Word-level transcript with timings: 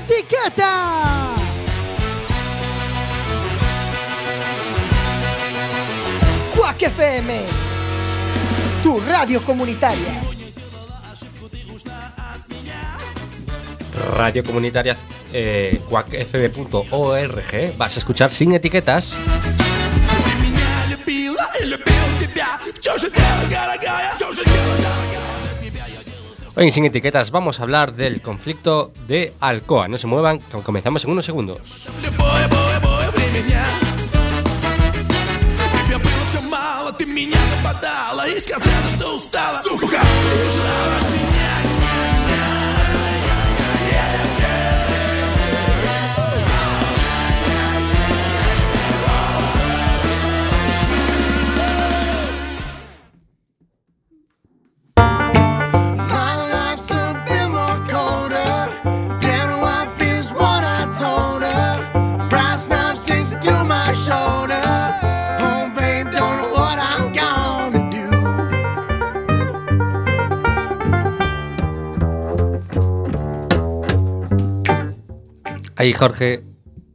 etiqueta. 0.00 1.34
Quack 6.56 6.88
FM, 6.88 7.30
tu 8.82 9.00
radio 9.00 9.42
comunitaria. 9.42 10.20
Radio 14.16 14.44
comunitaria 14.44 14.96
eh, 15.32 15.80
quackfb.org. 15.88 17.76
Vas 17.76 17.96
a 17.96 17.98
escuchar 17.98 18.30
sin 18.30 18.54
etiquetas. 18.54 19.12
Hoy 26.55 26.65
en 26.65 26.71
Sin 26.71 26.85
Etiquetas 26.85 27.31
vamos 27.31 27.59
a 27.59 27.63
hablar 27.63 27.93
del 27.93 28.21
conflicto 28.21 28.93
de 29.07 29.33
Alcoa. 29.39 29.87
No 29.87 29.97
se 29.97 30.07
muevan, 30.07 30.39
que 30.39 30.57
comenzamos 30.59 31.03
en 31.03 31.11
unos 31.11 31.25
segundos. 31.25 31.87
Тебе 35.87 35.97
было 35.97 36.25
все 36.31 36.41
мало, 36.41 36.91
ты 36.93 37.05
меня 37.05 37.37
западала 37.57 38.27
И 38.27 38.39
сказала, 38.39 38.89
что 38.95 39.15
устала 39.15 39.61
Сука, 39.63 39.85
ушла 39.85 41.18
Ahí 75.80 75.94
Jorge. 75.94 76.42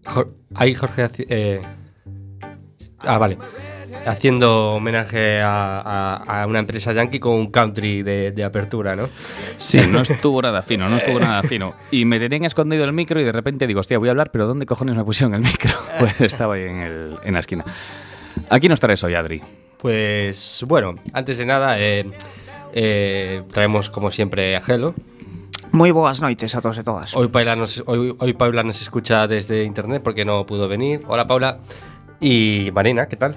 Jor- 0.04 0.30
ahí 0.54 0.76
Jorge. 0.76 1.10
eh, 1.30 1.60
ah, 3.00 3.18
vale. 3.18 3.40
Haciendo 4.06 4.74
homenaje 4.74 5.42
a, 5.42 5.80
a- 5.82 6.44
a 6.44 6.46
una 6.46 6.60
empresa 6.60 6.94
yankee 6.94 7.20
con 7.20 7.34
un 7.34 7.50
country 7.50 8.04
de, 8.04 8.32
de 8.32 8.44
apertura, 8.44 8.96
¿no? 8.96 9.10
Sí, 9.58 9.80
no 9.90 10.02
estuvo 10.02 10.40
nada 10.40 10.62
fino, 10.62 10.88
no 10.88 10.98
estuvo 10.98 11.20
nada 11.20 11.42
fino. 11.42 11.74
Y 11.90 12.06
me 12.06 12.20
tenían 12.20 12.44
escondido 12.46 12.84
el 12.86 12.94
micro 12.94 13.20
y 13.20 13.24
de 13.24 13.32
repente 13.32 13.66
digo, 13.66 13.80
hostia, 13.80 13.98
voy 13.98 14.10
a 14.10 14.12
hablar, 14.12 14.30
pero 14.32 14.46
¿dónde 14.46 14.68
cojones 14.68 14.96
me 14.96 15.04
pusieron 15.04 15.34
el 15.34 15.42
micro? 15.42 15.72
Pues 16.00 16.22
estaba 16.22 16.54
ahí 16.54 16.66
en, 16.66 16.82
el- 16.82 17.16
en 17.24 17.34
la 17.34 17.40
esquina. 17.40 17.66
Aquí 18.52 18.70
nos 18.70 18.80
traes 18.80 19.04
hoy, 19.04 19.16
Adri. 19.16 19.42
Pues 19.80 20.64
bueno, 20.68 20.94
antes 21.14 21.40
de 21.40 21.46
nada, 21.48 21.80
eh, 21.80 22.06
eh, 22.74 23.42
traemos 23.52 23.90
como 23.90 24.12
siempre 24.12 24.56
a 24.56 24.62
Gelo. 24.62 24.94
Moi 25.76 25.92
boas 25.92 26.24
noites 26.24 26.56
a 26.56 26.64
todos 26.64 26.80
e 26.80 26.84
todas. 26.88 27.12
Hoy 27.20 27.28
Paula, 27.28 27.56
nos, 27.60 27.84
hoy, 27.86 28.16
hoy 28.16 28.32
Paula 28.34 28.64
nos 28.64 28.80
escucha 28.80 29.28
desde 29.28 29.68
internet 29.68 30.00
porque 30.04 30.24
no 30.24 30.46
pudo 30.48 30.68
venir. 30.72 31.04
Hola 31.08 31.28
Paula. 31.28 31.60
Y 32.24 32.72
Marina, 32.72 33.08
¿qué 33.12 33.18
tal? 33.20 33.36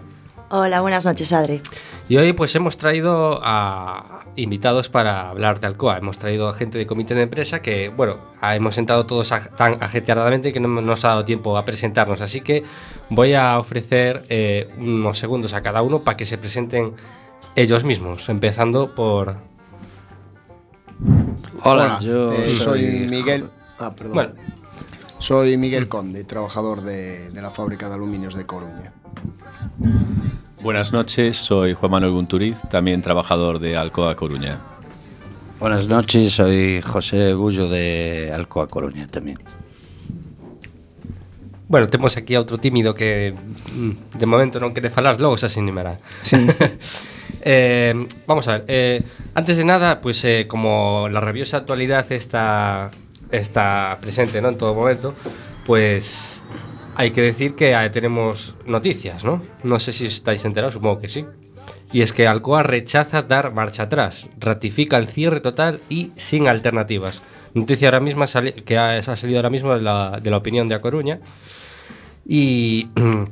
Hola, 0.51 0.81
buenas 0.81 1.05
noches, 1.05 1.33
Adri. 1.33 1.61
Y 2.09 2.17
hoy 2.17 2.33
pues 2.33 2.55
hemos 2.55 2.79
traído 2.79 3.41
a 3.43 4.23
invitados 4.37 4.89
para 4.89 5.29
hablar 5.31 5.59
de 5.59 5.67
Alcoa. 5.67 5.99
Hemos 5.99 6.17
traído 6.17 6.49
a 6.49 6.55
gente 6.55 6.79
de 6.79 6.87
comité 6.87 7.15
de 7.15 7.23
empresa 7.23 7.61
que, 7.61 7.89
bueno, 7.91 8.19
a- 8.41 8.55
hemos 8.55 8.77
sentado 8.77 9.05
todos 9.05 9.33
a- 9.33 9.51
tan 9.57 9.83
ajetreadamente 9.83 10.53
que 10.53 10.61
no 10.61 10.69
nos 10.81 11.05
ha 11.05 11.09
dado 11.09 11.25
tiempo 11.25 11.59
a 11.59 11.65
presentarnos. 11.65 12.21
Así 12.21 12.41
que 12.41 12.63
voy 13.11 13.35
a 13.35 13.59
ofrecer 13.59 14.23
eh, 14.31 14.71
unos 14.79 15.19
segundos 15.19 15.53
a 15.55 15.61
cada 15.61 15.83
uno 15.83 16.05
para 16.05 16.17
que 16.17 16.25
se 16.25 16.39
presenten 16.39 16.95
ellos 17.57 17.83
mismos, 17.83 18.29
empezando 18.29 18.95
por... 18.95 19.37
Hola, 21.63 21.99
yo 22.01 22.33
eh, 22.33 22.49
soy, 22.49 22.57
soy 22.57 23.07
Miguel. 23.09 23.49
Ah, 23.79 23.95
perdón. 23.95 24.15
Bueno, 24.15 24.35
Soy 25.19 25.57
Miguel 25.57 25.89
Conde, 25.89 26.23
trabajador 26.23 26.83
de, 26.83 27.31
de 27.31 27.43
la 27.43 27.51
fábrica 27.51 27.89
de 27.89 27.97
aluminios 27.97 28.35
de 28.35 28.47
Coruña. 28.47 28.93
Buenas 30.63 30.93
noches, 30.93 31.37
soy 31.37 31.75
Juan 31.75 31.91
Manuel 31.91 32.13
Gunturiz, 32.13 32.61
también 32.71 33.03
trabajador 33.03 33.59
de 33.59 33.77
Alcoa 33.77 34.15
Coruña. 34.15 34.59
Buenas 35.59 35.89
noches, 35.89 36.33
soy 36.35 36.81
José 36.83 37.35
Bullo 37.35 37.69
de 37.69 38.31
Alcoa 38.33 38.69
Coruña 38.69 39.09
también. 39.09 39.39
Bueno, 41.69 41.87
temos 41.87 42.17
aquí 42.17 42.35
a 42.35 42.41
outro 42.41 42.57
tímido 42.57 42.97
que 42.97 43.37
mm, 43.37 44.17
de 44.17 44.27
momento 44.27 44.57
non 44.57 44.73
quere 44.73 44.89
falar, 44.89 45.21
logo 45.21 45.37
se 45.37 45.47
animará. 45.61 46.01
Sí. 46.25 46.37
Eh, 47.41 47.95
vamos 48.27 48.49
a 48.49 48.59
ver, 48.59 48.65
eh, 48.67 49.03
antes 49.33 49.57
de 49.57 49.65
nada, 49.65 50.01
pues 50.01 50.25
eh, 50.25 50.47
como 50.49 51.09
la 51.09 51.21
rabiosa 51.21 51.59
actualidad 51.59 52.11
está, 52.11 52.91
está 53.31 53.97
presente 54.01 54.43
¿no? 54.43 54.49
en 54.49 54.59
todo 54.59 54.75
momento, 54.75 55.15
pues 55.65 56.45
hay 56.97 57.13
que 57.13 57.23
decir 57.23 57.55
que 57.55 57.73
eh, 57.73 57.91
tenemos 57.91 58.57
noticias, 58.67 59.25
¿no? 59.25 59.41
No 59.63 59.79
sé 59.79 59.93
si 59.93 60.07
estáis 60.07 60.45
enterados, 60.45 60.75
supongo 60.75 61.01
que 61.01 61.09
sí. 61.09 61.27
Y 61.93 62.03
es 62.03 62.13
que 62.13 62.27
Alcoa 62.27 62.65
rechaza 62.65 63.23
dar 63.23 63.55
marcha 63.55 63.85
atrás, 63.85 64.27
ratifica 64.39 64.99
el 64.99 65.07
cierre 65.07 65.41
total 65.41 65.81
y 65.89 66.11
sin 66.17 66.49
alternativas. 66.49 67.23
Noticia 67.61 67.89
ahora 67.89 68.01
misma 68.01 68.27
que 68.65 68.79
ha, 68.79 69.03
salido 69.03 69.39
ahora 69.39 69.51
mismo 69.51 69.75
de 69.75 69.83
la, 69.83 70.21
de 70.23 70.31
la 70.31 70.37
opinión 70.37 70.69
de 70.69 70.75
A 70.75 70.81
Coruña 70.81 71.21
y 72.27 72.89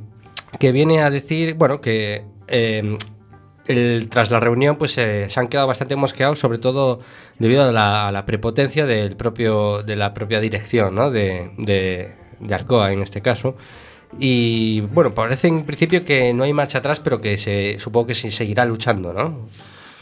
que 0.59 0.73
viene 0.73 1.03
a 1.03 1.11
decir, 1.11 1.55
bueno, 1.55 1.81
que 1.81 2.25
eh, 2.49 2.97
el- 3.67 4.09
tras 4.09 4.31
la 4.31 4.41
reunión 4.41 4.77
pues 4.77 4.97
eh, 4.99 5.27
se 5.29 5.41
han 5.41 5.49
quedado 5.49 5.67
bastante 5.67 5.97
mosqueados, 5.97 6.39
sobre 6.39 6.59
todo 6.59 7.01
debido 7.39 7.65
a 7.69 7.73
la, 7.73 8.09
a 8.09 8.13
la 8.13 8.25
prepotencia 8.25 8.87
del 8.87 9.17
propio, 9.17 9.83
de 9.83 9.97
la 9.97 10.15
propia 10.15 10.41
dirección 10.41 10.95
¿no? 10.95 11.11
de, 11.11 11.51
de, 11.59 12.15
de 12.41 12.55
Alcoa 12.55 12.93
en 12.93 13.03
este 13.03 13.21
caso. 13.23 13.57
Y 14.19 14.81
bueno, 14.81 15.13
parece 15.13 15.49
en 15.49 15.65
principio 15.65 16.05
que 16.05 16.33
no 16.33 16.45
hay 16.45 16.53
marcha 16.53 16.79
atrás, 16.79 17.01
pero 17.01 17.21
que 17.21 17.37
se, 17.37 17.79
supongo 17.79 18.07
que 18.09 18.15
se 18.15 18.31
seguirá 18.31 18.65
luchando, 18.65 19.13
¿no? 19.13 19.49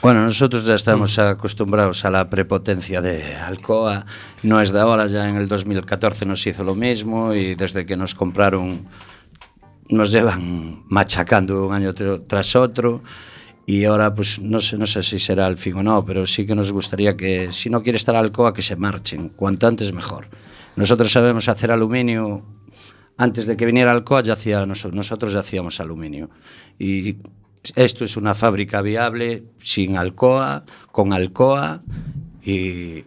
Bueno, 0.04 0.22
nosotros 0.22 0.66
ya 0.66 0.75
estamos 0.75 1.19
acostumbrados 1.19 2.04
a 2.04 2.10
la 2.10 2.28
prepotencia 2.28 3.00
de 3.00 3.37
Alcoa. 3.37 4.04
No 4.42 4.60
es 4.60 4.70
de 4.70 4.81
ahora, 4.81 5.06
ya 5.06 5.28
en 5.31 5.37
el 5.37 5.48
2014 5.48 6.26
nos 6.26 6.47
hizo 6.47 6.62
lo 6.62 6.75
mismo 6.75 7.32
y 7.34 7.54
desde 7.54 7.87
que 7.87 7.97
nos 7.97 8.14
compraron 8.14 8.87
nos 9.88 10.10
llevan 10.12 10.82
machacando 10.88 11.66
un 11.66 11.72
año 11.75 11.94
tr- 11.94 12.22
tras 12.26 12.54
otro. 12.54 13.03
Y 13.66 13.84
ahora 13.84 14.14
pues 14.14 14.38
no 14.41 14.60
sé, 14.60 14.76
no 14.76 14.84
sé 14.87 15.03
si 15.03 15.19
será 15.19 15.47
el 15.47 15.56
fin 15.56 15.75
o 15.76 15.82
no, 15.82 16.04
pero 16.04 16.26
sí 16.26 16.44
que 16.47 16.54
nos 16.54 16.70
gustaría 16.70 17.16
que 17.16 17.50
si 17.53 17.70
no 17.70 17.82
quiere 17.82 17.97
estar 17.97 18.14
Alcoa 18.14 18.53
que 18.53 18.60
se 18.60 18.76
marchen, 18.76 19.31
cuanto 19.31 19.66
antes 19.66 19.93
mejor. 19.94 20.28
Nosotros 20.76 21.10
sabemos 21.12 21.48
hacer 21.48 21.70
aluminio, 21.70 22.44
antes 23.16 23.47
de 23.47 23.56
que 23.56 23.64
viniera 23.64 23.93
Alcoa 23.93 24.20
ya 24.22 24.34
hacía, 24.34 24.66
nos- 24.66 24.84
nosotros 24.93 25.32
ya 25.32 25.41
hacíamos 25.41 25.81
aluminio. 25.81 26.28
Y 26.78 27.16
esto 27.76 28.04
es 28.04 28.16
una 28.16 28.34
fábrica 28.34 28.82
viable 28.82 29.44
sin 29.58 29.97
Alcoa, 29.97 30.64
con 30.92 31.12
Alcoa 31.12 31.82
y 32.42 33.04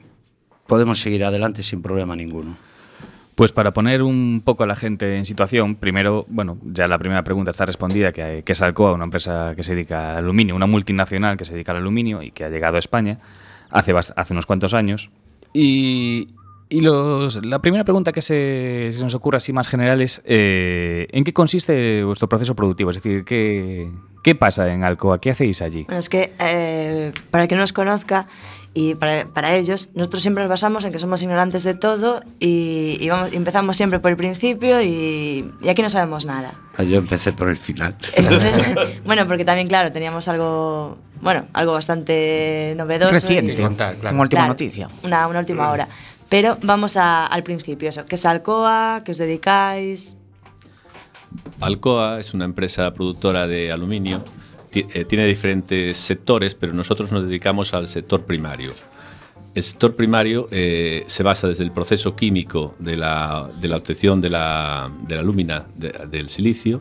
podemos 0.66 1.00
seguir 1.00 1.26
adelante 1.26 1.64
sin 1.64 1.82
problema 1.82 2.16
ninguno. 2.16 2.58
Pues 3.36 3.52
para 3.52 3.72
poner 3.72 4.02
un 4.02 4.42
poco 4.44 4.64
a 4.64 4.68
la 4.68 4.76
gente 4.76 5.16
en 5.16 5.26
situación, 5.26 5.76
primero, 5.76 6.26
bueno, 6.28 6.58
ya 6.64 6.88
la 6.88 6.98
primera 6.98 7.24
pregunta 7.24 7.52
está 7.52 7.68
respondida, 7.68 8.12
que, 8.12 8.42
que 8.44 8.52
es 8.54 8.62
Alcoa, 8.64 8.94
una 8.94 9.04
empresa 9.04 9.54
que 9.56 9.62
se 9.62 9.76
dedica 9.76 10.12
al 10.12 10.18
aluminio, 10.24 10.56
una 10.56 10.66
multinacional 10.66 11.38
que 11.38 11.46
se 11.46 11.54
dedica 11.54 11.72
al 11.72 11.78
aluminio 11.78 12.24
y 12.24 12.32
que 12.32 12.46
ha 12.46 12.50
llegado 12.50 12.78
a 12.78 12.80
España 12.80 13.20
hace, 13.70 13.94
hace 13.94 14.34
unos 14.34 14.46
cuantos 14.48 14.74
años. 14.74 15.12
Y, 15.54 16.28
y 16.70 16.82
los, 16.82 17.44
la 17.46 17.60
primera 17.60 17.84
pregunta 17.84 18.12
que 18.12 18.22
se, 18.22 18.92
se 18.94 19.04
nos 19.04 19.14
ocurre 19.16 19.38
así 19.38 19.54
más 19.54 19.68
general 19.70 20.02
es, 20.02 20.22
eh, 20.26 21.08
¿en 21.12 21.24
qué 21.24 21.34
consiste 21.34 22.04
vuestro 22.04 22.28
proceso 22.28 22.56
productivo? 22.56 22.90
Es 22.92 22.98
decir, 22.98 23.24
¿qué, 23.26 23.90
qué 24.24 24.36
pasa 24.36 24.72
en 24.72 24.84
Alcoa? 24.84 25.20
¿Qué 25.22 25.32
hacéis 25.32 25.62
allí? 25.62 25.84
Bueno, 25.84 26.00
es 26.00 26.10
que 26.10 26.34
eh, 26.40 27.14
para 27.32 27.44
el 27.44 27.48
que 27.48 27.56
no 27.56 27.62
nos 27.62 27.74
conozca 27.74 28.28
y 28.74 28.94
para, 28.96 29.26
para 29.28 29.56
ellos, 29.56 29.90
nosotros 29.96 30.22
siempre 30.22 30.44
nos 30.44 30.50
basamos 30.50 30.84
en 30.86 30.92
que 30.92 31.00
somos 31.00 31.22
ignorantes 31.24 31.64
de 31.64 31.74
todo 31.74 32.22
y, 32.40 32.98
y 33.00 33.10
vamos, 33.10 33.34
y 33.34 33.36
empezamos 33.38 33.76
siempre 33.76 34.00
por 34.00 34.12
el 34.12 34.18
principio 34.18 34.82
y, 34.84 35.52
y 35.62 35.70
aquí 35.70 35.82
no 35.82 35.90
sabemos 35.90 36.26
nada. 36.26 36.54
Ah, 36.78 36.84
Yo 36.84 36.98
empecé 37.00 37.34
por 37.34 37.50
el 37.50 37.58
final. 37.58 37.96
Entonces, 38.16 39.02
bueno, 39.06 39.26
porque 39.26 39.46
también, 39.46 39.68
claro, 39.68 39.92
teníamos 39.92 40.28
algo, 40.28 40.98
bueno, 41.22 41.48
algo 41.54 41.74
bastante 41.74 42.76
novedoso. 42.78 43.14
Reciente, 43.14 43.56
contar, 43.60 43.96
claro. 43.96 44.14
unha 44.14 44.22
última 44.28 44.46
Claro, 44.46 44.54
noticia. 44.54 44.86
Una, 45.02 45.26
una 45.26 45.40
última 45.40 45.72
hora. 45.72 45.88
Pero 46.30 46.58
vamos 46.62 46.98
al 46.98 47.44
principio. 47.44 47.90
¿Qué 48.08 48.16
es 48.16 48.26
Alcoa? 48.26 49.02
¿Qué 49.06 49.12
os 49.12 49.18
dedicáis? 49.18 50.18
Alcoa 51.60 52.20
es 52.20 52.34
una 52.34 52.46
empresa 52.46 52.94
productora 52.94 53.48
de 53.48 53.72
aluminio, 53.72 54.24
eh, 54.74 55.06
tiene 55.06 55.26
diferentes 55.26 55.98
sectores, 55.98 56.56
pero 56.56 56.74
nosotros 56.74 57.12
nos 57.12 57.26
dedicamos 57.26 57.74
al 57.74 57.88
sector 57.88 58.24
primario. 58.26 58.74
El 59.56 59.64
sector 59.64 59.96
primario 59.96 60.48
eh, 60.52 61.04
se 61.08 61.24
basa 61.24 61.48
desde 61.48 61.64
el 61.64 61.72
proceso 61.72 62.16
químico 62.16 62.76
de 62.78 62.96
la, 62.96 63.50
obtención 63.76 64.22
de 64.22 64.30
la, 64.30 64.90
de- 65.08 66.08
del 66.12 66.30
silicio 66.30 66.80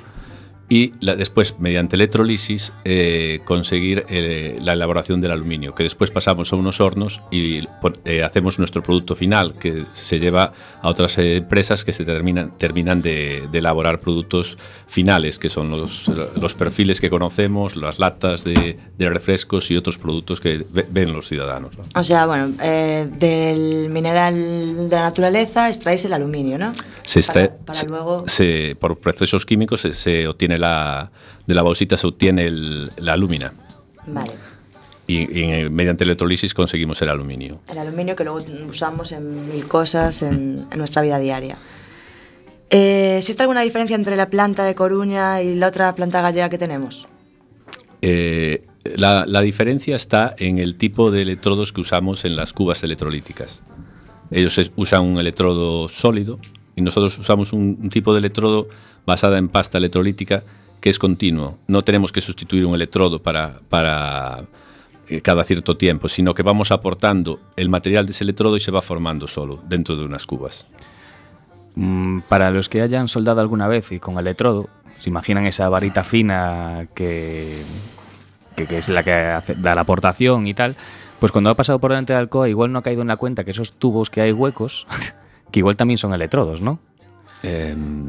y 0.69 0.93
la- 1.01 1.15
después, 1.15 1.55
mediante 1.61 1.95
electrolisis, 1.97 2.73
eh, 2.85 3.41
conseguir 3.45 4.05
eh, 4.09 4.59
la 4.61 4.73
elaboración 4.73 5.21
del 5.21 5.31
aluminio, 5.31 5.75
que 5.75 5.85
después 5.85 6.11
pasamos 6.11 6.53
a 6.53 6.57
unos 6.57 6.81
hornos 6.81 7.21
y 7.31 7.61
eh, 8.05 8.23
hacemos 8.25 8.59
nuestro 8.59 8.83
producto 8.83 9.15
final, 9.15 9.55
que 9.61 9.85
se 9.95 10.19
lleva 10.19 10.53
a 10.83 10.89
otras 10.89 11.19
empresas 11.19 11.85
que 11.85 11.93
se 11.93 12.05
terminan, 12.05 12.53
terminan 12.59 13.01
de, 13.01 13.45
de 13.53 13.59
elaborar 13.59 14.01
productos 14.01 14.59
finales, 14.89 15.39
que 15.39 15.49
son 15.49 15.71
los, 15.71 16.09
los 16.41 16.55
perfiles 16.55 17.01
que 17.01 17.11
conocemos, 17.11 17.77
las 17.77 17.99
latas 18.01 18.43
de, 18.43 18.77
de 18.99 19.09
refrescos 19.11 19.71
y 19.71 19.77
otros 19.77 19.99
productos 19.99 20.41
que 20.41 20.65
ve- 20.71 20.87
ven 20.91 21.13
los 21.13 21.29
ciudadanos. 21.29 21.77
¿no? 21.79 21.85
O 22.01 22.03
sea, 22.05 22.27
bueno, 22.27 22.49
del 23.19 23.89
mineral 23.91 24.89
de 24.89 24.97
la 24.97 25.03
naturaleza 25.03 25.69
extraéis 25.69 26.05
el 26.05 26.13
aluminio, 26.13 26.59
¿no? 26.59 26.73
Se 27.03 27.21
extrae, 27.21 27.49
Para, 27.65 27.83
luego... 27.85 28.25
se- 28.27 28.77
por 28.81 28.99
procesos 28.99 29.47
químicos 29.47 29.81
se, 29.83 29.93
se 29.93 30.27
obtiene 30.27 30.56
la, 30.59 31.11
de 31.47 31.55
la 31.55 31.63
bauxita 31.63 31.97
se 31.97 32.07
obtiene 32.07 32.47
el- 32.47 32.91
la 32.99 33.13
alúmina. 33.15 33.53
Vale. 34.07 34.31
y, 35.09 35.41
y 35.41 35.69
mediante 35.71 36.05
electrolisis 36.05 36.53
conseguimos 36.55 37.01
el 37.03 37.09
aluminio. 37.11 37.61
El 37.69 37.79
aluminio 37.79 38.15
que 38.17 38.25
luego 38.25 38.39
usamos 38.69 39.13
en 39.13 39.49
mil 39.53 39.67
cosas 39.69 40.23
en, 40.23 40.67
en 40.71 40.79
nuestra 40.79 41.03
vida 41.03 41.19
diaria. 41.19 41.57
Eh, 42.71 43.17
¿Existe 43.19 43.43
alguna 43.43 43.61
diferencia 43.63 43.95
entre 43.95 44.17
la 44.17 44.29
planta 44.29 44.65
de 44.65 44.75
Coruña 44.75 45.43
y 45.43 45.55
la 45.55 45.69
otra 45.69 45.95
planta 45.95 46.21
gallega 46.21 46.49
que 46.49 46.59
tenemos? 46.59 47.07
Eh, 48.03 48.65
la, 48.97 49.25
la 49.27 49.41
diferencia 49.41 49.95
está 49.97 50.35
en 50.39 50.59
el 50.59 50.77
tipo 50.77 51.11
de 51.11 51.23
electrodos 51.23 51.73
que 51.73 51.81
usamos 51.81 52.25
en 52.25 52.35
las 52.37 52.53
cubas 52.53 52.83
electrolíticas. 52.83 53.63
Ellos 54.31 54.59
es- 54.59 54.73
usan 54.77 55.03
un 55.05 55.19
electrodo 55.19 55.89
sólido 55.89 56.39
y 56.75 56.83
nosotros 56.83 57.17
usamos 57.19 57.53
un, 57.53 57.79
un 57.81 57.89
tipo 57.91 58.13
de 58.13 58.19
electrodo 58.19 58.69
basada 59.07 59.39
en 59.39 59.49
pasta 59.49 59.79
electrolítica 59.79 60.43
que 60.81 60.91
es 60.91 60.99
continuo. 60.99 61.59
No 61.67 61.83
tenemos 61.83 62.13
que 62.13 62.21
sustituir 62.21 62.67
un 62.67 62.75
electrodo 62.75 63.23
para, 63.23 63.61
para 63.69 64.45
eh, 65.09 65.21
cada 65.21 65.45
cierto 65.45 65.77
tiempo, 65.77 66.09
sino 66.09 66.35
que 66.35 66.43
vamos 66.43 66.71
aportando 66.71 67.41
el 67.57 67.69
material 67.69 68.07
de 68.07 68.13
ese 68.13 68.25
electrodo 68.25 68.57
y 68.57 68.61
se 68.61 68.71
va 68.71 68.83
formando 68.83 69.27
solo 69.27 69.61
dentro 69.67 69.97
de 69.97 70.05
unas 70.05 70.27
cubas. 70.27 70.67
Mm, 71.77 72.21
Para 72.29 72.51
los 72.51 72.69
que 72.69 72.83
hayan 72.83 73.09
soldado 73.09 73.41
alguna 73.41 73.69
vez 73.69 73.93
y 73.93 74.01
con 74.01 74.19
electrodo, 74.19 74.69
se 74.99 75.11
imaginan 75.11 75.47
esa 75.47 75.69
varita 75.69 76.03
fina 76.03 76.89
que, 76.95 77.63
que, 78.57 78.79
es 78.79 78.89
la 78.89 79.03
que 79.03 79.55
da 79.59 79.75
la 79.75 79.83
aportación 79.83 80.47
y 80.47 80.55
tal, 80.55 80.75
pues 81.21 81.33
cuando 81.33 81.51
ha 81.51 81.55
pasado 81.55 81.79
por 81.79 81.91
delante 81.91 82.13
de 82.13 82.19
Alcoa 82.19 82.49
igual 82.49 82.73
no 82.73 82.79
ha 82.79 82.83
caído 82.83 83.03
en 83.03 83.09
la 83.09 83.17
cuenta 83.17 83.45
que 83.45 83.51
esos 83.51 83.73
tubos 83.73 84.11
que 84.11 84.21
hay 84.21 84.33
huecos, 84.33 84.87
que 85.53 85.61
igual 85.61 85.77
también 85.77 85.99
son 85.99 86.15
electrodos, 86.15 86.61
¿no? 86.61 86.81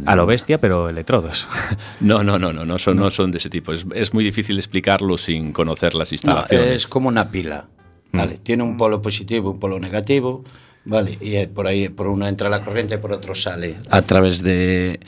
A 0.05 0.15
lo 0.15 0.25
bestia, 0.25 0.57
pero 0.59 0.89
electrodos. 0.89 1.47
No, 1.99 2.23
no, 2.23 2.37
no, 2.39 2.53
no, 2.53 2.63
no 2.65 2.77
son, 2.79 2.97
no 2.97 3.09
son 3.11 3.31
de 3.31 3.37
ese 3.39 3.49
tipo. 3.49 3.73
Es, 3.73 3.85
es 3.95 4.13
muy 4.13 4.23
difícil 4.23 4.57
explicarlo 4.57 5.17
sin 5.17 5.51
conocer 5.51 5.95
las 5.95 6.11
No, 6.11 6.15
instalaciones. 6.15 6.67
es 6.75 6.87
como 6.87 7.07
una 7.09 7.29
pila. 7.31 7.65
Vale, 8.13 8.37
tiene 8.37 8.63
un 8.63 8.77
polo 8.77 9.01
positivo, 9.01 9.51
un 9.51 9.59
polo 9.59 9.79
negativo, 9.79 10.43
vale, 10.85 11.17
y 11.21 11.35
eh, 11.35 11.47
por 11.47 11.67
ahí 11.67 11.89
por 11.89 12.07
uno 12.07 12.27
entra 12.27 12.49
la 12.49 12.63
corriente, 12.63 12.97
por 12.97 13.11
otro 13.11 13.35
sale 13.35 13.75
a 13.89 14.01
través 14.01 14.41
de, 14.41 14.99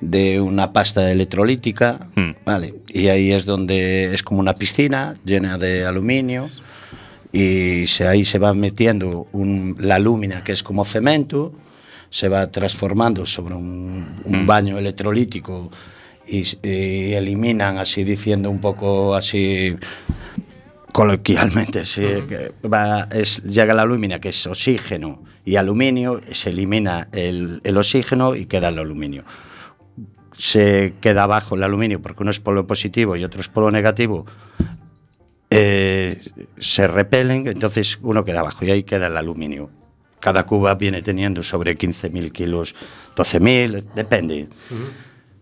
de 0.00 0.40
una 0.40 0.72
pasta 0.72 1.10
electrolítica, 1.12 2.08
vale, 2.44 2.74
y 2.88 3.06
ahí 3.08 3.30
es 3.32 3.46
donde 3.46 4.12
es 4.12 4.22
como 4.24 4.40
una 4.40 4.54
piscina 4.56 5.16
llena 5.24 5.56
de 5.58 5.86
aluminio 5.86 6.50
y 7.32 7.86
se, 7.86 8.06
ahí 8.08 8.24
se 8.24 8.38
va 8.38 8.52
metiendo 8.52 9.28
un- 9.32 9.76
la 9.78 9.98
lúmina 10.00 10.42
que 10.42 10.52
es 10.52 10.62
como 10.62 10.84
cemento, 10.84 11.52
se 12.10 12.28
va 12.28 12.50
transformando 12.50 13.24
sobre 13.26 13.54
un, 13.54 14.20
un 14.24 14.46
baño 14.46 14.78
electrolítico 14.78 15.70
y, 16.26 17.14
eliminan, 17.14 17.78
así 17.78 18.04
diciendo 18.04 18.50
un 18.50 18.60
poco 18.60 19.14
así 19.14 19.76
coloquialmente, 20.92 21.84
sí, 21.84 22.02
que 22.28 22.68
va, 22.68 23.02
es, 23.12 23.42
llega 23.44 23.74
la 23.74 23.84
lúmina 23.84 24.20
que 24.20 24.30
es 24.30 24.46
oxígeno 24.46 25.22
y 25.44 25.56
aluminio, 25.56 26.20
se 26.32 26.50
elimina 26.50 27.08
el, 27.12 27.60
el 27.64 27.76
oxígeno 27.76 28.34
y 28.34 28.46
queda 28.46 28.68
el 28.68 28.78
aluminio. 28.78 29.24
Se 30.36 30.94
queda 31.00 31.24
abajo 31.24 31.54
el 31.54 31.62
aluminio 31.62 32.00
porque 32.00 32.22
uno 32.22 32.30
es 32.30 32.40
polo 32.40 32.66
positivo 32.66 33.16
y 33.16 33.24
otro 33.24 33.40
es 33.40 33.48
polo 33.48 33.70
negativo, 33.70 34.26
eh, 35.50 36.20
se 36.58 36.86
repelen, 36.86 37.48
entonces 37.48 37.98
uno 38.02 38.24
queda 38.24 38.40
abajo 38.40 38.64
y 38.64 38.70
ahí 38.70 38.82
queda 38.84 39.08
el 39.08 39.16
aluminio. 39.16 39.70
Cada 40.20 40.44
cuba 40.44 40.74
viene 40.74 41.02
teniendo 41.02 41.42
sobre 41.42 41.76
15.000 41.78 42.30
kilos, 42.32 42.74
12.000, 43.16 43.84
depende. 43.94 44.48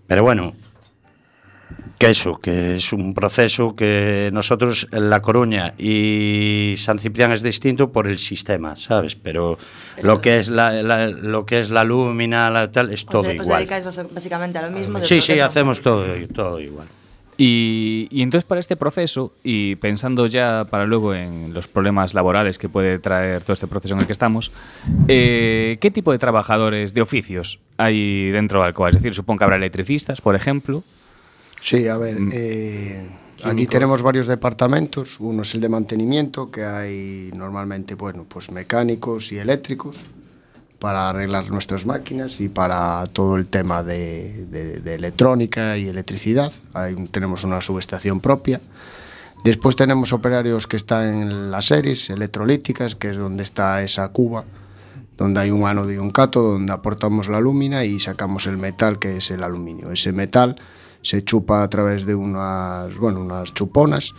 Pero 0.07 0.23
bueno, 0.23 0.55
que 1.99 2.11
eso, 2.11 2.39
que 2.41 2.77
es 2.77 2.93
un 2.93 3.13
proceso 3.13 3.75
que 3.75 4.31
nosotros 4.33 4.87
en 4.93 5.11
La 5.11 5.21
Coruña 5.21 5.75
y 5.77 6.77
San 6.79 6.99
Ciprián 7.01 7.33
es 7.33 7.43
distinto 7.43 7.91
por 7.91 8.07
el 8.07 8.19
sistema, 8.19 8.77
¿sabes? 8.77 9.17
Pero 9.17 9.59
lo 10.03 10.21
que 10.21 10.39
es 10.39 10.49
la, 10.49 10.73
la- 10.83 11.09
lo 11.09 11.45
que 11.45 11.59
es 11.59 11.71
la 11.71 11.83
lúmina, 11.83 12.49
la 12.51 12.71
tal, 12.71 12.93
es 12.93 13.05
todo 13.05 13.27
os 13.27 13.35
igual. 13.35 13.59
dedicáis 13.67 13.85
básicamente 14.15 14.59
a 14.59 14.63
lo 14.63 14.71
mismo. 14.71 15.03
Sí, 15.03 15.21
sí, 15.21 15.41
hacemos 15.41 15.81
todo, 15.81 16.07
todo 16.33 16.61
igual. 16.61 16.87
Y, 17.41 18.09
y 18.11 18.23
entonces 18.23 18.47
para 18.49 18.61
este 18.61 18.77
proceso, 18.77 19.33
y 19.45 19.77
pensando 19.77 20.27
ya 20.27 20.67
para 20.69 20.87
luego 20.87 21.15
en 21.15 21.55
los 21.55 21.69
problemas 21.69 22.13
laborales 22.13 22.59
que 22.59 22.69
puede 22.69 22.99
traer 22.99 23.45
todo 23.45 23.55
este 23.55 23.69
proceso 23.69 23.95
en 23.95 24.01
el 24.01 24.07
que 24.07 24.13
estamos, 24.13 24.51
eh, 25.07 25.79
¿qué 25.81 25.93
tipo 25.93 26.11
de 26.11 26.19
trabajadores 26.19 26.95
de 26.95 27.01
oficios 27.01 27.61
hay 27.77 28.31
dentro 28.33 28.61
de 28.61 28.67
Alcoa? 28.67 28.89
Es 28.89 28.97
decir, 28.97 29.15
supongo 29.15 29.39
que 29.39 29.45
habrá 29.45 29.57
electricistas, 29.57 30.21
por 30.21 30.35
ejemplo. 30.35 30.83
Sí, 31.63 31.87
a 31.87 31.97
ver, 31.97 32.19
eh, 32.33 33.09
aquí 33.45 33.67
tenemos 33.67 34.03
varios 34.03 34.27
departamentos. 34.27 35.21
Uno 35.21 35.43
es 35.43 35.55
el 35.55 35.61
de 35.61 35.69
mantenimiento, 35.69 36.51
que 36.51 36.65
hay 36.65 37.31
normalmente, 37.37 37.95
bueno, 37.95 38.27
pues 38.29 38.51
mecánicos 38.51 39.31
y 39.31 39.39
eléctricos 39.39 40.01
para 40.79 41.09
arreglar 41.09 41.51
nuestras 41.51 41.87
máquinas 41.87 42.41
y 42.41 42.49
para 42.49 43.05
todo 43.13 43.37
el 43.37 43.47
tema 43.49 43.83
de, 43.83 44.47
de- 44.51 44.81
de 44.81 44.95
electrónica 44.95 45.77
y 45.77 45.89
electricidad. 45.89 46.53
Ahí 46.75 46.95
tenemos 47.11 47.43
una 47.45 47.61
subestación 47.61 48.21
propia. 48.21 48.61
Después 49.45 49.77
tenemos 49.77 50.13
operarios 50.13 50.67
que 50.67 50.77
están 50.77 51.23
en 51.23 51.51
las 51.51 51.67
series 51.67 52.11
electrolíticas, 52.11 52.95
que 52.95 53.11
es 53.11 53.17
donde 53.17 53.43
está 53.43 53.83
esa 53.83 54.09
cuba, 54.11 54.45
donde 55.17 55.41
hay 55.41 55.51
un 55.51 55.67
ánodo 55.67 55.91
y 55.93 55.97
un 55.99 56.11
cátodo, 56.11 56.53
donde 56.53 56.73
aportamos 56.73 57.29
la 57.29 57.41
lúmina 57.41 57.85
y 57.85 57.99
sacamos 57.99 58.47
el 58.47 58.57
metal, 58.57 58.99
que 58.99 59.17
es 59.19 59.31
el 59.31 59.43
aluminio. 59.43 59.91
Ese 59.93 60.13
metal 60.13 60.57
se 61.03 61.23
chupa 61.25 61.63
a 61.63 61.71
través 61.71 62.05
de 62.07 62.15
unas, 62.15 62.97
bueno, 62.97 63.21
unas 63.21 63.53
chuponas, 63.55 64.15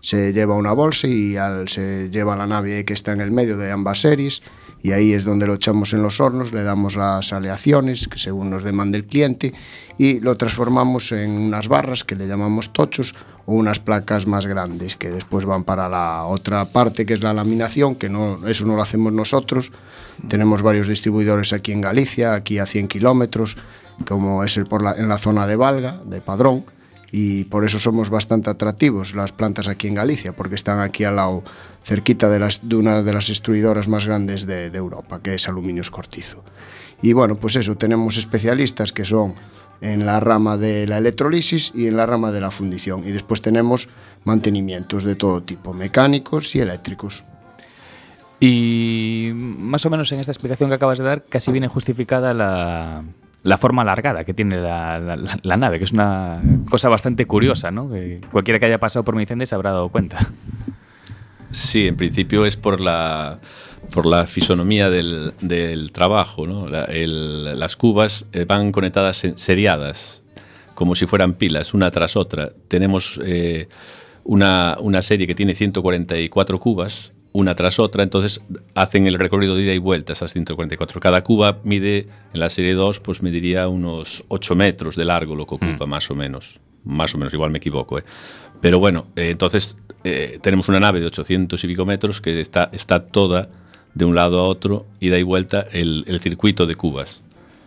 se 0.00 0.32
lleva 0.32 0.54
una 0.54 0.72
bolsa 0.72 1.06
y 1.08 1.36
al- 1.36 1.68
se 1.68 2.10
lleva 2.10 2.36
la 2.36 2.46
nave 2.46 2.84
que 2.84 2.92
está 2.94 3.12
en 3.12 3.20
el 3.20 3.30
medio 3.30 3.56
de 3.56 3.70
ambas 3.72 4.00
series 4.00 4.42
y 4.84 4.92
ahí 4.92 5.14
es 5.14 5.24
donde 5.24 5.46
lo 5.46 5.54
echamos 5.54 5.94
en 5.94 6.02
los 6.02 6.20
hornos, 6.20 6.52
le 6.52 6.62
damos 6.62 6.94
las 6.94 7.32
aleaciones 7.32 8.06
que 8.06 8.18
según 8.18 8.50
nos 8.50 8.64
demande 8.64 8.98
el 8.98 9.06
cliente 9.06 9.54
y 9.96 10.20
lo 10.20 10.36
transformamos 10.36 11.10
en 11.12 11.30
unas 11.30 11.68
barras 11.68 12.04
que 12.04 12.14
le 12.14 12.28
llamamos 12.28 12.70
tochos 12.70 13.14
o 13.46 13.54
unas 13.54 13.80
placas 13.80 14.26
más 14.26 14.44
grandes 14.44 14.96
que 14.96 15.10
después 15.10 15.46
van 15.46 15.64
para 15.64 15.88
la 15.88 16.24
otra 16.24 16.66
parte 16.66 17.06
que 17.06 17.14
es 17.14 17.22
la 17.22 17.32
laminación, 17.32 17.94
que 17.94 18.10
no, 18.10 18.46
eso 18.46 18.66
no 18.66 18.76
lo 18.76 18.82
hacemos 18.82 19.10
nosotros. 19.10 19.72
Tenemos 20.28 20.60
varios 20.60 20.86
distribuidores 20.86 21.54
aquí 21.54 21.72
en 21.72 21.80
Galicia, 21.80 22.34
aquí 22.34 22.58
a 22.58 22.66
100 22.66 22.88
kilómetros, 22.88 23.56
como 24.06 24.44
es 24.44 24.58
el 24.58 24.66
por 24.66 24.82
la, 24.82 24.92
en 24.92 25.08
la 25.08 25.16
zona 25.16 25.46
de 25.46 25.56
Valga, 25.56 26.02
de 26.04 26.20
Padrón, 26.20 26.66
y 27.16 27.44
por 27.44 27.64
eso 27.64 27.78
somos 27.78 28.10
bastante 28.10 28.50
atractivos 28.50 29.14
las 29.14 29.30
plantas 29.30 29.68
aquí 29.68 29.86
en 29.86 29.94
Galicia, 29.94 30.34
porque 30.34 30.56
están 30.56 30.80
aquí 30.80 31.04
al 31.04 31.14
lado, 31.14 31.44
cerquita 31.84 32.30
de, 32.30 32.76
una 32.76 33.02
de 33.02 33.12
las 33.12 33.28
extruidoras 33.28 33.88
más 33.88 34.06
grandes 34.06 34.46
de, 34.46 34.66
Europa, 34.66 35.20
que 35.22 35.34
es 35.34 35.48
Aluminios 35.48 35.90
Cortizo. 35.90 36.42
Y 37.02 37.12
bueno, 37.12 37.36
pues 37.36 37.56
eso, 37.56 37.76
tenemos 37.76 38.16
especialistas 38.16 38.92
que 38.92 39.04
son 39.04 39.34
en 39.80 40.06
la 40.06 40.18
rama 40.18 40.56
de 40.56 40.86
la 40.86 40.98
electrolisis 40.98 41.72
y 41.74 41.86
en 41.86 41.98
la 41.98 42.06
rama 42.06 42.32
de 42.32 42.40
la 42.40 42.50
fundición. 42.50 43.06
Y 43.06 43.12
después 43.12 43.42
tenemos 43.42 43.88
mantenimientos 44.24 45.04
de 45.04 45.14
todo 45.14 45.42
tipo, 45.42 45.74
mecánicos 45.74 46.54
y 46.56 46.60
eléctricos. 46.60 47.24
Y 48.40 49.32
más 49.34 49.84
o 49.84 49.90
menos 49.90 50.10
en 50.12 50.20
esta 50.20 50.32
explicación 50.32 50.70
que 50.70 50.76
acabas 50.76 50.98
de 50.98 51.04
dar, 51.04 51.24
casi 51.24 51.52
viene 51.52 51.68
justificada 51.68 52.32
la, 52.32 53.58
forma 53.58 53.82
alargada 53.82 54.24
que 54.24 54.32
tiene 54.32 54.58
la, 54.58 55.56
nave, 55.58 55.78
que 55.78 55.84
es 55.84 55.92
una 55.92 56.42
cosa 56.70 56.88
bastante 56.88 57.26
curiosa, 57.26 57.70
¿no? 57.70 57.90
Cualquiera 58.32 58.58
que 58.58 58.66
haya 58.66 58.78
pasado 58.78 59.04
por 59.04 59.14
mi 59.16 59.22
incendio 59.22 59.46
se 59.46 59.54
habrá 59.54 59.72
dado 59.72 59.90
cuenta. 59.90 60.30
Sí, 61.54 61.86
en 61.86 61.96
principio 61.96 62.44
es 62.46 62.56
por 62.56 62.80
la, 62.80 63.40
por 63.92 64.06
la 64.06 64.26
fisonomía 64.26 64.90
del, 64.90 65.32
del 65.40 65.92
trabajo. 65.92 66.46
¿no? 66.46 66.68
La- 66.68 66.84
el- 66.84 67.58
las 67.58 67.76
cubas 67.76 68.26
eh, 68.32 68.44
van 68.44 68.72
conectadas 68.72 69.24
en- 69.24 69.38
seriadas, 69.38 70.22
como 70.74 70.94
si 70.94 71.06
fueran 71.06 71.34
pilas, 71.34 71.74
una 71.74 71.90
tras 71.90 72.16
otra. 72.16 72.50
Tenemos 72.68 73.20
eh, 73.24 73.68
una, 74.24 74.76
una 74.80 75.02
serie 75.02 75.26
que 75.26 75.34
tiene 75.34 75.54
144 75.54 76.58
cubas 76.60 77.12
una 77.36 77.56
tras 77.56 77.80
otra, 77.80 78.04
entonces 78.04 78.42
hacen 78.76 79.08
el 79.08 79.14
recorrido 79.14 79.56
de 79.56 79.62
ida 79.64 79.72
y 79.74 79.78
vuelta 79.78 80.12
esas 80.12 80.32
144. 80.32 81.00
Cada 81.00 81.24
cuba 81.24 81.58
mide, 81.64 82.06
en 82.32 82.38
la 82.38 82.48
serie 82.48 82.74
2, 82.74 83.00
pues 83.00 83.22
mediría 83.22 83.66
unos 83.66 84.22
8 84.28 84.54
metros 84.54 84.94
de 84.94 85.04
largo 85.04 85.34
lo 85.34 85.44
que 85.44 85.56
ocupa, 85.56 85.84
más 85.84 86.08
o 86.12 86.14
menos. 86.14 86.60
Más 86.84 87.14
o 87.14 87.18
menos, 87.18 87.32
igual 87.34 87.50
me 87.50 87.58
equivoco. 87.58 87.98
¿eh? 87.98 88.04
Pero 88.60 88.78
bueno, 88.78 89.06
eh, 89.16 89.30
entonces 89.30 89.76
eh, 90.04 90.38
tenemos 90.42 90.68
una 90.68 90.80
nave 90.80 91.00
de 91.00 91.06
800 91.06 91.62
y 91.64 91.66
pico 91.66 91.84
metros 91.86 92.20
que 92.20 92.40
está, 92.40 92.68
está 92.72 93.04
toda 93.06 93.48
de 93.94 94.04
un 94.04 94.14
lado 94.14 94.40
a 94.40 94.44
otro, 94.44 94.86
ida 95.00 95.18
y 95.18 95.22
vuelta, 95.22 95.66
el, 95.72 96.04
el 96.08 96.20
circuito 96.20 96.66
de 96.66 96.74
cubas. 96.76 97.22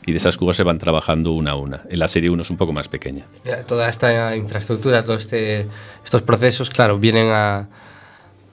Y 0.06 0.12
de 0.12 0.18
esas 0.18 0.38
cubas 0.38 0.56
se 0.56 0.64
van 0.64 0.78
trabajando 0.78 1.32
una 1.34 1.52
a 1.52 1.56
una. 1.56 1.82
En 1.90 2.00
la 2.00 2.08
serie 2.08 2.30
1 2.30 2.42
es 2.44 2.50
un 2.50 2.56
poco 2.58 2.72
más 2.74 2.88
pequeña. 2.88 3.26
Toda 3.66 3.90
esta 3.90 4.36
infraestructura, 4.38 5.04
todos 5.04 5.22
este, 5.24 5.68
estos 6.06 6.22
procesos, 6.22 6.70
claro, 6.70 6.98
vienen 6.98 7.28
a, 7.32 7.68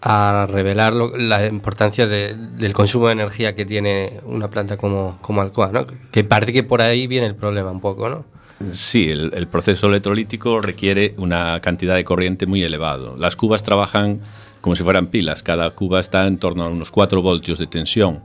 a 0.03 0.47
revelar 0.51 0.93
la 0.95 1.47
importancia 1.47 2.07
de- 2.07 2.35
del 2.35 2.73
consumo 2.73 3.07
de 3.07 3.13
energía 3.13 3.55
que 3.55 3.65
tiene 3.65 4.21
una 4.25 4.49
planta 4.49 4.77
como, 4.77 5.17
como 5.21 5.41
Alcoa, 5.43 5.71
¿no? 5.73 5.87
Que 6.11 6.25
parece 6.25 6.53
que 6.53 6.63
por 6.65 6.83
ahí 6.83 7.07
viene 7.07 7.27
el 7.27 7.37
problema 7.37 7.71
un 7.71 7.81
poco, 7.81 8.09
¿no? 8.09 8.25
Sí, 8.71 9.09
el, 9.09 9.33
el 9.35 9.47
proceso 9.47 9.89
electrolítico 9.89 10.61
requiere 10.61 11.15
una 11.19 11.61
cantidad 11.61 11.97
de 11.97 12.05
corriente 12.05 12.47
muy 12.47 12.63
elevado. 12.63 13.17
Las 13.17 13.37
cubas 13.37 13.63
trabajan 13.63 14.21
como 14.65 14.77
si 14.77 14.83
fueran 14.83 15.09
pilas. 15.09 15.43
Cada 15.43 15.69
cuba 15.73 16.01
está 16.01 16.27
en 16.27 16.39
torno 16.39 16.65
a 16.65 16.69
unos 16.69 16.91
4 16.91 17.21
voltios 17.21 17.59
de 17.59 17.67
tensión. 17.67 18.23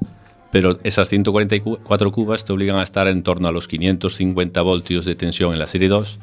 Pero 0.51 0.79
esas 0.83 1.09
144 1.09 2.11
cubas 2.13 2.45
te 2.45 2.53
obligan 2.53 2.77
a 2.77 2.83
estar 2.83 3.09
en 3.09 3.23
torno 3.23 3.49
a 3.49 3.51
los 3.51 3.67
550 3.67 4.61
voltios 4.61 5.03
de 5.03 5.15
tensión 5.15 5.51
en 5.51 5.59
la 5.59 5.67
serie 5.67 5.89
2 5.89 6.17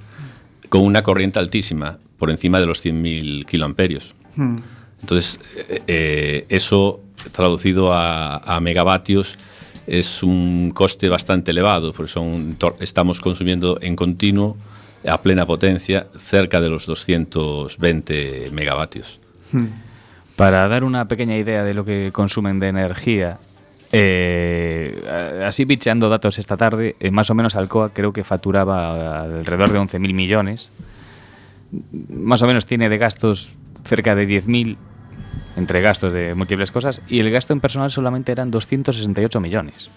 con 0.70 0.80
una 0.82 1.02
corriente 1.02 1.38
altísima, 1.38 1.98
por 2.18 2.30
encima 2.30 2.58
de 2.58 2.64
los 2.64 2.82
100.000 2.82 3.44
kiloamperios. 3.44 4.14
Entonces, 5.02 5.38
eh, 5.68 5.82
eh, 5.86 6.46
eso 6.48 7.00
traducido 7.32 7.92
a, 7.92 8.38
a 8.38 8.58
megavatios 8.60 9.38
es 9.86 10.22
un 10.22 10.70
coste 10.74 11.08
bastante 11.08 11.50
elevado, 11.52 11.92
porque 11.92 12.12
son, 12.12 12.56
estamos 12.80 13.20
consumiendo 13.20 13.78
en 13.80 13.96
continuo, 13.96 14.56
a 15.06 15.20
plena 15.22 15.46
potencia, 15.46 16.06
cerca 16.16 16.60
de 16.60 16.68
los 16.68 16.86
220 16.86 18.50
megavatios. 18.52 19.20
Para 20.34 20.66
dar 20.68 20.84
una 20.84 21.06
pequeña 21.06 21.36
idea 21.36 21.62
de 21.62 21.74
lo 21.74 21.84
que 21.84 22.10
consumen 22.12 22.58
de 22.58 22.68
energía, 22.68 23.38
eh, 23.92 25.42
así 25.46 25.64
bicheando 25.64 26.08
datos 26.08 26.38
esta 26.38 26.56
tarde, 26.56 26.96
eh, 26.98 27.10
más 27.10 27.30
o 27.30 27.34
menos 27.34 27.54
Alcoa 27.56 27.90
creo 27.92 28.12
que 28.12 28.24
facturaba 28.24 29.22
alrededor 29.22 29.72
de 29.72 29.78
11.000 29.78 30.12
millones. 30.12 30.70
Más 32.10 32.42
o 32.42 32.46
menos 32.46 32.66
tiene 32.66 32.88
de 32.88 32.98
gastos 32.98 33.54
cerca 33.84 34.14
de 34.14 34.28
10.000 34.28 34.76
entre 35.56 35.80
gastos 35.80 36.12
de 36.12 36.34
múltiples 36.34 36.70
cosas 36.70 37.02
y 37.08 37.20
el 37.20 37.30
gasto 37.30 37.52
en 37.52 37.60
personal 37.60 37.90
solamente 37.90 38.32
eran 38.32 38.50
268 38.50 39.40
millones. 39.40 39.90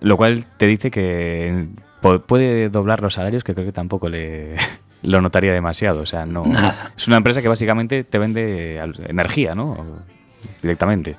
Lo 0.00 0.16
cual 0.16 0.46
te 0.56 0.66
dice 0.66 0.90
que 0.90 1.68
puede 2.26 2.70
doblar 2.70 3.02
los 3.02 3.14
salarios 3.14 3.44
que 3.44 3.54
creo 3.54 3.66
que 3.66 3.72
tampoco 3.72 4.08
le 4.08 4.56
lo 5.02 5.20
notaría 5.20 5.52
demasiado. 5.52 6.02
O 6.02 6.06
sea, 6.06 6.26
no. 6.26 6.44
Es 6.96 7.08
una 7.08 7.16
empresa 7.16 7.42
que 7.42 7.48
básicamente 7.48 8.04
te 8.04 8.18
vende 8.18 8.80
energía, 9.08 9.54
¿no? 9.54 10.02
Directamente. 10.62 11.16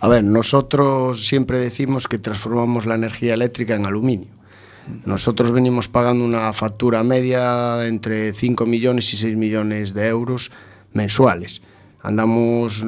A 0.00 0.08
ver, 0.08 0.22
nosotros 0.22 1.26
siempre 1.26 1.58
decimos 1.58 2.06
que 2.06 2.18
transformamos 2.18 2.86
la 2.86 2.94
energía 2.94 3.34
eléctrica 3.34 3.74
en 3.74 3.84
aluminio. 3.84 4.28
Nosotros 5.04 5.52
venimos 5.52 5.88
pagando 5.88 6.24
una 6.24 6.52
factura 6.52 7.02
media 7.02 7.86
entre 7.86 8.32
5 8.32 8.64
millones 8.64 9.12
y 9.12 9.16
6 9.16 9.36
millones 9.36 9.92
de 9.92 10.08
euros 10.08 10.50
mensuales. 10.92 11.60
andamos 12.02 12.84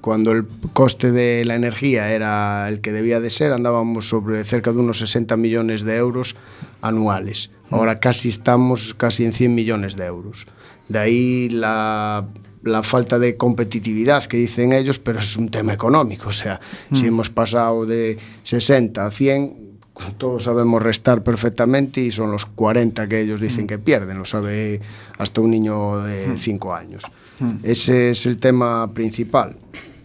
cuando 0.00 0.32
el 0.32 0.46
coste 0.72 1.12
de 1.12 1.44
la 1.44 1.54
energía 1.54 2.10
era 2.10 2.68
el 2.68 2.80
que 2.80 2.92
debía 2.92 3.20
de 3.20 3.30
ser, 3.30 3.52
andábamos 3.52 4.08
sobre 4.08 4.42
cerca 4.44 4.72
de 4.72 4.78
unos 4.78 4.98
60 4.98 5.36
millones 5.36 5.82
de 5.82 5.96
euros 5.96 6.36
anuales. 6.80 7.50
Ahora 7.70 8.00
casi 8.00 8.30
estamos 8.30 8.94
casi 8.94 9.24
en 9.24 9.32
100 9.32 9.54
millones 9.54 9.96
de 9.96 10.06
euros. 10.06 10.46
De 10.88 10.98
ahí 10.98 11.48
la, 11.50 12.26
la 12.62 12.82
falta 12.82 13.18
de 13.18 13.36
competitividad 13.36 14.24
que 14.24 14.38
dicen 14.38 14.72
ellos, 14.72 14.98
pero 14.98 15.18
es 15.18 15.36
un 15.36 15.50
tema 15.50 15.72
económico. 15.74 16.30
O 16.30 16.32
sea, 16.32 16.60
mm. 16.90 16.96
si 16.96 17.06
hemos 17.06 17.30
pasado 17.30 17.84
de 17.84 18.18
60 18.42 19.04
a 19.04 19.10
100, 19.10 19.67
todos 20.16 20.44
sabemos 20.44 20.82
restar 20.82 21.22
perfectamente 21.22 22.00
y 22.00 22.10
son 22.10 22.30
los 22.30 22.46
40 22.46 23.08
que 23.08 23.20
ellos 23.20 23.40
dicen 23.40 23.64
mm. 23.64 23.68
que 23.68 23.78
pierden, 23.78 24.18
lo 24.18 24.24
sabe 24.24 24.80
hasta 25.18 25.40
un 25.40 25.50
niño 25.50 26.02
de 26.02 26.28
mm. 26.28 26.36
5 26.36 26.74
años. 26.74 27.04
Mm. 27.40 27.52
Ese 27.62 28.10
es 28.10 28.26
el 28.26 28.38
tema 28.38 28.92
principal. 28.92 29.56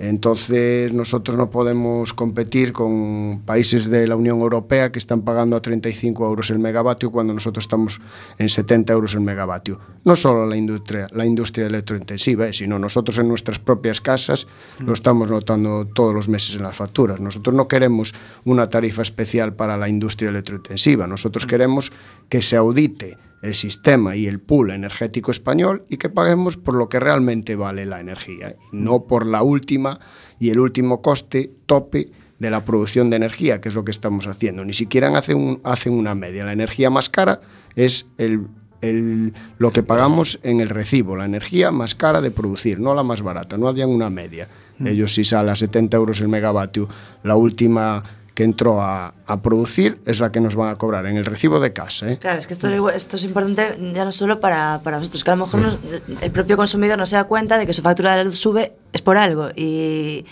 Entonces 0.09 0.91
nosotros 0.91 1.37
no 1.37 1.49
podemos 1.49 2.13
competir 2.13 2.73
con 2.73 3.41
países 3.45 3.89
de 3.89 4.05
la 4.05 4.17
Unión 4.17 4.39
Europea 4.39 4.91
que 4.91 4.99
están 4.99 5.21
pagando 5.21 5.55
a 5.55 5.61
35 5.61 6.25
euros 6.25 6.49
el 6.49 6.59
megavatio 6.59 7.09
cuando 7.09 7.33
nosotros 7.33 7.63
estamos 7.63 8.01
en 8.37 8.49
70 8.49 8.91
euros 8.91 9.13
el 9.13 9.21
megavatio. 9.21 9.79
No 10.03 10.17
solo 10.17 10.45
la 10.45 10.57
industria, 10.57 11.07
la 11.11 11.25
industria 11.25 11.67
electrointensiva, 11.67 12.47
eh, 12.47 12.53
sino 12.53 12.77
nosotros 12.77 13.17
en 13.17 13.29
nuestras 13.29 13.59
propias 13.59 14.01
casas 14.01 14.45
lo 14.79 14.91
mm. 14.91 14.93
estamos 14.93 15.29
notando 15.29 15.87
todos 15.87 16.13
los 16.13 16.27
meses 16.27 16.55
en 16.55 16.63
las 16.63 16.75
facturas. 16.75 17.21
Nosotros 17.21 17.55
no 17.55 17.69
queremos 17.69 18.13
una 18.43 18.69
tarifa 18.69 19.03
especial 19.03 19.53
para 19.53 19.77
la 19.77 19.87
industria 19.87 20.29
electrointensiva, 20.31 21.07
nosotros 21.07 21.45
mm. 21.45 21.49
queremos 21.49 21.91
que 22.27 22.41
se 22.41 22.57
audite 22.57 23.17
el 23.43 23.53
sistema 23.55 24.15
y 24.15 24.25
el 24.25 24.39
pool 24.39 24.71
energético 24.71 25.29
español 25.29 25.85
y 25.89 25.97
que 25.97 26.09
paguemos 26.09 26.57
por 26.57 26.73
lo 26.75 26.89
que 26.89 26.99
realmente 26.99 27.55
vale 27.55 27.85
la 27.85 27.99
energía, 27.99 28.55
no 28.71 29.03
por 29.03 29.25
la 29.27 29.43
última 29.43 29.99
y 30.39 30.49
el 30.49 30.59
último 30.59 31.01
coste 31.03 31.51
tope 31.67 32.09
de 32.39 32.49
la 32.49 32.65
producción 32.65 33.09
de 33.09 33.17
energía, 33.17 33.61
que 33.61 33.69
es 33.69 33.75
lo 33.75 33.85
que 33.85 33.91
estamos 33.91 34.25
haciendo. 34.27 34.65
Ni 34.65 34.73
siquiera 34.73 35.15
hacen, 35.17 35.37
un- 35.37 35.61
hacen 35.63 35.93
una 35.93 36.15
media. 36.15 36.43
La 36.45 36.53
energía 36.53 36.89
más 36.89 37.09
cara 37.09 37.41
es 37.75 38.05
el, 38.17 38.47
el- 38.81 39.33
lo 39.57 39.71
que 39.71 39.83
pagamos 39.83 40.39
en 40.43 40.59
el 40.59 40.69
recibo, 40.69 41.15
la 41.15 41.25
energía 41.25 41.71
más 41.71 41.95
cara 41.95 42.21
de 42.21 42.31
producir, 42.31 42.79
no 42.79 42.93
la 42.95 43.03
más 43.03 43.21
barata, 43.21 43.57
no 43.57 43.67
habían 43.67 43.89
una 43.89 44.09
media. 44.09 44.47
Ellos 44.83 45.13
si 45.13 45.23
sale 45.23 45.51
a 45.51 45.55
70 45.55 45.95
euros 45.95 46.19
el 46.19 46.27
megavatio, 46.29 46.89
la 47.23 47.35
última 47.35 48.03
que 48.33 48.43
entró 48.43 48.81
a, 48.81 49.13
a 49.27 49.41
producir 49.41 49.99
es 50.05 50.19
la 50.19 50.31
que 50.31 50.39
nos 50.39 50.55
van 50.55 50.69
a 50.69 50.75
cobrar 50.77 51.05
en 51.05 51.17
el 51.17 51.25
recibo 51.25 51.59
de 51.59 51.71
casa. 51.71 52.09
¿eh? 52.11 52.17
Claro, 52.17 52.39
es 52.39 52.47
que 52.47 52.53
esto, 52.53 52.89
esto 52.89 53.15
es 53.15 53.23
importante 53.25 53.77
ya 53.93 54.05
no 54.05 54.11
solo 54.11 54.39
para, 54.39 54.81
para 54.83 54.97
vosotros, 54.97 55.23
que 55.23 55.29
a 55.31 55.35
lo 55.35 55.45
mejor 55.45 55.59
no- 55.61 55.77
el 56.21 56.31
propio 56.31 56.57
consumidor 56.57 56.97
no 56.97 57.05
se 57.05 57.15
da 57.15 57.25
cuenta 57.25 57.57
de 57.57 57.67
que 57.67 57.73
su 57.73 57.81
factura 57.83 58.15
de 58.15 58.23
luz 58.23 58.39
sube 58.39 58.73
es 58.91 59.01
por 59.03 59.17
algo 59.17 59.49
y, 59.55 60.25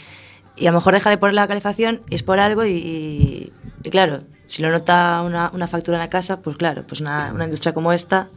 y 0.55 0.65
a 0.67 0.71
lo 0.71 0.77
mejor 0.79 0.93
deja 0.95 1.09
de 1.11 1.17
poner 1.19 1.35
la 1.35 1.47
calefacción 1.47 2.01
y 2.09 2.15
es 2.15 2.23
por 2.23 2.39
algo 2.39 2.65
y, 2.65 3.53
y 3.83 3.89
claro, 3.91 4.21
si 4.47 4.61
lo 4.63 4.71
nota 4.71 5.21
una, 5.23 5.51
una 5.53 5.67
factura 5.67 5.97
en 5.97 6.01
la 6.03 6.09
casa, 6.09 6.39
pues 6.41 6.57
claro, 6.57 6.83
pues 6.87 7.01
una, 7.01 7.31
una 7.33 7.43
industria 7.45 7.73
como 7.73 7.93
esta, 7.93 8.29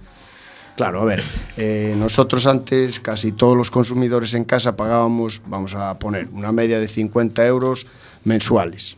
Claro, 0.76 1.00
a 1.02 1.04
ver, 1.04 1.22
eh, 1.56 1.94
nosotros 1.96 2.48
antes 2.48 2.98
casi 2.98 3.30
todos 3.30 3.56
los 3.56 3.70
consumidores 3.70 4.34
en 4.34 4.44
casa 4.44 4.74
pagábamos, 4.74 5.40
vamos 5.46 5.72
a 5.76 5.96
poner, 6.00 6.26
una 6.32 6.50
media 6.50 6.80
de 6.80 6.88
50 6.88 7.46
euros 7.46 7.86
mensuales. 8.24 8.96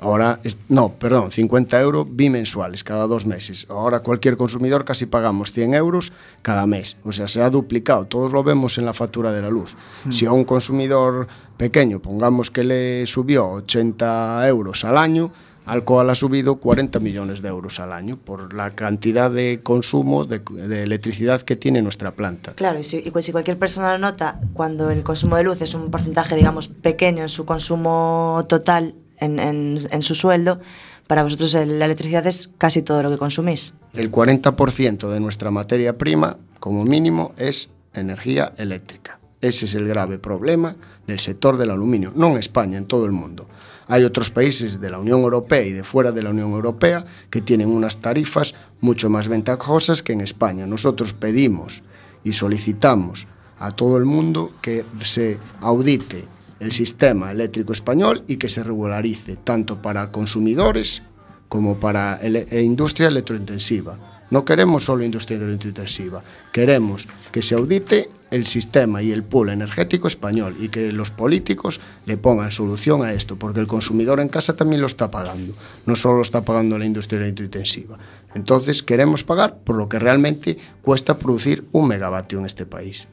Ahora, 0.00 0.40
no, 0.68 0.94
perdón, 0.94 1.30
50 1.30 1.78
euros 1.78 2.06
bimensuales 2.10 2.82
cada 2.82 3.06
dos 3.06 3.26
meses. 3.26 3.66
Ahora 3.68 4.00
cualquier 4.00 4.38
consumidor 4.38 4.86
casi 4.86 5.04
pagamos 5.04 5.52
100 5.52 5.74
euros 5.74 6.12
cada 6.40 6.66
mes. 6.66 6.96
O 7.04 7.12
sea, 7.12 7.28
se 7.28 7.42
ha 7.42 7.50
duplicado. 7.50 8.06
Todos 8.06 8.32
lo 8.32 8.42
vemos 8.42 8.78
en 8.78 8.86
la 8.86 8.94
factura 8.94 9.30
de 9.30 9.42
la 9.42 9.50
luz. 9.50 9.76
Si 10.08 10.24
a 10.24 10.32
un 10.32 10.44
consumidor 10.44 11.28
pequeño, 11.58 12.00
pongamos 12.00 12.50
que 12.50 12.64
le 12.64 13.06
subió 13.06 13.46
80 13.50 14.48
euros 14.48 14.86
al 14.86 14.96
año, 14.96 15.32
Alcohol 15.66 16.08
ha 16.08 16.14
subido 16.14 16.56
40 16.56 16.98
millones 16.98 17.42
de 17.42 17.48
euros 17.48 17.78
al 17.78 17.92
año 17.92 18.16
por 18.16 18.54
la 18.54 18.70
cantidad 18.70 19.30
de 19.30 19.60
consumo 19.62 20.24
de, 20.24 20.38
de 20.38 20.82
electricidad 20.82 21.42
que 21.42 21.56
tiene 21.56 21.82
nuestra 21.82 22.12
planta. 22.12 22.54
claro, 22.54 22.78
y 22.78 22.82
si, 22.82 23.02
y 23.04 23.10
pues 23.10 23.26
si 23.26 23.32
cualquier 23.32 23.58
persona 23.58 23.92
lo 23.92 23.98
nota, 23.98 24.40
cuando 24.54 24.90
el 24.90 25.02
consumo 25.02 25.36
de 25.36 25.44
luz 25.44 25.60
es 25.60 25.74
un 25.74 25.90
porcentaje, 25.90 26.34
digamos, 26.34 26.68
pequeño 26.68 27.22
en 27.22 27.28
su 27.28 27.44
consumo 27.44 28.44
total, 28.48 28.94
en, 29.20 30.02
su 30.02 30.14
sueldo, 30.14 30.60
para 31.06 31.22
vosotros 31.22 31.54
la 31.54 31.84
electricidad 31.84 32.26
es 32.26 32.50
casi 32.58 32.82
todo 32.82 33.02
lo 33.02 33.10
que 33.10 33.18
consumís. 33.18 33.74
El 33.94 34.10
40% 34.10 35.08
de 35.08 35.20
nuestra 35.20 35.50
materia 35.50 35.98
prima, 35.98 36.38
como 36.58 36.84
mínimo, 36.84 37.32
es 37.36 37.68
energía 37.92 38.52
eléctrica. 38.56 39.18
Ese 39.40 39.64
es 39.66 39.74
el 39.74 39.88
grave 39.88 40.18
problema 40.18 40.76
del 41.06 41.18
sector 41.18 41.56
del 41.56 41.70
aluminio, 41.70 42.12
no 42.14 42.28
en 42.28 42.36
España, 42.36 42.78
en 42.78 42.86
todo 42.86 43.06
el 43.06 43.12
mundo. 43.12 43.48
Hay 43.88 44.04
otros 44.04 44.30
países 44.30 44.80
de 44.80 44.90
la 44.90 44.98
Unión 44.98 45.22
Europea 45.22 45.62
y 45.62 45.72
de 45.72 45.82
fuera 45.82 46.12
de 46.12 46.22
la 46.22 46.30
Unión 46.30 46.52
Europea 46.52 47.04
que 47.28 47.40
tienen 47.40 47.68
unas 47.68 47.96
tarifas 47.96 48.54
mucho 48.80 49.10
más 49.10 49.26
ventajosas 49.26 50.02
que 50.02 50.12
en 50.12 50.20
España. 50.20 50.66
Nosotros 50.66 51.12
pedimos 51.12 51.82
y 52.22 52.32
solicitamos 52.32 53.26
a 53.58 53.72
todo 53.72 53.96
el 53.96 54.04
mundo 54.04 54.52
que 54.62 54.84
se 55.02 55.38
audite 55.60 56.24
el 56.60 56.72
sistema 56.72 57.32
eléctrico 57.32 57.72
español 57.72 58.22
y 58.28 58.36
que 58.36 58.48
se 58.48 58.62
regularice 58.62 59.36
tanto 59.36 59.82
para 59.82 60.12
consumidores 60.12 61.02
como 61.48 61.80
para 61.80 62.20
ele- 62.22 62.46
e 62.50 62.62
industria 62.62 63.08
electrointensiva. 63.08 63.98
No 64.30 64.44
queremos 64.44 64.84
solo 64.84 65.02
industria 65.02 65.38
electrointensiva, 65.38 66.22
queremos 66.52 67.08
que 67.32 67.42
se 67.42 67.56
audite 67.56 68.10
el 68.30 68.46
sistema 68.46 69.02
y 69.02 69.10
el 69.10 69.24
pool 69.24 69.48
energético 69.48 70.06
español 70.06 70.54
y 70.60 70.68
que 70.68 70.92
los 70.92 71.10
políticos 71.10 71.80
le 72.06 72.16
pongan 72.16 72.52
solución 72.52 73.02
a 73.02 73.12
esto, 73.12 73.34
porque 73.34 73.58
el 73.58 73.66
consumidor 73.66 74.20
en 74.20 74.28
casa 74.28 74.54
también 74.54 74.80
lo 74.80 74.86
está 74.86 75.10
pagando, 75.10 75.54
no 75.84 75.96
solo 75.96 76.18
lo 76.18 76.22
está 76.22 76.44
pagando 76.44 76.78
la 76.78 76.84
industria 76.84 77.22
electrointensiva. 77.22 77.98
Entonces 78.36 78.84
queremos 78.84 79.24
pagar 79.24 79.58
por 79.64 79.74
lo 79.74 79.88
que 79.88 79.98
realmente 79.98 80.58
cuesta 80.80 81.18
producir 81.18 81.64
un 81.72 81.88
megavatio 81.88 82.38
en 82.38 82.46
este 82.46 82.66
país. 82.66 83.08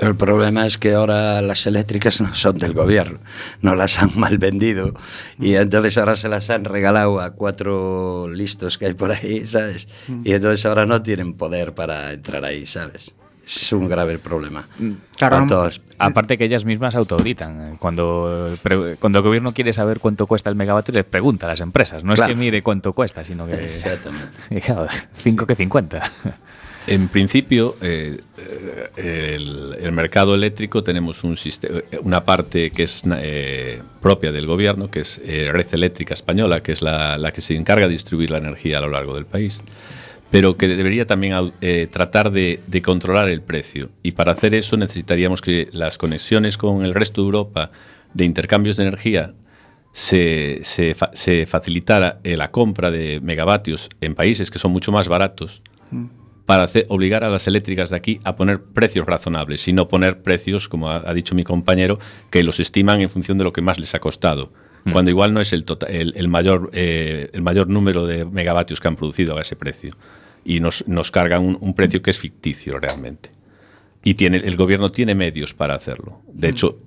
El 0.00 0.16
problema 0.16 0.66
es 0.66 0.78
que 0.78 0.94
ahora 0.94 1.42
las 1.42 1.66
eléctricas 1.66 2.20
no 2.22 2.34
son 2.34 2.56
del 2.58 2.72
gobierno, 2.72 3.18
no 3.60 3.74
las 3.74 4.02
han 4.02 4.10
mal 4.18 4.38
vendido 4.38 4.94
y 5.38 5.54
entonces 5.56 5.98
ahora 5.98 6.16
se 6.16 6.28
las 6.28 6.48
han 6.50 6.64
regalado 6.64 7.20
a 7.20 7.30
cuatro 7.30 8.26
listos 8.28 8.78
que 8.78 8.86
hay 8.86 8.94
por 8.94 9.12
ahí, 9.12 9.46
¿sabes? 9.46 9.88
Y 10.24 10.32
entonces 10.32 10.64
ahora 10.66 10.86
no 10.86 11.02
tienen 11.02 11.34
poder 11.34 11.74
para 11.74 12.12
entrar 12.12 12.44
ahí, 12.44 12.64
¿sabes? 12.66 13.14
Es 13.44 13.72
un 13.72 13.88
grave 13.88 14.18
problema. 14.18 14.68
Claro, 14.78 14.96
Para 15.18 15.40
no- 15.40 15.48
todos. 15.48 15.80
Aparte 15.98 16.38
que 16.38 16.44
ellas 16.44 16.64
mismas 16.64 16.94
auditan. 16.94 17.76
Cuando, 17.78 18.54
cuando 19.00 19.18
el 19.18 19.24
gobierno 19.24 19.52
quiere 19.52 19.72
saber 19.72 19.98
cuánto 19.98 20.26
cuesta 20.26 20.48
el 20.50 20.56
megavatio, 20.56 20.94
les 20.94 21.04
pregunta 21.04 21.46
a 21.46 21.50
las 21.50 21.60
empresas. 21.60 22.04
No 22.04 22.14
Claro. 22.14 22.30
es 22.32 22.36
que 22.36 22.40
mire 22.40 22.62
cuánto 22.62 22.92
cuesta, 22.92 23.24
sino 23.24 23.46
que... 23.46 23.54
Exactamente. 23.54 24.28
Y 24.50 24.60
claro, 24.60 24.86
5 25.16 25.46
que 25.46 25.54
50. 25.56 26.00
En 26.90 27.06
principio, 27.06 27.76
eh, 27.80 28.18
eh, 28.96 29.36
el, 29.80 29.92
mercado 29.92 30.34
eléctrico 30.34 30.82
tenemos 30.82 31.22
un 31.22 31.36
siste- 31.36 31.84
una 32.02 32.24
parte 32.24 32.72
que 32.72 32.82
es 32.82 33.04
eh, 33.16 33.80
propia 34.02 34.32
del 34.32 34.46
gobierno, 34.46 34.90
que 34.90 35.00
es 35.00 35.20
eh, 35.24 35.50
Red 35.52 35.68
Eléctrica 35.72 36.14
Española, 36.14 36.64
que 36.64 36.72
es 36.72 36.82
la, 36.82 37.30
que 37.32 37.42
se 37.42 37.54
encarga 37.54 37.86
de 37.86 37.92
distribuir 37.92 38.30
la 38.32 38.38
energía 38.38 38.78
a 38.78 38.80
lo 38.80 38.88
largo 38.88 39.14
del 39.14 39.24
país, 39.24 39.60
pero 40.32 40.56
que 40.56 40.66
debería 40.66 41.04
también 41.04 41.52
eh, 41.60 41.86
tratar 41.88 42.32
de, 42.32 42.58
controlar 42.84 43.28
el 43.28 43.40
precio. 43.40 43.90
Y 44.02 44.12
para 44.12 44.32
hacer 44.32 44.56
eso 44.56 44.76
necesitaríamos 44.76 45.42
que 45.42 45.68
las 45.70 45.96
conexiones 45.96 46.56
con 46.56 46.84
el 46.84 46.92
resto 46.92 47.20
de 47.20 47.26
Europa 47.26 47.68
de 48.14 48.24
intercambios 48.24 48.76
de 48.76 48.82
energía 48.82 49.34
se, 49.92 50.60
se 50.64 50.96
se 51.12 51.46
facilitara 51.46 52.18
eh, 52.24 52.36
la 52.36 52.50
compra 52.50 52.90
de 52.90 53.20
megavatios 53.20 53.88
en 54.00 54.16
países 54.16 54.50
que 54.50 54.58
son 54.58 54.72
mucho 54.72 54.90
más 54.90 55.06
baratos 55.06 55.62
para 56.50 56.64
hacer- 56.64 56.84
obligar 56.88 57.22
a 57.22 57.28
las 57.30 57.46
eléctricas 57.46 57.90
de 57.90 57.96
aquí 57.96 58.20
a 58.24 58.34
poner 58.34 58.60
precios 58.60 59.06
razonables 59.06 59.68
y 59.68 59.72
no 59.72 59.86
poner 59.86 60.20
precios, 60.20 60.68
como 60.68 60.90
ha, 60.90 61.08
ha 61.08 61.14
dicho 61.14 61.36
mi 61.36 61.44
compañero, 61.44 62.00
que 62.28 62.42
los 62.42 62.58
estiman 62.58 63.00
en 63.00 63.08
función 63.08 63.38
de 63.38 63.44
lo 63.44 63.52
que 63.52 63.60
más 63.60 63.78
les 63.78 63.94
ha 63.94 64.00
costado. 64.00 64.50
Cuando 64.92 65.12
igual 65.12 65.32
no 65.32 65.40
es 65.40 65.52
el, 65.52 65.64
tota- 65.64 65.86
el, 65.86 66.12
el 66.16 66.26
mayor, 66.26 66.70
eh, 66.72 67.28
el 67.32 67.42
mayor 67.42 67.68
número 67.68 68.04
de 68.04 68.24
megavatios 68.24 68.80
que 68.80 68.88
han 68.88 68.96
producido 68.96 69.38
a 69.38 69.42
ese 69.42 69.54
precio. 69.54 69.92
Y 70.44 70.58
nos, 70.58 70.88
nos 70.88 71.12
cargan 71.12 71.44
un, 71.44 71.56
un 71.60 71.72
precio 71.74 72.02
que 72.02 72.10
es 72.10 72.18
ficticio 72.18 72.80
realmente. 72.80 73.30
Y 74.02 74.14
tiene, 74.14 74.38
el 74.38 74.56
gobierno 74.56 74.88
tiene 74.88 75.14
medios 75.14 75.54
para 75.54 75.74
hacerlo. 75.76 76.20
De 76.32 76.48
hecho, 76.48 76.78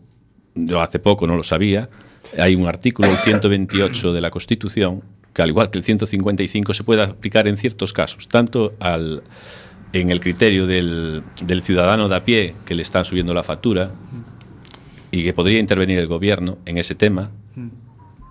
yo 0.55 0.82
hace 0.82 1.00
poco 1.00 1.25
no 1.25 1.38
lo 1.38 1.43
sabía, 1.43 1.89
hay 2.38 2.55
un 2.55 2.67
artículo, 2.67 3.10
el 3.10 3.15
128 3.15 4.12
de 4.12 4.20
la 4.20 4.29
Constitución, 4.29 5.01
que 5.34 5.42
al 5.42 5.50
igual 5.50 5.70
que 5.72 5.78
el 5.80 5.84
155 5.84 6.74
se 6.74 6.84
puede 6.84 7.02
aplicar 7.04 7.48
en 7.48 7.58
ciertos 7.58 7.92
casos, 7.94 8.28
tanto 8.28 8.74
al, 8.80 9.24
en 9.94 10.12
el 10.12 10.20
criterio 10.20 10.66
del, 10.68 11.24
del 11.46 11.62
ciudadano 11.63 12.08
de 12.10 12.16
a 12.16 12.24
pie 12.24 12.56
que 12.66 12.75
le 12.75 12.84
están 12.84 13.04
subiendo 13.06 13.34
la 13.34 13.44
factura 13.44 13.92
y 15.12 15.24
que 15.24 15.34
podría 15.34 15.60
intervenir 15.60 16.00
el 16.00 16.08
gobierno 16.08 16.58
en 16.66 16.78
ese 16.78 16.96
tema, 16.96 17.32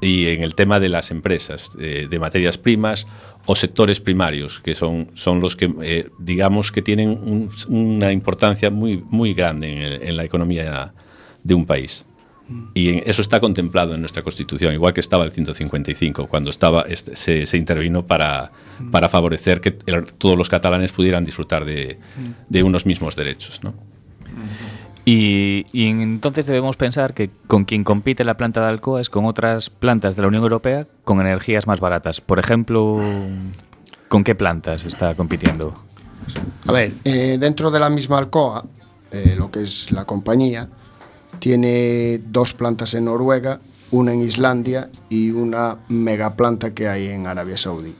y 0.00 0.26
en 0.26 0.42
el 0.42 0.56
tema 0.56 0.80
de 0.80 0.88
las 0.88 1.12
empresas 1.12 1.70
de, 1.76 2.08
de 2.08 2.18
materias 2.18 2.58
primas 2.58 3.06
o 3.46 3.54
sectores 3.54 4.00
primarios, 4.00 4.58
que 4.58 4.74
son, 4.74 5.10
son 5.14 5.38
los 5.38 5.54
que, 5.54 5.72
eh, 5.82 6.08
digamos, 6.18 6.72
que 6.72 6.82
tienen 6.82 7.10
un- 7.10 7.48
una 7.68 8.10
importancia 8.12 8.68
muy, 8.70 8.96
muy 9.10 9.32
grande 9.32 9.70
en, 9.70 9.78
el- 9.78 10.02
en 10.02 10.16
la 10.16 10.24
economía 10.24 10.92
de 11.44 11.54
un 11.54 11.66
país. 11.66 12.04
Y 12.74 13.08
eso 13.08 13.20
está 13.22 13.38
contemplado 13.40 13.94
en 13.94 14.00
nuestra 14.00 14.22
Constitución, 14.22 14.72
igual 14.72 14.92
que 14.94 15.00
estaba 15.00 15.24
el 15.24 15.30
155, 15.32 16.26
cuando 16.26 16.50
estaba, 16.50 16.82
este, 16.82 17.16
se, 17.16 17.44
se 17.46 17.56
intervino 17.58 18.06
para, 18.06 18.50
para 18.90 19.08
favorecer 19.08 19.60
que 19.60 19.78
el- 19.86 20.04
todos 20.14 20.36
los 20.38 20.48
catalanes 20.48 20.90
pudieran 20.92 21.24
disfrutar 21.24 21.64
de, 21.64 21.98
de 22.48 22.62
unos 22.62 22.86
mismos 22.86 23.14
derechos. 23.16 23.60
¿no? 23.62 23.74
Y, 25.04 25.66
y 25.72 25.86
entonces 25.88 26.46
debemos 26.46 26.76
pensar 26.76 27.12
que 27.12 27.30
con 27.48 27.64
quien 27.64 27.82
compite 27.82 28.22
la 28.24 28.36
planta 28.36 28.60
de 28.62 28.68
Alcoa 28.68 29.00
es 29.00 29.10
con 29.10 29.24
otras 29.24 29.68
plantas 29.68 30.14
de 30.14 30.22
la 30.22 30.28
Unión 30.28 30.44
Europea 30.44 30.86
con 31.04 31.20
energías 31.20 31.66
más 31.66 31.80
baratas. 31.80 32.20
Por 32.20 32.38
ejemplo, 32.38 33.00
¿con 34.08 34.22
qué 34.22 34.34
plantas 34.36 34.84
está 34.84 35.14
compitiendo? 35.16 35.76
A 36.66 36.72
ver, 36.72 36.92
eh, 37.04 37.36
dentro 37.40 37.70
de 37.72 37.80
la 37.80 37.90
misma 37.90 38.18
Alcoa, 38.18 38.64
eh, 39.10 39.34
lo 39.36 39.50
que 39.50 39.62
es 39.64 39.90
la 39.90 40.04
compañía, 40.04 40.68
tiene 41.42 42.20
dos 42.24 42.54
plantas 42.54 42.94
en 42.94 43.06
Noruega, 43.06 43.58
una 43.90 44.12
en 44.12 44.22
Islandia 44.22 44.90
y 45.08 45.32
una 45.32 45.76
megaplanta 45.88 46.72
que 46.72 46.86
hay 46.86 47.08
en 47.08 47.26
Arabia 47.26 47.58
Saudí. 47.58 47.96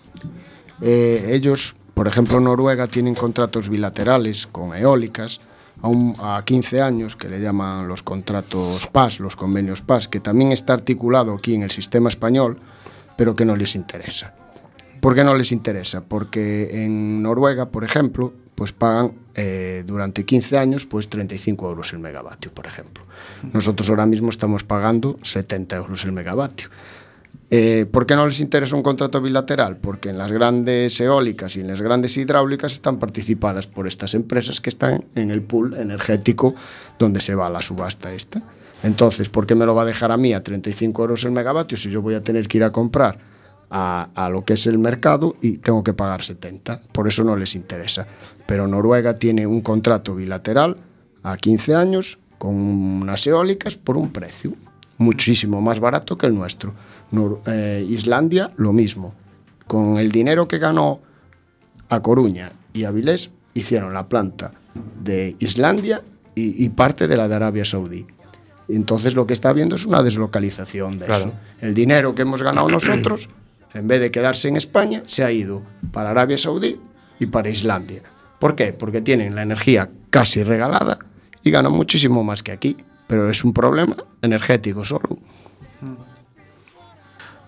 Eh, 0.81 1.31
ellos, 1.33 1.75
por 1.93 2.07
ejemplo, 2.07 2.39
Noruega 2.39 2.87
tienen 2.87 3.17
contratos 3.17 3.69
bilaterales 3.69 4.47
con 4.47 4.77
eólicas 4.77 5.41
a, 5.83 6.37
a 6.37 6.45
15 6.45 6.83
años, 6.83 7.17
que 7.17 7.29
le 7.29 7.41
llaman 7.41 7.89
los 7.89 8.05
contratos 8.05 8.87
PAS, 8.87 9.19
los 9.19 9.35
convenios 9.35 9.83
PAS, 9.83 10.07
que 10.07 10.21
también 10.21 10.53
está 10.53 10.75
articulado 10.75 11.35
aquí 11.35 11.57
en 11.57 11.65
el 11.65 11.73
sistema 11.73 12.11
español, 12.11 12.61
pero 13.17 13.35
que 13.35 13.45
no 13.45 13.57
les 13.57 13.75
interesa. 13.75 14.37
¿Por 15.01 15.17
qué 15.17 15.25
no 15.25 15.35
les 15.35 15.51
interesa? 15.51 16.05
Porque 16.05 16.85
en 16.85 17.25
Noruega, 17.25 17.71
por 17.71 17.83
ejemplo, 17.83 18.33
pues 18.55 18.71
pagan 18.71 19.15
eh, 19.35 19.83
durante 19.87 20.25
15 20.25 20.59
años 20.59 20.87
pues 20.87 21.09
35 21.09 21.69
euros 21.69 21.93
el 21.93 21.99
megavatio, 21.99 22.51
por 22.53 22.67
ejemplo. 22.67 23.05
Nosotros 23.53 23.89
ahora 23.91 24.07
mismo 24.07 24.31
estamos 24.31 24.65
pagando 24.65 25.19
70 25.23 25.77
euros 25.77 26.05
el 26.05 26.13
megavatio. 26.13 26.69
Eh, 27.55 27.85
¿Por 27.85 28.07
qué 28.07 28.17
no 28.17 28.27
les 28.27 28.41
interesa 28.41 28.77
un 28.77 28.83
contrato 28.83 29.21
bilateral? 29.21 29.77
Porque 29.77 30.09
en 30.09 30.17
las 30.17 30.33
grandes 30.33 30.99
eólicas 31.01 31.55
y 31.57 31.61
en 31.61 31.69
las 31.69 31.83
grandes 31.83 32.17
hidráulicas 32.17 32.73
están 32.73 32.99
participadas 32.99 33.67
por 33.67 33.87
estas 33.87 34.15
empresas 34.15 34.63
que 34.63 34.71
están 34.71 35.05
en 35.15 35.31
el 35.31 35.43
pool 35.43 35.75
energético 35.75 36.55
donde 36.99 37.21
se 37.21 37.35
va 37.35 37.51
la 37.51 37.61
subasta 37.61 38.15
esta. 38.15 38.41
Entonces, 38.83 39.29
¿por 39.29 39.47
qué 39.47 39.55
me 39.55 39.67
lo 39.67 39.75
va 39.75 39.83
a 39.83 39.85
dejar 39.85 40.13
a 40.13 40.17
mí 40.17 40.33
a 40.33 40.43
35 40.43 41.03
euros 41.03 41.25
el 41.25 41.33
megavatio 41.33 41.77
si 41.77 41.91
yo 41.91 42.01
voy 42.01 42.15
a 42.15 42.23
tener 42.23 42.49
que 42.49 42.57
ir 42.57 42.65
a 42.65 42.73
comprar 42.73 43.19
a, 43.69 44.09
a 44.15 44.31
lo 44.31 44.47
que 44.47 44.55
es 44.55 44.67
el 44.67 44.79
mercado 44.79 45.37
y 45.43 45.59
tengo 45.59 45.85
que 45.85 45.93
pagar 45.93 46.25
70? 46.25 46.81
Por 46.91 47.07
eso 47.07 47.23
no 47.23 47.37
les 47.37 47.55
interesa. 47.55 48.07
Pero 48.53 48.67
Noruega 48.69 49.15
tiene 49.15 49.47
un 49.47 49.63
contrato 49.63 50.15
bilateral 50.15 50.77
a 51.23 51.39
15 51.39 51.75
años 51.75 52.19
con 52.37 52.55
unas 52.55 53.27
eólicas 53.27 53.77
por 53.77 53.97
un 53.97 54.13
precio 54.13 54.53
muchísimo 54.99 55.63
más 55.63 55.81
barato 55.81 56.19
que 56.19 56.27
el 56.27 56.35
nuestro. 56.35 56.75
Nor- 57.13 57.41
eh, 57.47 57.83
Islandia, 57.89 58.53
lo 58.59 58.75
mismo. 58.75 59.15
Con 59.67 59.97
el 59.97 60.13
dinero 60.13 60.47
que 60.49 60.59
ganó 60.59 61.01
a 61.89 62.03
Coruña 62.03 62.53
y 62.75 62.85
Avilés, 62.85 63.31
hicieron 63.55 63.95
la 63.95 64.07
planta 64.07 64.53
de 65.03 65.35
Islandia 65.39 66.03
y, 66.35 66.63
y 66.63 66.69
parte 66.69 67.09
de 67.09 67.17
la 67.17 67.29
de 67.29 67.35
Arabia 67.37 67.65
Saudí. 67.65 68.05
Entonces 68.69 69.15
lo 69.15 69.27
que 69.27 69.33
está 69.33 69.49
habiendo 69.49 69.77
es 69.77 69.87
una 69.87 70.03
deslocalización 70.03 70.99
de 70.99 71.07
Claro. 71.07 71.23
eso. 71.25 71.33
El 71.63 71.73
dinero 71.73 72.15
que 72.15 72.21
hemos 72.21 72.43
ganado 72.43 72.69
nosotros, 72.69 73.31
en 73.73 73.89
vez 73.89 73.99
de 74.03 74.11
quedarse 74.11 74.49
en 74.49 74.59
España, 74.59 75.05
se 75.07 75.25
ha 75.25 75.33
ido 75.33 75.63
para 75.91 76.11
Arabia 76.11 76.37
Saudí 76.37 76.79
y 77.19 77.25
para 77.25 77.49
Islandia. 77.49 78.03
¿Por 78.43 78.57
qué? 78.57 78.73
Porque 78.73 79.01
tienen 79.01 79.37
la 79.37 79.43
energía 79.43 79.89
casi 80.11 80.43
regalada 80.43 80.99
y 81.45 81.53
ganan 81.53 81.71
muchísimo 81.71 82.25
más 82.25 82.43
que 82.43 82.51
aquí. 82.51 82.77
Pero 83.07 83.31
es 83.31 83.45
un 83.45 83.53
problema 83.53 83.95
energético 84.21 84.85
solo. 84.85 85.17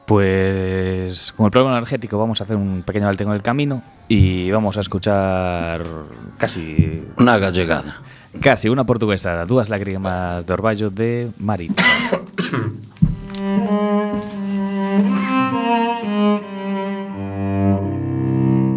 Pues 0.07 1.33
con 1.33 1.47
el 1.47 1.51
problema 1.51 1.79
energético 1.79 2.17
vamos 2.17 2.41
a 2.41 2.45
hacer 2.45 2.55
un 2.55 2.85
pequeño 2.87 3.09
alto 3.09 3.25
en 3.25 3.33
el 3.33 3.43
camino 3.43 3.83
y 4.07 4.53
vamos 4.53 4.77
a 4.77 4.83
escuchar 4.83 5.83
casi 6.39 7.03
Una 7.17 7.39
gallegada. 7.39 8.01
casi 8.41 8.69
una 8.69 8.85
portuguesa, 8.85 9.45
Dúas 9.47 9.71
lágrimas 9.71 10.47
de 10.47 10.53
orvallo 10.53 10.91
de 10.91 11.29
Maritza. 11.41 11.83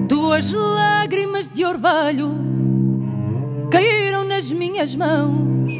Duas 0.07 0.51
lágrimas 0.51 1.26
de 1.45 1.63
orvalho 1.63 2.31
caíram 3.69 4.23
nas 4.23 4.51
minhas 4.51 4.95
mãos 4.95 5.71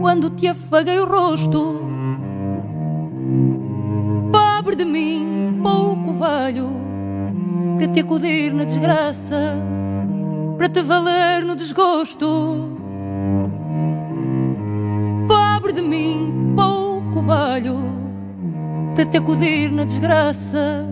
quando 0.00 0.30
te 0.30 0.48
afaguei 0.48 0.98
o 0.98 1.06
rosto. 1.06 1.80
Pobre 4.32 4.74
de 4.74 4.84
mim, 4.84 5.60
pouco 5.62 6.14
valho, 6.14 6.68
para 7.78 7.86
te 7.88 8.00
acudir 8.00 8.52
na 8.52 8.64
desgraça, 8.64 9.56
para 10.56 10.68
te 10.68 10.82
valer 10.82 11.44
no 11.44 11.54
desgosto. 11.54 12.76
Pobre 15.28 15.72
de 15.72 15.82
mim, 15.82 16.52
pouco 16.56 17.22
valho, 17.22 17.78
para 18.96 19.06
te 19.06 19.18
acudir 19.18 19.70
na 19.70 19.84
desgraça 19.84 20.88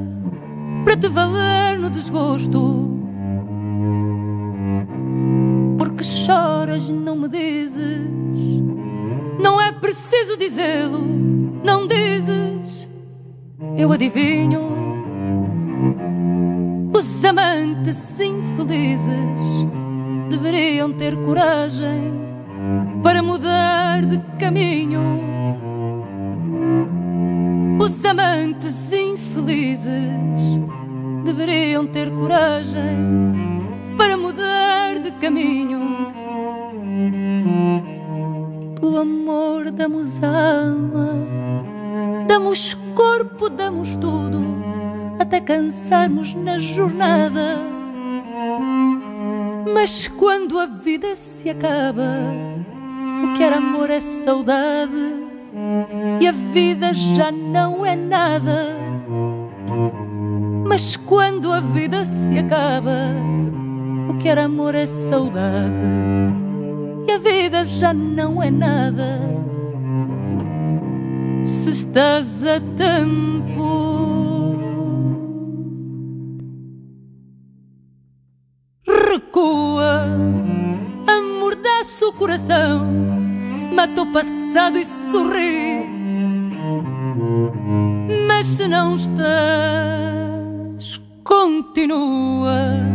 para 0.84 0.96
te 0.96 1.08
valer 1.08 1.78
no 1.78 1.90
desgosto. 1.90 3.01
Choras, 6.24 6.88
não 6.88 7.16
me 7.16 7.28
dizes. 7.28 8.08
Não 9.38 9.60
é 9.60 9.72
preciso 9.72 10.36
dizê-lo, 10.36 11.00
não 11.64 11.86
dizes. 11.86 12.88
Eu 13.76 13.92
adivinho. 13.92 14.60
Os 16.96 17.24
amantes 17.24 18.20
infelizes 18.20 19.66
deveriam 20.30 20.92
ter 20.92 21.16
coragem 21.24 22.12
para 23.02 23.22
mudar 23.22 24.04
de 24.04 24.18
caminho. 24.38 25.00
Os 27.80 28.04
amantes 28.04 28.92
infelizes 28.92 30.60
deveriam 31.24 31.86
ter 31.86 32.10
coragem 32.12 33.51
para 33.96 34.16
mudar 34.16 34.98
de 34.98 35.10
caminho. 35.12 35.80
Pelo 38.80 38.98
amor, 38.98 39.70
damos 39.70 40.22
alma, 40.22 41.14
damos 42.26 42.74
corpo, 42.94 43.48
damos 43.48 43.96
tudo, 43.96 44.62
até 45.18 45.40
cansarmos 45.40 46.34
na 46.34 46.58
jornada. 46.58 47.58
Mas 49.72 50.08
quando 50.08 50.58
a 50.58 50.66
vida 50.66 51.14
se 51.16 51.48
acaba, 51.48 52.02
o 53.24 53.36
que 53.36 53.42
era 53.42 53.56
amor 53.56 53.90
é 53.90 54.00
saudade, 54.00 55.22
e 56.20 56.26
a 56.26 56.32
vida 56.32 56.92
já 56.92 57.30
não 57.30 57.84
é 57.84 57.94
nada. 57.94 58.76
Mas 60.66 60.96
quando 60.96 61.52
a 61.52 61.60
vida 61.60 62.04
se 62.04 62.38
acaba, 62.38 63.14
o 64.08 64.14
que 64.18 64.28
era 64.28 64.44
amor 64.44 64.74
é 64.74 64.86
saudade, 64.86 65.72
e 67.06 67.12
a 67.12 67.18
vida 67.18 67.64
já 67.64 67.92
não 67.92 68.42
é 68.42 68.50
nada. 68.50 69.20
Se 71.44 71.70
estás 71.70 72.26
a 72.44 72.60
tempo, 72.76 74.56
recua, 78.86 80.06
amordaça 81.06 82.06
o 82.06 82.12
coração, 82.12 82.86
mata 83.74 84.02
o 84.02 84.12
passado 84.12 84.78
e 84.78 84.84
sorri. 84.84 85.82
Mas 88.28 88.46
se 88.46 88.68
não 88.68 88.94
estás, 88.94 89.22
continua. 91.24 92.91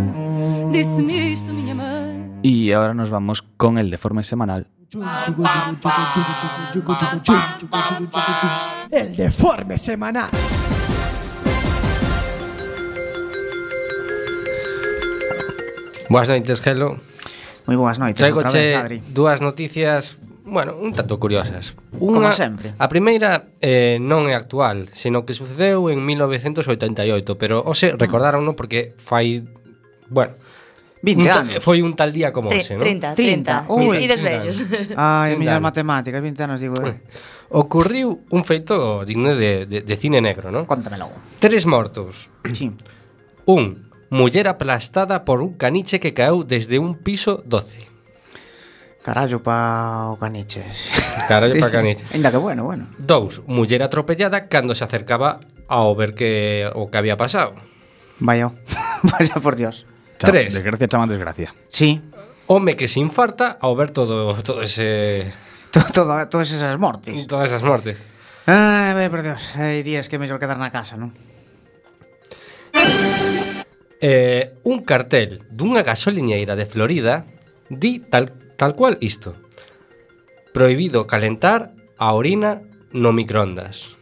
Desmísto 0.71 1.53
minha. 1.53 1.75
mãe. 1.75 2.41
E 2.43 2.71
agora 2.73 2.93
nos 2.93 3.09
vamos 3.09 3.41
con 3.57 3.77
el 3.77 3.89
deforme 3.89 4.23
semanal. 4.23 4.67
El 8.91 9.15
deforme 9.15 9.77
semanal. 9.77 10.29
Boas 16.09 16.29
noites, 16.29 16.61
Gelo. 16.61 16.95
Moi 17.67 17.75
boas 17.75 17.99
noites. 17.99 18.15
Traigo 18.15 18.39
che 18.47 19.03
dúas 19.11 19.43
noticias, 19.43 20.15
bueno, 20.47 20.71
un 20.79 20.95
tanto 20.95 21.19
curiosas. 21.19 21.75
Unha, 21.99 22.31
Como 22.31 22.31
sempre. 22.31 22.71
A 22.79 22.87
primeira 22.87 23.51
eh, 23.59 23.99
non 23.99 24.31
é 24.31 24.33
actual, 24.39 24.87
sino 24.95 25.27
que 25.27 25.35
sucedeu 25.35 25.91
en 25.91 25.99
1988, 25.99 27.35
pero 27.35 27.59
hoxe 27.59 27.91
recordaronno 27.99 28.55
porque 28.55 28.95
fai 28.95 29.43
Bueno, 30.09 30.33
20 31.01 31.21
un 31.21 31.29
anos. 31.29 31.63
Foi 31.63 31.81
un 31.81 31.93
tal 31.93 32.11
día 32.11 32.33
como 32.33 32.49
hoxe, 32.49 32.75
non? 32.75 32.83
30, 32.83 33.13
30. 33.13 33.69
Ui, 33.69 34.01
e 34.01 34.07
desvellos. 34.09 34.65
Ai, 34.97 35.37
miñas 35.37 35.61
matemáticas, 35.61 36.19
20 36.19 36.43
anos, 36.43 36.59
digo, 36.59 36.75
eh. 36.83 36.99
Ocurriu 37.53 38.27
un 38.33 38.43
feito 38.43 39.07
digno 39.07 39.31
de, 39.31 39.65
de, 39.65 39.81
de 39.85 39.95
cine 39.95 40.19
negro, 40.19 40.51
non? 40.51 40.67
Contamelo. 40.67 41.07
Tres 41.39 41.63
mortos. 41.63 42.27
Sí. 42.51 42.73
Un, 43.47 43.87
muller 44.09 44.47
aplastada 44.49 45.23
por 45.23 45.39
un 45.39 45.55
caniche 45.55 46.01
que 46.03 46.11
caeu 46.11 46.43
desde 46.43 46.79
un 46.79 46.99
piso 46.99 47.43
12. 47.47 47.79
Carallo 48.99 49.39
pa 49.39 50.11
o 50.11 50.19
caniches. 50.19 50.91
Carallo 51.31 51.55
pa 51.55 51.71
caniches. 51.79 52.11
Ainda 52.11 52.27
que 52.27 52.35
bueno, 52.35 52.67
bueno. 52.67 52.91
Dous, 52.99 53.39
muller 53.47 53.83
atropellada 53.83 54.51
cando 54.51 54.75
se 54.75 54.83
acercaba 54.83 55.39
ao 55.71 55.95
ver 55.95 56.11
que 56.11 56.67
o 56.75 56.91
que 56.91 56.97
había 56.99 57.15
pasado. 57.15 57.55
Vaya, 58.19 58.51
vaya 59.03 59.39
por 59.39 59.55
Dios. 59.55 59.87
Tres. 60.17 60.53
Desgracia 60.53 60.87
chama 60.87 61.07
desgracia. 61.07 61.53
Sí. 61.69 62.01
Home 62.47 62.75
que 62.75 62.87
se 62.87 62.99
infarta 62.99 63.57
ao 63.59 63.75
ver 63.75 63.91
todo, 63.91 64.33
todo 64.41 64.61
ese... 64.61 65.31
Todo, 65.71 65.85
todo, 65.93 66.29
todas 66.29 66.49
esas 66.51 66.79
mortes. 66.79 67.27
Todas 67.27 67.51
esas 67.51 67.61
mortes. 67.61 67.99
Ai, 68.47 68.93
vai, 68.95 69.09
por 69.11 69.21
Dios. 69.21 69.51
Hai 69.59 69.83
días 69.83 70.07
que 70.07 70.15
é 70.15 70.19
mellor 70.19 70.39
quedar 70.39 70.55
na 70.55 70.71
casa, 70.71 70.95
non? 70.95 71.11
Eh, 73.99 74.55
un 74.63 74.87
cartel 74.87 75.43
dunha 75.51 75.83
gasolineira 75.83 76.55
de 76.55 76.63
Florida 76.63 77.27
di 77.67 77.99
tal, 77.99 78.31
tal 78.55 78.79
cual 78.79 78.95
isto. 79.03 79.35
Prohibido 80.55 81.03
calentar 81.03 81.75
a 81.99 82.15
orina 82.15 82.63
no 82.95 83.11
microondas. 83.11 83.99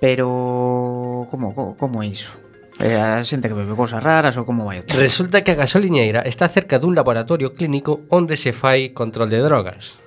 Pero 0.00 1.28
como 1.28 1.52
como, 1.52 1.76
como 1.76 2.00
é 2.00 2.08
iso? 2.08 2.32
eh, 2.80 2.96
a 2.96 3.20
xente 3.22 3.52
que 3.52 3.56
bebe 3.56 3.76
cousas 3.76 4.00
raras 4.00 4.34
ou 4.40 4.48
como 4.48 4.64
vai 4.64 4.80
o 4.80 4.84
tema. 4.88 5.04
Resulta 5.04 5.44
que 5.44 5.52
a 5.52 5.60
gasoliñeira 5.60 6.24
está 6.24 6.48
cerca 6.48 6.80
dun 6.80 6.96
laboratorio 6.96 7.52
clínico 7.52 8.08
onde 8.08 8.40
se 8.40 8.56
fai 8.56 8.96
control 8.96 9.28
de 9.28 9.44
drogas. 9.44 10.00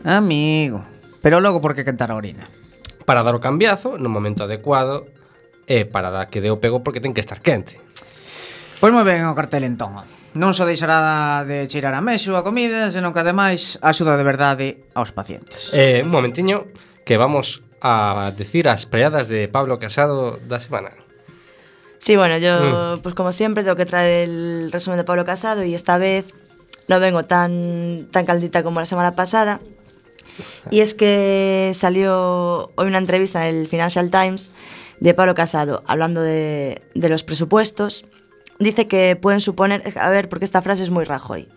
Amigo. 0.00 0.80
Pero 1.20 1.44
logo 1.44 1.60
por 1.60 1.76
que 1.76 1.84
cantar 1.84 2.08
a 2.08 2.16
orina? 2.16 2.48
Para 3.04 3.20
dar 3.20 3.36
o 3.36 3.44
cambiazo 3.44 4.00
no 4.00 4.08
momento 4.08 4.48
adecuado 4.48 5.04
e 5.68 5.84
para 5.84 6.08
dar 6.08 6.32
que 6.32 6.40
dé 6.40 6.48
o 6.48 6.56
pego 6.56 6.80
porque 6.80 7.04
ten 7.04 7.12
que 7.12 7.20
estar 7.20 7.44
quente. 7.44 7.76
Pois 8.80 8.92
moi 8.92 9.04
ben 9.04 9.28
o 9.28 9.36
cartel 9.36 9.68
entón. 9.68 10.00
Non 10.36 10.52
só 10.52 10.68
deixará 10.68 11.44
de 11.48 11.64
cheirar 11.68 11.96
a 11.96 12.04
mexo 12.04 12.36
a 12.36 12.44
comida, 12.44 12.92
senón 12.92 13.12
que 13.12 13.20
ademais 13.20 13.80
axuda 13.84 14.16
de 14.16 14.24
verdade 14.24 14.66
aos 14.96 15.12
pacientes. 15.12 15.72
Eh, 15.72 16.04
un 16.04 16.12
momentiño 16.12 16.68
que 17.04 17.16
vamos 17.20 17.64
a 17.80 18.32
decir 18.36 18.68
as 18.68 18.84
preadas 18.88 19.28
de 19.28 19.48
Pablo 19.48 19.76
Casado 19.76 20.40
da 20.44 20.60
semana. 20.60 21.05
Sí, 21.98 22.16
bueno, 22.16 22.38
yo, 22.38 22.98
pues 23.02 23.14
como 23.14 23.32
siempre, 23.32 23.64
tengo 23.64 23.76
que 23.76 23.86
traer 23.86 24.28
el 24.28 24.70
resumen 24.70 24.98
de 24.98 25.04
Pablo 25.04 25.24
Casado 25.24 25.64
y 25.64 25.74
esta 25.74 25.98
vez 25.98 26.26
no 26.88 27.00
vengo 27.00 27.24
tan, 27.24 28.08
tan 28.10 28.26
caldita 28.26 28.62
como 28.62 28.80
la 28.80 28.86
semana 28.86 29.14
pasada. 29.14 29.60
Y 30.70 30.80
es 30.80 30.94
que 30.94 31.72
salió 31.74 32.70
hoy 32.74 32.86
una 32.86 32.98
entrevista 32.98 33.48
en 33.48 33.56
el 33.56 33.68
Financial 33.68 34.10
Times 34.10 34.50
de 35.00 35.14
Pablo 35.14 35.34
Casado 35.34 35.82
hablando 35.86 36.20
de, 36.20 36.82
de 36.94 37.08
los 37.08 37.24
presupuestos. 37.24 38.04
Dice 38.58 38.86
que 38.86 39.16
pueden 39.16 39.40
suponer, 39.40 39.82
a 39.98 40.10
ver, 40.10 40.28
porque 40.28 40.44
esta 40.44 40.62
frase 40.62 40.82
es 40.82 40.90
muy 40.90 41.04
Rajoy, 41.04 41.48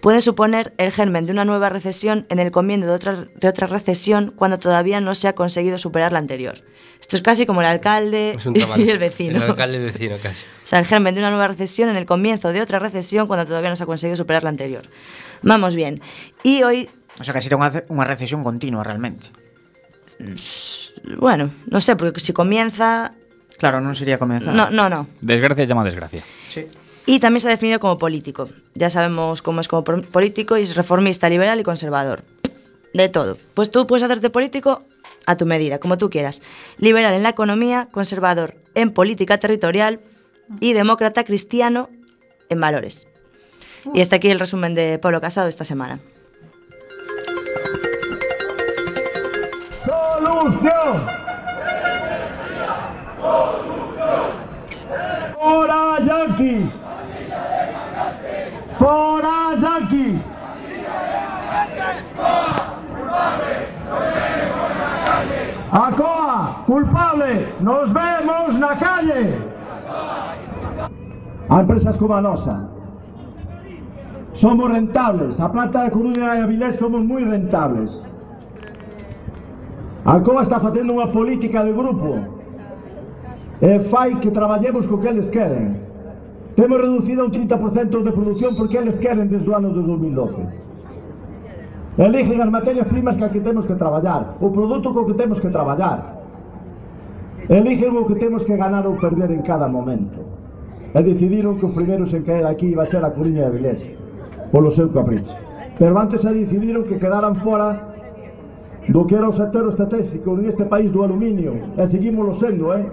pueden 0.00 0.22
suponer 0.22 0.72
el 0.78 0.90
germen 0.92 1.26
de 1.26 1.32
una 1.32 1.44
nueva 1.44 1.68
recesión 1.68 2.26
en 2.28 2.38
el 2.38 2.50
comienzo 2.50 2.86
de 2.88 2.94
otra, 2.94 3.26
de 3.34 3.48
otra 3.48 3.66
recesión 3.66 4.32
cuando 4.34 4.58
todavía 4.58 5.00
no 5.00 5.14
se 5.14 5.28
ha 5.28 5.34
conseguido 5.34 5.78
superar 5.78 6.12
la 6.12 6.18
anterior. 6.18 6.60
Esto 7.00 7.16
es 7.16 7.22
casi 7.22 7.46
como 7.46 7.60
el 7.60 7.66
alcalde 7.66 8.36
y 8.76 8.90
el 8.90 8.98
vecino. 8.98 9.36
El 9.36 9.50
alcalde 9.50 9.78
y 9.78 9.84
vecino 9.84 10.16
casi. 10.22 10.44
O 10.64 10.66
sea, 10.66 10.78
el 10.78 10.86
germen 10.86 11.14
de 11.14 11.20
una 11.20 11.30
nueva 11.30 11.48
recesión 11.48 11.88
en 11.90 11.96
el 11.96 12.06
comienzo 12.06 12.52
de 12.52 12.60
otra 12.60 12.78
recesión 12.78 13.26
cuando 13.26 13.46
todavía 13.46 13.70
no 13.70 13.76
se 13.76 13.82
ha 13.82 13.86
conseguido 13.86 14.16
superar 14.16 14.44
la 14.44 14.50
anterior. 14.50 14.82
Vamos 15.42 15.74
bien. 15.74 16.00
Y 16.42 16.62
hoy, 16.62 16.88
O 17.20 17.24
sea 17.24 17.34
que 17.34 17.44
será 17.44 17.60
unha, 17.60 17.68
unha 17.92 18.08
recesión 18.08 18.40
continua 18.40 18.80
realmente. 18.80 19.28
bueno, 21.18 21.50
no 21.68 21.80
sé, 21.80 21.96
porque 21.96 22.20
si 22.20 22.32
comienza... 22.32 23.12
Claro, 23.60 23.84
non 23.84 23.92
sería 23.92 24.16
comenzar. 24.16 24.56
No, 24.56 24.72
no, 24.72 24.88
no. 24.88 25.04
Desgracia 25.20 25.68
llama 25.68 25.84
desgracia. 25.84 26.24
Sí. 26.48 26.64
Y 27.10 27.18
también 27.18 27.40
se 27.40 27.48
ha 27.48 27.50
definido 27.50 27.80
como 27.80 27.98
político. 27.98 28.50
Ya 28.76 28.88
sabemos 28.88 29.42
cómo 29.42 29.60
es 29.60 29.66
como 29.66 29.82
político 29.82 30.56
y 30.56 30.62
es 30.62 30.76
reformista, 30.76 31.28
liberal 31.28 31.58
y 31.58 31.64
conservador. 31.64 32.22
De 32.94 33.08
todo. 33.08 33.36
Pues 33.54 33.72
tú 33.72 33.84
puedes 33.88 34.04
hacerte 34.04 34.30
político 34.30 34.84
a 35.26 35.36
tu 35.36 35.44
medida, 35.44 35.80
como 35.80 35.98
tú 35.98 36.08
quieras. 36.08 36.40
Liberal 36.78 37.12
en 37.14 37.24
la 37.24 37.30
economía, 37.30 37.88
conservador 37.90 38.54
en 38.76 38.92
política 38.92 39.38
territorial 39.38 39.98
y 40.60 40.72
demócrata 40.72 41.24
cristiano 41.24 41.88
en 42.48 42.60
valores. 42.60 43.08
Y 43.92 44.02
está 44.02 44.14
aquí 44.14 44.28
el 44.28 44.38
resumen 44.38 44.76
de 44.76 45.00
Pablo 45.00 45.20
Casado 45.20 45.48
esta 45.48 45.64
semana. 45.64 45.98
Solución. 49.84 51.06
Fora 55.34 55.98
Yankees. 56.04 56.70
Fora 58.80 59.54
Yankees! 59.60 60.24
Acoa, 65.70 66.64
culpable, 66.64 67.52
nos 67.60 67.92
vemos 67.92 68.54
na 68.56 68.74
calle! 68.76 69.36
A 71.50 71.60
empresas 71.60 71.98
como 71.98 72.14
a 72.14 72.22
nosa. 72.22 72.70
Somos 74.32 74.72
rentables, 74.72 75.38
a 75.38 75.50
planta 75.50 75.84
da 75.84 75.90
Coruña 75.90 76.36
e 76.36 76.40
a 76.40 76.46
Vilés 76.46 76.78
somos 76.78 77.04
moi 77.04 77.22
rentables. 77.22 78.02
Alcoa 80.06 80.40
está 80.40 80.58
facendo 80.58 80.96
unha 80.96 81.12
política 81.12 81.60
de 81.68 81.76
grupo 81.76 82.16
e 83.60 83.76
fai 83.92 84.16
que 84.16 84.32
traballemos 84.32 84.88
co 84.88 84.96
que 84.96 85.12
eles 85.12 85.28
queren. 85.28 85.89
Temos 86.60 86.78
reducido 86.78 87.24
un 87.24 87.32
30% 87.32 88.02
de 88.02 88.12
produción 88.12 88.54
porque 88.54 88.76
eles 88.76 88.98
queren 88.98 89.30
desde 89.30 89.48
o 89.48 89.56
ano 89.56 89.72
de 89.72 89.80
2012. 89.80 90.44
Eligen 91.96 92.36
as 92.44 92.52
materias 92.52 92.84
primas 92.84 93.16
que 93.16 93.24
que 93.32 93.40
temos 93.40 93.64
que 93.64 93.72
traballar, 93.80 94.36
o 94.44 94.52
produto 94.52 94.92
co 94.92 95.08
que 95.08 95.16
temos 95.16 95.40
que 95.40 95.48
traballar. 95.48 96.20
Eligen 97.48 97.96
o 97.96 98.04
que 98.04 98.20
temos 98.20 98.44
que 98.44 98.60
ganar 98.60 98.84
ou 98.84 99.00
perder 99.00 99.32
en 99.32 99.40
cada 99.40 99.72
momento. 99.72 100.20
E 100.92 101.00
decidiron 101.00 101.56
que 101.56 101.64
os 101.64 101.72
primeiros 101.72 102.12
en 102.12 102.28
caer 102.28 102.44
aquí 102.44 102.76
iba 102.76 102.84
a 102.84 102.92
ser 102.92 103.08
a 103.08 103.16
Coruña 103.16 103.48
de 103.48 103.56
Vilés, 103.56 103.88
polo 104.52 104.68
seu 104.68 104.92
capricho. 104.92 105.32
Pero 105.80 105.96
antes 105.96 106.20
se 106.20 106.28
decidiron 106.28 106.84
que 106.84 107.00
quedaran 107.00 107.40
fora 107.40 107.88
do 108.84 109.08
que 109.08 109.16
era 109.16 109.32
o 109.32 109.32
sector 109.32 109.64
estratégico 109.64 110.36
neste 110.36 110.68
país 110.68 110.92
do 110.92 111.00
aluminio. 111.00 111.56
E 111.80 111.88
seguimos 111.88 112.36
sendo, 112.36 112.76
eh? 112.76 112.84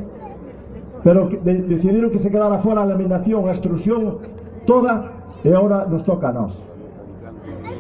Pero 1.04 1.30
que- 1.30 1.38
de, 1.38 1.62
decidiron 1.68 2.12
que 2.12 2.20
se 2.20 2.32
quedara 2.32 2.58
fora 2.60 2.82
a 2.82 2.86
laminación, 2.86 3.48
a 3.48 3.52
extrusión, 3.52 4.18
toda, 4.66 5.12
e 5.44 5.54
agora 5.54 5.86
nos 5.86 6.04
toca 6.04 6.30
a 6.30 6.34
nós. 6.34 6.58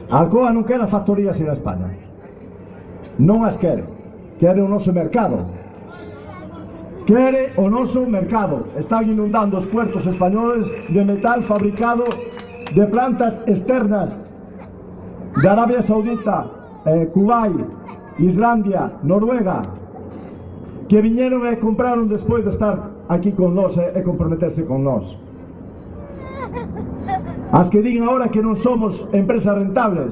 Alcoa 0.09 0.53
non 0.53 0.63
quere 0.63 0.87
factorías 0.87 1.35
en 1.41 1.51
España. 1.51 1.89
Non 3.19 3.43
as 3.43 3.57
quere. 3.57 3.83
Quere 4.39 4.61
o 4.61 4.69
noso 4.69 4.93
mercado. 4.93 5.41
Quere 7.09 7.51
o 7.57 7.67
noso 7.67 8.05
mercado. 8.05 8.67
Están 8.77 9.09
inundando 9.09 9.57
os 9.57 9.65
puertos 9.67 10.05
españoles 10.05 10.69
de 10.87 11.01
metal 11.03 11.41
fabricado 11.43 12.05
de 12.75 12.85
plantas 12.87 13.41
externas 13.47 14.11
de 15.41 15.47
Arabia 15.47 15.81
Saudita, 15.81 16.45
eh, 16.85 17.07
Kuwait, 17.13 17.57
Islandia, 18.19 18.91
Noruega, 19.03 19.63
que 20.87 21.01
viñeron 21.01 21.43
e 21.47 21.57
compraron 21.59 22.07
despois 22.07 22.43
de 22.43 22.51
estar 22.51 22.95
aquí 23.09 23.31
con 23.31 23.55
nós 23.55 23.77
e 23.77 24.01
comprometerse 24.03 24.65
con 24.67 24.83
nós. 24.83 25.17
As 27.51 27.69
que 27.71 27.81
din 27.81 28.03
agora 28.03 28.27
que 28.27 28.43
non 28.43 28.59
somos 28.59 29.07
empresas 29.15 29.55
rentables, 29.55 30.11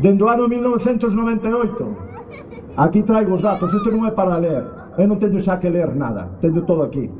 dende 0.00 0.24
o 0.24 0.32
ano 0.32 0.48
1998, 0.48 2.80
aquí 2.80 3.04
traigo 3.04 3.36
os 3.36 3.44
datos, 3.44 3.68
isto 3.68 3.92
non 3.92 4.08
é 4.08 4.12
para 4.16 4.40
ler, 4.40 4.64
eu 4.96 5.04
non 5.04 5.20
teño 5.20 5.44
xa 5.44 5.60
que 5.60 5.68
ler 5.68 5.92
nada, 5.92 6.32
teño 6.40 6.64
todo 6.64 6.88
aquí. 6.88 7.12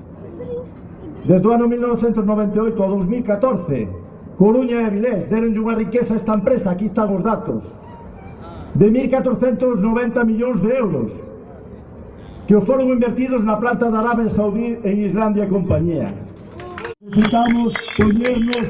Desde 1.29 1.45
o 1.45 1.53
ano 1.53 1.69
1998 1.69 2.81
ao 2.81 3.05
2014, 3.05 3.85
Coruña 4.41 4.81
e 4.81 4.85
Avilés 4.89 5.29
deron 5.29 5.53
unha 5.53 5.77
riqueza 5.77 6.17
a 6.17 6.21
esta 6.21 6.33
empresa, 6.33 6.73
aquí 6.73 6.89
están 6.89 7.13
os 7.13 7.21
datos, 7.21 7.69
de 8.75 8.89
1.490 8.89 10.25
millóns 10.25 10.59
de 10.65 10.73
euros, 10.73 11.13
que 12.47 12.55
os 12.55 12.67
foron 12.67 12.93
invertidos 12.93 13.41
na 13.45 13.57
planta 13.57 13.89
da 13.89 14.05
Arabia 14.05 14.29
Saudí 14.29 14.77
en 14.85 14.97
Islandia 15.01 15.45
e 15.45 15.49
compañía. 15.49 16.13
Necesitamos 17.01 17.73
poñernos 17.97 18.69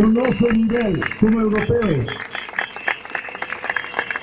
no 0.00 0.06
noso 0.08 0.48
nivel 0.48 1.04
como 1.20 1.44
europeos. 1.44 2.08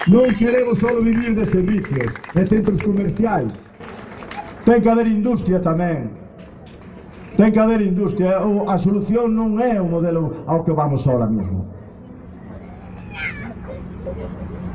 Non 0.10 0.25
queremos 0.41 0.82
só 0.82 0.89
vivir 0.97 1.38
de 1.38 1.45
servicios, 1.45 2.10
de 2.34 2.43
centros 2.49 2.82
comerciais. 2.82 3.54
Ten 4.65 4.82
que 4.82 4.89
haber 4.89 5.06
industria 5.06 5.62
tamén. 5.62 6.10
Ten 7.38 7.54
que 7.54 7.62
haber 7.62 7.86
industria. 7.86 8.41
A 8.41 8.78
solución 8.82 9.38
non 9.38 9.62
é 9.62 9.78
o 9.78 9.86
modelo 9.86 10.41
ao 10.49 10.65
que 10.65 10.73
vamos 10.73 11.06
ahora 11.06 11.30
mesmo. 11.30 11.69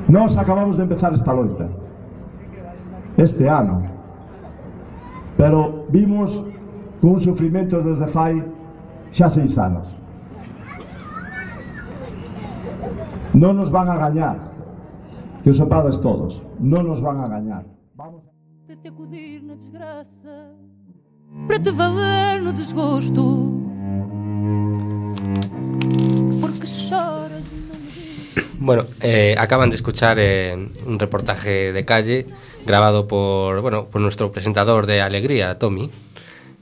Nós 0.06 0.38
acabamos 0.38 0.78
de 0.78 0.86
empezar 0.86 1.10
esta 1.10 1.34
loita. 1.34 1.66
Este 3.18 3.50
ano 3.50 3.93
Pero 5.44 5.84
vimos 5.90 6.42
con 7.02 7.10
un 7.10 7.20
sufrimento 7.20 7.82
desde 7.82 8.06
fai 8.08 8.40
xa 9.12 9.28
seis 9.28 9.52
anos. 9.60 9.84
Non 13.36 13.52
nos 13.52 13.68
van 13.68 13.92
a 13.92 14.00
gañar. 14.00 14.40
Que 15.44 15.52
o 15.52 15.52
sepades 15.52 16.00
todos. 16.00 16.40
Non 16.56 16.88
nos 16.88 17.04
van 17.04 17.20
a 17.20 17.28
gañar. 17.28 17.68
de 18.64 18.72
te 18.80 18.88
acudir 18.88 19.44
na 19.44 19.60
desgraça, 19.60 20.56
para 21.44 21.60
te 21.60 21.72
valer 21.76 22.40
no 22.40 22.48
desgosto. 22.56 23.52
Porque 26.40 26.64
choras 26.64 27.44
Bueno, 28.66 28.86
eh, 29.02 29.34
acaban 29.38 29.68
de 29.68 29.76
escuchar 29.76 30.16
eh, 30.18 30.56
un 30.86 30.98
reportaje 30.98 31.70
de 31.74 31.84
calle 31.84 32.24
grabado 32.64 33.06
por, 33.06 33.60
bueno, 33.60 33.88
por 33.90 34.00
nuestro 34.00 34.32
presentador 34.32 34.86
de 34.86 35.02
Alegría, 35.02 35.58
Tommy, 35.58 35.90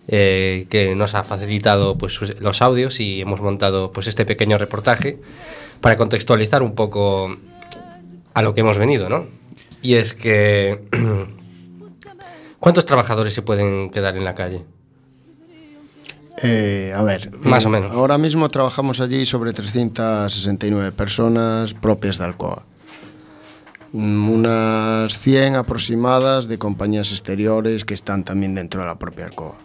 eh, 0.08 0.66
que 0.68 0.96
nos 0.96 1.14
ha 1.14 1.22
facilitado 1.22 1.96
pues, 1.96 2.12
sus- 2.12 2.40
los 2.40 2.60
audios 2.60 2.98
y 2.98 3.20
hemos 3.20 3.40
montado 3.40 3.92
pues, 3.92 4.08
este 4.08 4.24
pequeño 4.26 4.58
reportaje 4.58 5.20
para 5.80 5.96
contextualizar 5.96 6.60
un 6.64 6.74
poco 6.74 7.36
a 8.34 8.42
lo 8.42 8.52
que 8.52 8.62
hemos 8.62 8.78
venido, 8.78 9.08
¿no? 9.08 9.28
Y 9.80 9.94
es 9.94 10.14
que... 10.14 10.80
¿Cuántos 12.58 12.84
trabajadores 12.84 13.32
se 13.32 13.42
pueden 13.42 13.90
quedar 13.90 14.16
en 14.16 14.24
la 14.24 14.34
calle? 14.34 14.62
Eh, 16.38 16.92
a 16.96 17.02
ver, 17.02 17.30
Más 17.44 17.64
eh, 17.64 17.66
o 17.66 17.70
menos. 17.70 17.92
Ahora 17.92 18.18
mismo 18.18 18.48
trabajamos 18.50 19.00
allí 19.00 19.26
sobre 19.26 19.52
369 19.52 20.92
personas 20.92 21.74
propias 21.74 22.18
de 22.18 22.24
Alcoa. 22.24 22.64
Mm, 23.92 24.30
Unas 24.30 25.18
100 25.18 25.56
aproximadas 25.56 26.48
de 26.48 26.58
compañías 26.58 27.12
exteriores 27.12 27.84
que 27.84 27.94
están 27.94 28.24
también 28.24 28.54
dentro 28.54 28.82
de 28.82 28.88
la 28.88 28.98
propia 28.98 29.26
Alcoa. 29.26 29.56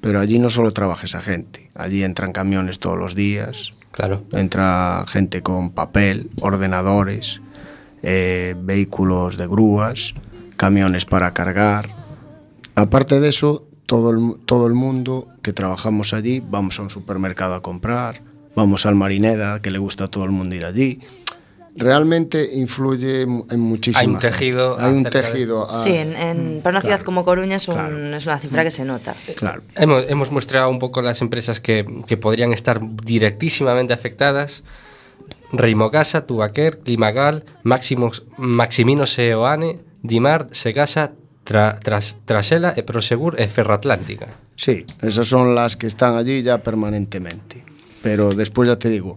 Pero 0.00 0.20
allí 0.20 0.38
no 0.38 0.48
solo 0.48 0.72
trabaja 0.72 1.06
esa 1.06 1.20
gente, 1.20 1.68
allí 1.74 2.04
entran 2.04 2.32
camiones 2.32 2.78
todos 2.78 2.98
los 2.98 3.14
días. 3.14 3.74
Claro. 3.90 4.22
Entra 4.32 5.04
gente 5.08 5.42
con 5.42 5.70
papel, 5.70 6.30
ordenadores, 6.40 7.40
eh, 8.02 8.54
vehículos 8.56 9.36
de 9.36 9.48
grúas, 9.48 10.14
camiones 10.56 11.04
para 11.04 11.34
cargar. 11.34 11.88
Aparte 12.76 13.18
de 13.18 13.28
eso, 13.28 13.67
todo 13.88 14.10
el, 14.10 14.34
todo 14.44 14.66
el 14.66 14.74
mundo 14.74 15.28
que 15.40 15.54
trabajamos 15.54 16.12
allí, 16.12 16.42
vamos 16.46 16.78
a 16.78 16.82
un 16.82 16.90
supermercado 16.90 17.54
a 17.54 17.62
comprar, 17.62 18.20
vamos 18.54 18.84
al 18.84 18.94
Marineda, 18.94 19.62
que 19.62 19.70
le 19.70 19.78
gusta 19.78 20.04
a 20.04 20.08
todo 20.08 20.24
el 20.24 20.30
mundo 20.30 20.54
ir 20.54 20.66
allí. 20.66 21.00
Realmente 21.74 22.50
influye 22.54 23.22
en 23.22 23.60
muchísima 23.60 24.00
Hay 24.00 24.08
un 24.08 24.18
tejido 24.18 24.78
Hay 24.78 24.92
un 24.92 25.04
de- 25.04 25.10
tejido. 25.10 25.68
Sí, 25.82 25.94
en, 25.94 26.14
en- 26.16 26.60
para 26.62 26.74
una 26.74 26.80
ciudad 26.82 26.96
claro, 26.96 27.04
como 27.06 27.24
Coruña 27.24 27.56
es, 27.56 27.66
un- 27.68 27.76
claro. 27.76 28.14
es 28.16 28.26
una 28.26 28.38
cifra 28.38 28.62
que 28.62 28.70
se 28.70 28.84
nota. 28.84 29.14
Claro. 29.36 29.62
Hemos, 29.74 30.04
hemos 30.08 30.30
mostrado 30.32 30.68
un 30.68 30.78
poco 30.80 31.00
las 31.00 31.22
empresas 31.22 31.60
que, 31.60 31.86
que 32.06 32.16
podrían 32.18 32.52
estar 32.52 32.80
directísimamente 33.04 33.94
afectadas. 33.94 34.64
Reimocasa, 35.52 36.26
Tubaquer, 36.26 36.80
Climagal, 36.80 37.44
Máximos, 37.62 38.24
Maximino 38.36 39.06
Seoane, 39.06 39.78
Dimar, 40.02 40.48
Segasa, 40.52 41.12
Tra, 41.48 41.80
tras, 41.80 42.18
tras 42.26 42.52
ela 42.52 42.76
e 42.76 42.84
Prosegur 42.84 43.40
e 43.40 43.48
Ferroatlántica. 43.48 44.28
Sí, 44.52 44.84
esas 45.00 45.32
son 45.32 45.56
las 45.56 45.80
que 45.80 45.88
están 45.88 46.20
allí 46.20 46.44
ya 46.44 46.60
permanentemente. 46.60 47.64
Pero 48.04 48.36
después 48.36 48.68
ya 48.68 48.76
te 48.76 48.92
digo, 48.92 49.16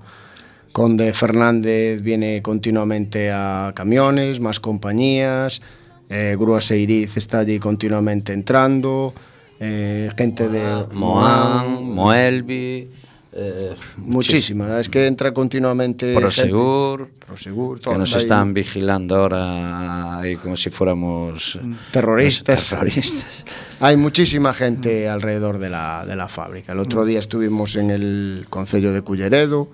Conde 0.72 1.12
Fernández 1.12 2.02
viene 2.02 2.42
continuamente 2.42 3.32
a 3.36 3.74
camiones, 3.76 4.40
más 4.40 4.62
compañías, 4.62 5.62
eh, 6.08 6.38
Grúa 6.40 6.62
Seiriz 6.62 7.18
está 7.18 7.40
allí 7.40 7.60
continuamente 7.60 8.32
entrando, 8.32 9.14
eh, 9.60 10.10
gente 10.16 10.48
de 10.48 10.88
Moan, 10.96 11.84
Moelvi... 11.84 13.01
eh, 13.34 13.76
muchísimas, 13.98 14.82
es 14.82 14.90
que 14.90 15.08
entra 15.08 15.34
continuamente 15.34 16.14
Prosegur, 16.14 17.06
gente- 17.08 17.26
Prosegur, 17.26 17.80
que 17.80 17.98
nos 17.98 18.14
ahí. 18.14 18.22
están 18.24 18.54
vigilando 18.54 19.16
ahora 19.16 20.20
ahí 20.20 20.36
como 20.36 20.58
si 20.58 20.70
fuéramos 20.70 21.56
eh, 21.62 21.76
terroristas. 21.92 22.70
terroristas. 22.70 23.46
Hay 23.80 23.96
muchísima 23.98 24.54
gente 24.54 25.08
alrededor 25.10 25.58
de 25.60 25.70
la, 25.70 26.06
de 26.06 26.16
la 26.16 26.28
fábrica. 26.28 26.74
El 26.74 26.80
otro 26.80 27.06
día 27.06 27.20
estuvimos 27.20 27.76
en 27.78 27.90
el 27.90 28.46
Concello 28.50 28.92
de 28.94 29.02
Culleredo, 29.02 29.70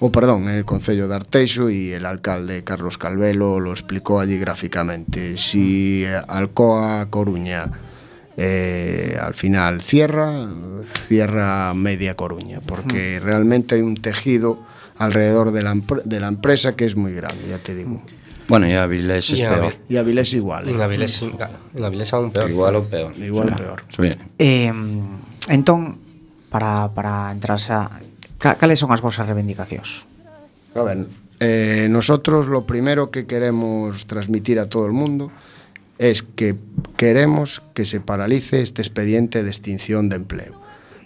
o 0.00 0.10
perdón, 0.10 0.44
en 0.44 0.50
el 0.56 0.64
Concello 0.64 1.06
de 1.06 1.14
Arteixo 1.16 1.70
y 1.70 1.90
el 1.92 2.06
alcalde 2.06 2.64
Carlos 2.64 2.98
Calvelo 2.98 3.60
lo 3.60 3.70
explicó 3.72 4.20
allí 4.20 4.38
gráficamente. 4.38 5.36
Si 5.36 6.04
Alcoa 6.28 7.06
Coruña 7.10 7.66
eh, 8.36 9.16
al 9.20 9.34
final 9.34 9.80
cierra, 9.80 10.48
cierra 10.82 11.74
media 11.74 12.14
Coruña, 12.14 12.60
porque 12.64 13.20
realmente 13.20 13.74
hay 13.74 13.82
un 13.82 13.96
tejido 13.96 14.58
alrededor 14.98 15.52
de 15.52 15.62
la, 15.62 15.74
de 16.04 16.20
la 16.20 16.28
empresa 16.28 16.76
que 16.76 16.84
es 16.86 16.96
muy 16.96 17.12
grande, 17.12 17.48
ya 17.48 17.58
te 17.58 17.74
digo. 17.74 18.02
Bueno, 18.48 18.68
y 18.68 18.74
Avilés 18.74 19.30
es 19.30 19.38
y 19.38 19.42
peor. 19.42 19.54
Avilés, 19.54 19.78
y 19.88 19.96
Avilés 19.96 20.32
igual. 20.34 20.68
En 20.68 20.80
¿eh? 20.80 20.82
Avilés, 20.82 21.22
en 21.22 21.84
Avilés 21.84 22.12
aún 22.12 22.30
peor. 22.30 22.50
Igual 22.50 22.76
o 22.76 22.84
peor. 22.84 23.16
Igual 23.16 23.48
ou 23.50 23.56
peor. 23.56 23.78
Bien. 23.98 24.18
Eh, 24.38 24.72
entón, 25.48 25.98
para, 26.50 26.92
para 26.92 27.32
entrarse 27.32 27.72
a... 27.72 27.88
Cales 28.42 28.78
son 28.82 28.90
as 28.90 28.98
vosas 28.98 29.24
reivindicacións? 29.30 30.02
A 30.74 30.82
ver, 30.82 31.06
eh, 31.38 31.86
nosotros 31.86 32.50
lo 32.50 32.66
primero 32.66 33.10
que 33.14 33.26
queremos 33.26 34.06
transmitir 34.10 34.58
a 34.58 34.66
todo 34.66 34.86
el 34.86 34.92
mundo 34.92 35.30
é 35.30 35.51
es 35.98 36.22
que 36.22 36.56
queremos 36.96 37.62
que 37.74 37.84
se 37.84 38.00
paralice 38.00 38.62
este 38.62 38.82
expediente 38.82 39.42
de 39.42 39.50
extinción 39.50 40.08
de 40.08 40.16
empleo. 40.16 40.60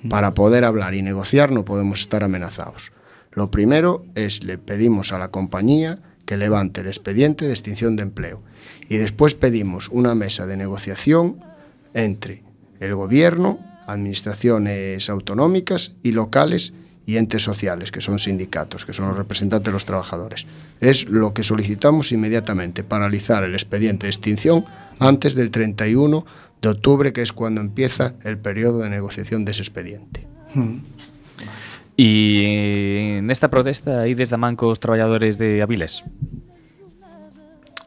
Para 0.09 0.35
poder 0.35 0.65
hablar 0.65 0.95
y 0.95 1.03
negociar 1.03 1.51
no 1.51 1.65
podemos 1.65 2.01
estar 2.01 2.23
amenazados. 2.23 2.93
Lo 3.33 3.51
primero 3.51 4.05
es 4.15 4.43
le 4.43 4.59
pedimos 4.59 5.13
a 5.13 5.19
la 5.19 5.31
compañía 5.31 5.99
que 6.25 6.37
levante 6.37 6.81
el 6.81 6.89
expediente 6.89 7.47
de 7.47 7.53
extinción 7.53 7.97
de 7.97 8.03
empleo 8.03 8.43
y 8.89 8.97
después 8.97 9.35
pedimos 9.35 9.89
una 9.89 10.15
mesa 10.15 10.47
de 10.47 10.57
negociación 10.57 11.41
entre 11.95 12.43
el 12.81 12.95
gobierno, 12.95 13.59
administraciones 13.87 15.09
autonómicas 15.09 15.95
y 16.03 16.13
locales 16.13 16.73
y 17.07 17.17
entes 17.17 17.43
sociales, 17.43 17.93
que 17.93 18.01
son 18.01 18.19
sindicatos, 18.19 18.85
que 18.85 18.93
son 18.93 19.09
los 19.09 19.17
representantes 19.17 19.67
de 19.67 19.73
los 19.73 19.85
trabajadores. 19.85 20.45
Es 20.81 21.09
lo 21.09 21.33
que 21.33 21.45
solicitamos 21.45 22.11
inmediatamente, 22.11 22.83
paralizar 22.83 23.45
el 23.45 23.55
expediente 23.55 24.07
de 24.07 24.11
extinción 24.11 24.67
antes 24.99 25.37
del 25.37 25.51
31 25.51 26.27
de 26.61 26.69
octubre, 26.69 27.13
que 27.13 27.23
es 27.23 27.33
cuando 27.33 27.61
empieza 27.61 28.15
el 28.25 28.39
periodo 28.39 28.81
de 28.81 28.91
negociación 28.91 29.45
de 29.45 29.53
ese 29.53 29.63
expediente. 29.63 30.27
E 31.97 33.25
nesta 33.25 33.49
protesta 33.49 34.05
aí 34.05 34.13
desde 34.13 34.37
a 34.37 34.41
man 34.41 34.53
cos 34.53 34.77
traballadores 34.77 35.41
de 35.41 35.65
Aviles. 35.65 36.05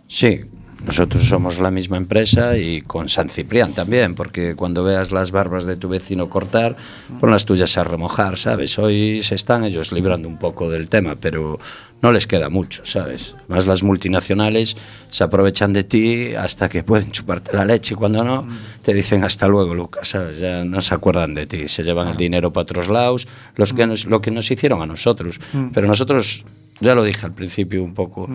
Sí, 0.10 0.49
nosotros 0.83 1.27
somos 1.27 1.59
la 1.59 1.71
misma 1.71 1.97
empresa 1.97 2.57
y 2.57 2.81
con 2.81 3.09
San 3.09 3.29
Ciprián 3.29 3.73
también, 3.73 4.15
porque 4.15 4.55
cuando 4.55 4.83
veas 4.83 5.11
las 5.11 5.31
barbas 5.31 5.65
de 5.65 5.75
tu 5.75 5.89
vecino 5.89 6.29
cortar, 6.29 6.77
pon 7.19 7.31
las 7.31 7.45
tuyas 7.45 7.77
a 7.77 7.83
remojar, 7.83 8.37
¿sabes? 8.37 8.79
Hoy 8.79 9.21
se 9.23 9.35
están 9.35 9.65
ellos 9.65 9.91
librando 9.91 10.29
un 10.29 10.37
poco 10.37 10.69
del 10.69 10.87
tema, 10.87 11.15
pero 11.19 11.59
no 12.01 12.11
les 12.13 12.27
queda 12.27 12.49
mucho, 12.49 12.85
¿sabes? 12.85 13.35
Más 13.49 13.67
las 13.67 13.83
multinacionales 13.83 14.77
se 15.09 15.23
aprovechan 15.23 15.73
de 15.73 15.83
ti 15.83 16.33
hasta 16.35 16.69
que 16.69 16.83
pueden 16.83 17.11
chuparte 17.11 17.55
la 17.55 17.65
leche 17.65 17.93
y 17.93 17.97
cuando 17.97 18.23
no, 18.23 18.47
te 18.81 18.93
dicen 18.93 19.23
hasta 19.23 19.47
luego, 19.47 19.75
Lucas, 19.75 20.09
¿sabes? 20.09 20.39
Ya 20.39 20.63
no 20.63 20.79
se 20.79 20.95
acuerdan 20.95 21.33
de 21.33 21.45
ti, 21.45 21.67
se 21.67 21.83
llevan 21.83 22.07
el 22.07 22.17
dinero 22.17 22.53
para 22.53 22.63
otros 22.63 22.87
lados, 22.87 23.27
los 23.55 23.73
que 23.73 23.85
nos, 23.85 24.05
lo 24.05 24.21
que 24.21 24.31
nos 24.31 24.49
hicieron 24.49 24.81
a 24.81 24.85
nosotros. 24.85 25.41
Pero 25.73 25.87
nosotros, 25.87 26.45
ya 26.79 26.95
lo 26.95 27.03
dije 27.03 27.25
al 27.25 27.33
principio 27.33 27.83
un 27.83 27.93
poco, 27.93 28.29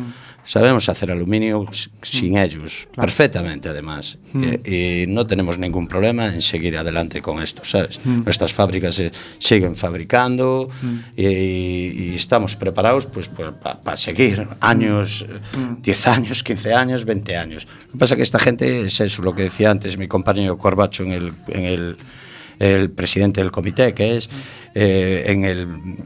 sabemos 0.45 0.89
hacer 0.89 1.11
aluminio 1.11 1.67
sin 2.03 2.37
ellos, 2.37 2.89
perfectamente 2.95 3.69
además, 3.69 4.19
y, 4.35 5.03
y 5.03 5.07
no 5.07 5.27
tenemos 5.27 5.59
ningún 5.59 5.87
problema 5.87 6.27
en 6.27 6.41
seguir 6.41 6.77
adelante 6.77 7.23
con 7.23 7.43
esto, 7.43 7.65
¿sabes? 7.65 8.01
Nuestras 8.05 8.53
fábricas 8.53 8.95
se 8.95 9.13
siguen 9.39 9.77
fabricando 9.77 10.69
y, 11.17 11.27
y 11.27 12.15
estamos 12.17 12.57
preparados 12.57 13.07
pues 13.07 13.29
para 13.29 13.97
seguir 13.97 14.47
años, 14.61 15.27
eh, 15.29 15.41
10 15.81 16.07
años, 16.09 16.43
15 16.43 16.75
años, 16.75 17.05
20 17.05 17.37
años. 17.37 17.67
Lo 17.87 17.93
que 17.93 17.99
pasa 17.99 18.15
es 18.15 18.17
que 18.17 18.23
esta 18.23 18.39
gente 18.39 18.87
es 18.87 19.01
eso, 19.01 19.23
lo 19.23 19.35
que 19.35 19.43
decía 19.43 19.71
antes 19.71 19.97
mi 19.97 20.09
compañero 20.09 20.59
Corbacho 20.59 21.05
en 21.05 21.13
el, 21.13 21.33
en 21.49 21.65
el 21.65 21.97
el 22.59 22.91
presidente 22.91 23.41
del 23.41 23.51
comité, 23.51 23.95
que 23.95 24.17
es 24.17 24.31
eh, 24.75 25.25
en, 25.27 25.45
el, 25.45 25.61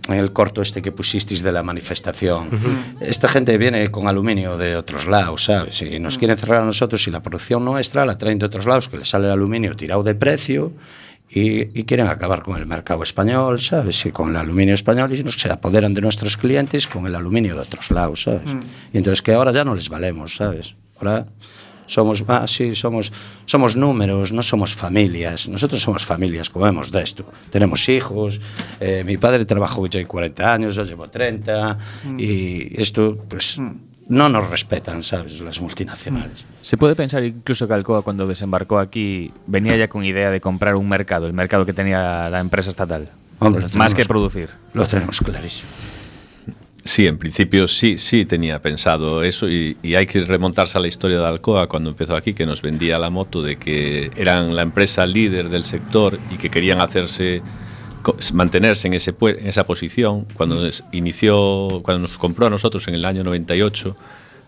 en 0.09 0.15
el 0.15 0.33
corto 0.33 0.63
este 0.63 0.83
que 0.83 0.93
pusisteis 0.93 1.43
de 1.43 1.53
la 1.53 1.63
manifestación. 1.63 2.49
Esta 3.01 3.29
gente 3.29 3.57
viene 3.59 3.91
con 3.91 4.09
aluminio 4.09 4.57
de 4.57 4.77
otros 4.77 5.07
lados, 5.07 5.45
¿sabes? 5.45 5.83
Y 5.83 5.99
nos 5.99 6.19
quieren 6.19 6.37
cerrar 6.37 6.63
a 6.63 6.65
nosotros 6.65 7.07
y 7.07 7.11
la 7.11 7.23
producción 7.23 7.65
nuestra 7.65 8.05
la 8.05 8.19
traen 8.19 8.39
de 8.39 8.47
otros 8.47 8.67
lados, 8.67 8.89
que 8.89 8.99
les 8.99 9.09
sale 9.09 9.27
el 9.27 9.33
aluminio 9.33 9.77
tirado 9.77 10.03
de 10.03 10.15
precio 10.15 10.73
y, 11.31 11.79
y 11.79 11.85
quieren 11.85 12.07
acabar 12.07 12.43
con 12.43 12.59
el 12.59 12.67
mercado 12.67 13.03
español, 13.03 13.61
¿sabes? 13.61 14.05
Y 14.07 14.13
con 14.13 14.31
el 14.31 14.37
aluminio 14.37 14.75
español 14.75 15.15
y 15.15 15.23
nos 15.23 15.35
se 15.35 15.51
apoderan 15.51 15.95
de 15.95 16.01
nuestros 16.01 16.37
clientes 16.37 16.87
con 16.87 17.07
el 17.07 17.15
aluminio 17.15 17.55
de 17.55 17.61
otros 17.61 17.91
lados, 17.91 18.23
¿sabes? 18.23 18.51
Y 18.93 18.99
entonces 18.99 19.23
que 19.23 19.33
ahora 19.33 19.53
ya 19.53 19.65
no 19.65 19.75
les 19.75 19.89
valemos, 19.89 20.37
¿sabes? 20.37 20.75
Ahora 20.99 21.27
somos 21.89 22.23
ah, 22.29 22.47
sí, 22.47 22.77
somos 22.77 23.13
somos 23.47 23.75
números, 23.75 24.31
no 24.33 24.43
somos 24.43 24.75
familias. 24.75 25.49
Nosotros 25.49 25.83
somos 25.83 26.05
familias, 26.07 26.49
comemos 26.51 26.93
de 26.93 27.03
esto. 27.03 27.25
Tenemos 27.51 27.89
hijos. 27.89 28.41
eh, 28.79 29.03
mi 29.05 29.17
padre 29.17 29.45
trabajó 29.45 29.87
ya 29.89 30.07
40 30.07 30.53
años, 30.55 30.77
yo 30.77 30.85
llevo 30.85 31.09
30 31.11 31.79
y 32.19 32.81
esto 32.81 33.17
pues 33.29 33.59
no 34.11 34.29
nos 34.29 34.49
respetan, 34.49 35.03
¿sabes? 35.03 35.41
Las 35.41 35.61
multinacionales. 35.61 36.45
Se 36.63 36.77
puede 36.77 36.95
pensar 36.97 37.25
incluso 37.25 37.67
que 37.69 37.75
Alcoa 37.75 38.03
cuando 38.03 38.27
desembarcó 38.27 38.79
aquí 38.79 39.33
venía 39.47 39.77
ya 39.77 39.89
con 39.89 40.05
idea 40.05 40.31
de 40.31 40.41
comprar 40.41 40.77
un 40.77 40.89
mercado, 40.89 41.27
el 41.27 41.33
mercado 41.35 41.67
que 41.67 41.73
tenía 41.73 42.31
la 42.31 42.39
empresa 42.41 42.71
estatal. 42.71 43.11
Hombre, 43.41 43.61
lo 43.63 43.67
Más 43.67 43.73
tenemos- 43.73 43.95
que 43.95 44.05
producir. 44.05 44.49
Lo 44.75 44.87
tenemos 44.87 45.21
clarísimo. 45.21 45.69
Sí, 46.89 47.05
en 47.07 47.19
principio 47.19 47.69
sí, 47.69 47.99
sí 47.99 48.25
tenía 48.25 48.63
pensado 48.63 49.23
eso 49.23 49.47
y, 49.47 49.77
y 49.83 49.95
hay 49.95 50.07
que 50.07 50.25
remontarse 50.25 50.79
a 50.79 50.81
la 50.81 50.89
historia 50.89 51.19
de 51.19 51.27
Alcoa 51.27 51.69
cuando 51.69 51.91
empezó 51.91 52.17
aquí, 52.17 52.33
que 52.33 52.47
nos 52.47 52.63
vendía 52.63 52.99
la 52.99 53.11
moto 53.11 53.43
de 53.43 53.57
que 53.57 54.11
eran 54.17 54.57
la 54.57 54.63
empresa 54.63 55.05
líder 55.05 55.51
del 55.51 55.65
sector 55.65 56.19
y 56.33 56.37
que 56.39 56.49
querían 56.49 56.81
hacerse 56.81 57.43
mantenerse 58.33 58.89
en, 58.89 58.95
ese, 58.95 59.15
en 59.21 59.47
esa 59.47 59.65
posición. 59.67 60.25
Cuando 60.33 60.55
nos 60.55 60.83
inició, 60.93 61.69
cuando 61.83 62.03
nos 62.09 62.17
compró 62.17 62.47
a 62.47 62.51
nosotros 62.51 62.89
en 62.89 62.95
el 62.95 63.05
año 63.05 63.23
98, 63.23 63.95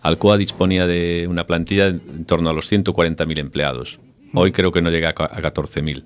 Alcoa 0.01 0.35
disponía 0.37 0.87
de 0.87 1.27
una 1.29 1.45
plantilla 1.45 1.89
en 1.89 2.25
torno 2.25 2.49
a 2.49 2.53
los 2.53 2.71
140.000 2.71 3.37
empleados. 3.37 3.99
Hoy 4.33 4.51
creo 4.51 4.71
que 4.71 4.81
no 4.81 4.89
llega 4.89 5.09
a 5.09 5.13
ca- 5.13 5.29
a 5.31 5.41
14.000 5.43 6.05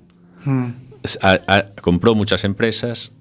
s- 1.01 1.17
a- 1.21 1.39
a- 1.47 1.67
compró 1.81 2.13
muchas 2.13 2.43
empresas, 2.43 3.13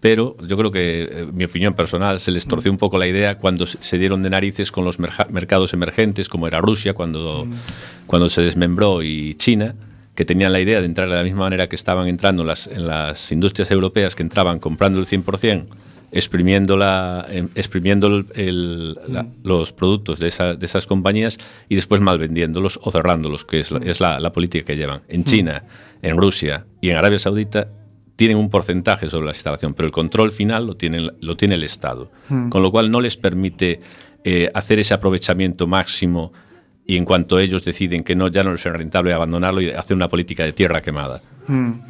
pero 0.00 0.36
yo 0.46 0.56
creo 0.56 0.70
que, 0.70 1.02
eh, 1.10 1.26
mi 1.32 1.44
opinión 1.44 1.74
personal, 1.74 2.20
se 2.20 2.30
les 2.30 2.46
torció 2.46 2.70
un 2.70 2.78
poco 2.78 2.98
la 2.98 3.06
idea 3.06 3.38
cuando 3.38 3.66
se 3.66 3.98
dieron 3.98 4.22
de 4.22 4.30
narices 4.30 4.70
con 4.70 4.84
los 4.84 4.98
mercados 4.98 5.72
emergentes, 5.72 6.28
como 6.28 6.46
era 6.46 6.60
Rusia 6.60 6.94
cuando, 6.94 7.46
cuando 8.06 8.28
se 8.28 8.42
desmembró 8.42 9.02
y 9.02 9.34
China, 9.34 9.74
que 10.14 10.24
tenían 10.24 10.52
la 10.52 10.60
idea 10.60 10.80
de 10.80 10.86
entrar 10.86 11.08
de 11.08 11.14
la 11.16 11.22
misma 11.22 11.40
manera 11.40 11.68
que 11.68 11.76
estaban 11.76 12.08
entrando 12.08 12.44
las, 12.44 12.66
en 12.66 12.86
las 12.86 13.30
industrias 13.32 13.70
europeas, 13.70 14.14
que 14.14 14.22
entraban 14.22 14.58
comprando 14.58 14.98
el 15.00 15.06
100%, 15.06 15.66
exprimiendo, 16.10 16.76
la, 16.76 17.26
em, 17.30 17.48
exprimiendo 17.54 18.24
el- 18.34 18.94
la- 19.08 19.26
los 19.44 19.72
productos 19.72 20.18
de, 20.18 20.28
esa- 20.28 20.54
de 20.54 20.64
esas 20.66 20.86
compañías 20.86 21.38
y 21.68 21.74
después 21.76 22.00
mal 22.00 22.18
vendiéndolos 22.18 22.80
o 22.82 22.90
cerrándolos, 22.90 23.44
que 23.44 23.60
es, 23.60 23.70
la- 23.70 23.78
es 23.80 24.00
la 24.00 24.32
política 24.32 24.64
que 24.64 24.76
llevan. 24.76 25.02
En 25.08 25.24
China, 25.24 25.64
en 26.02 26.16
Rusia 26.16 26.64
y 26.80 26.90
en 26.90 26.96
Arabia 26.96 27.18
Saudita 27.18 27.68
tienen 28.18 28.36
un 28.36 28.50
porcentaje 28.50 29.08
sobre 29.08 29.26
la 29.26 29.30
instalación, 29.30 29.74
pero 29.74 29.86
el 29.86 29.92
control 29.92 30.32
final 30.32 30.66
lo 30.66 30.74
tiene, 30.74 31.08
lo 31.20 31.36
tiene 31.36 31.54
el 31.54 31.62
Estado. 31.62 32.10
Con 32.50 32.62
lo 32.64 32.72
cual 32.72 32.90
no 32.90 33.00
les 33.00 33.16
permite 33.16 33.80
eh, 34.24 34.50
hacer 34.54 34.80
ese 34.80 34.92
aprovechamiento 34.92 35.68
máximo 35.68 36.32
y 36.84 36.96
en 36.96 37.04
cuanto 37.04 37.38
ellos 37.38 37.64
deciden 37.64 38.02
que 38.02 38.16
no, 38.16 38.26
ya 38.26 38.42
no 38.42 38.50
les 38.50 38.66
es 38.66 38.72
rentable 38.72 39.12
abandonarlo 39.12 39.60
y 39.60 39.70
hacer 39.70 39.94
una 39.96 40.08
política 40.08 40.42
de 40.44 40.52
tierra 40.52 40.82
quemada 40.82 41.20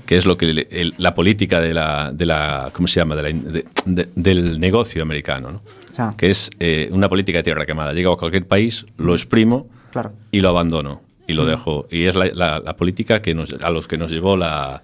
que 0.07 0.17
es 0.17 0.25
lo 0.27 0.37
que 0.39 0.47
le- 0.53 0.69
el- 0.71 0.95
la 0.99 1.15
política 1.15 1.61
de 1.61 1.73
la, 1.75 2.13
de 2.13 2.27
la 2.27 2.71
¿cómo 2.73 2.87
se 2.87 3.01
llama? 3.01 3.17
De 3.17 3.23
la 3.23 3.29
de- 3.31 3.65
de- 3.87 4.09
del 4.15 4.61
negocio 4.61 5.03
americano, 5.03 5.51
¿no? 5.51 5.63
Ah. 5.97 6.15
que 6.17 6.31
es 6.31 6.51
eh, 6.61 6.89
una 6.93 7.09
política 7.09 7.39
de 7.39 7.43
tierra 7.45 7.67
quemada. 7.67 7.93
Llego 7.93 8.13
a 8.13 8.17
cualquier 8.19 8.47
país, 8.47 8.87
lo 8.99 9.15
exprimo 9.15 9.67
Claro. 9.91 10.13
y 10.31 10.43
lo 10.43 10.51
abandono 10.51 11.01
y 11.27 11.33
lo 11.33 11.45
dejo. 11.45 11.89
Y 11.91 12.05
es 12.05 12.15
la, 12.15 12.27
la- 12.27 12.61
la 12.61 12.77
política 12.77 13.21
que 13.21 13.35
nos, 13.35 13.53
a 13.55 13.71
los 13.71 13.89
que 13.89 13.97
nos 13.99 14.13
llevó 14.13 14.37
la, 14.37 14.83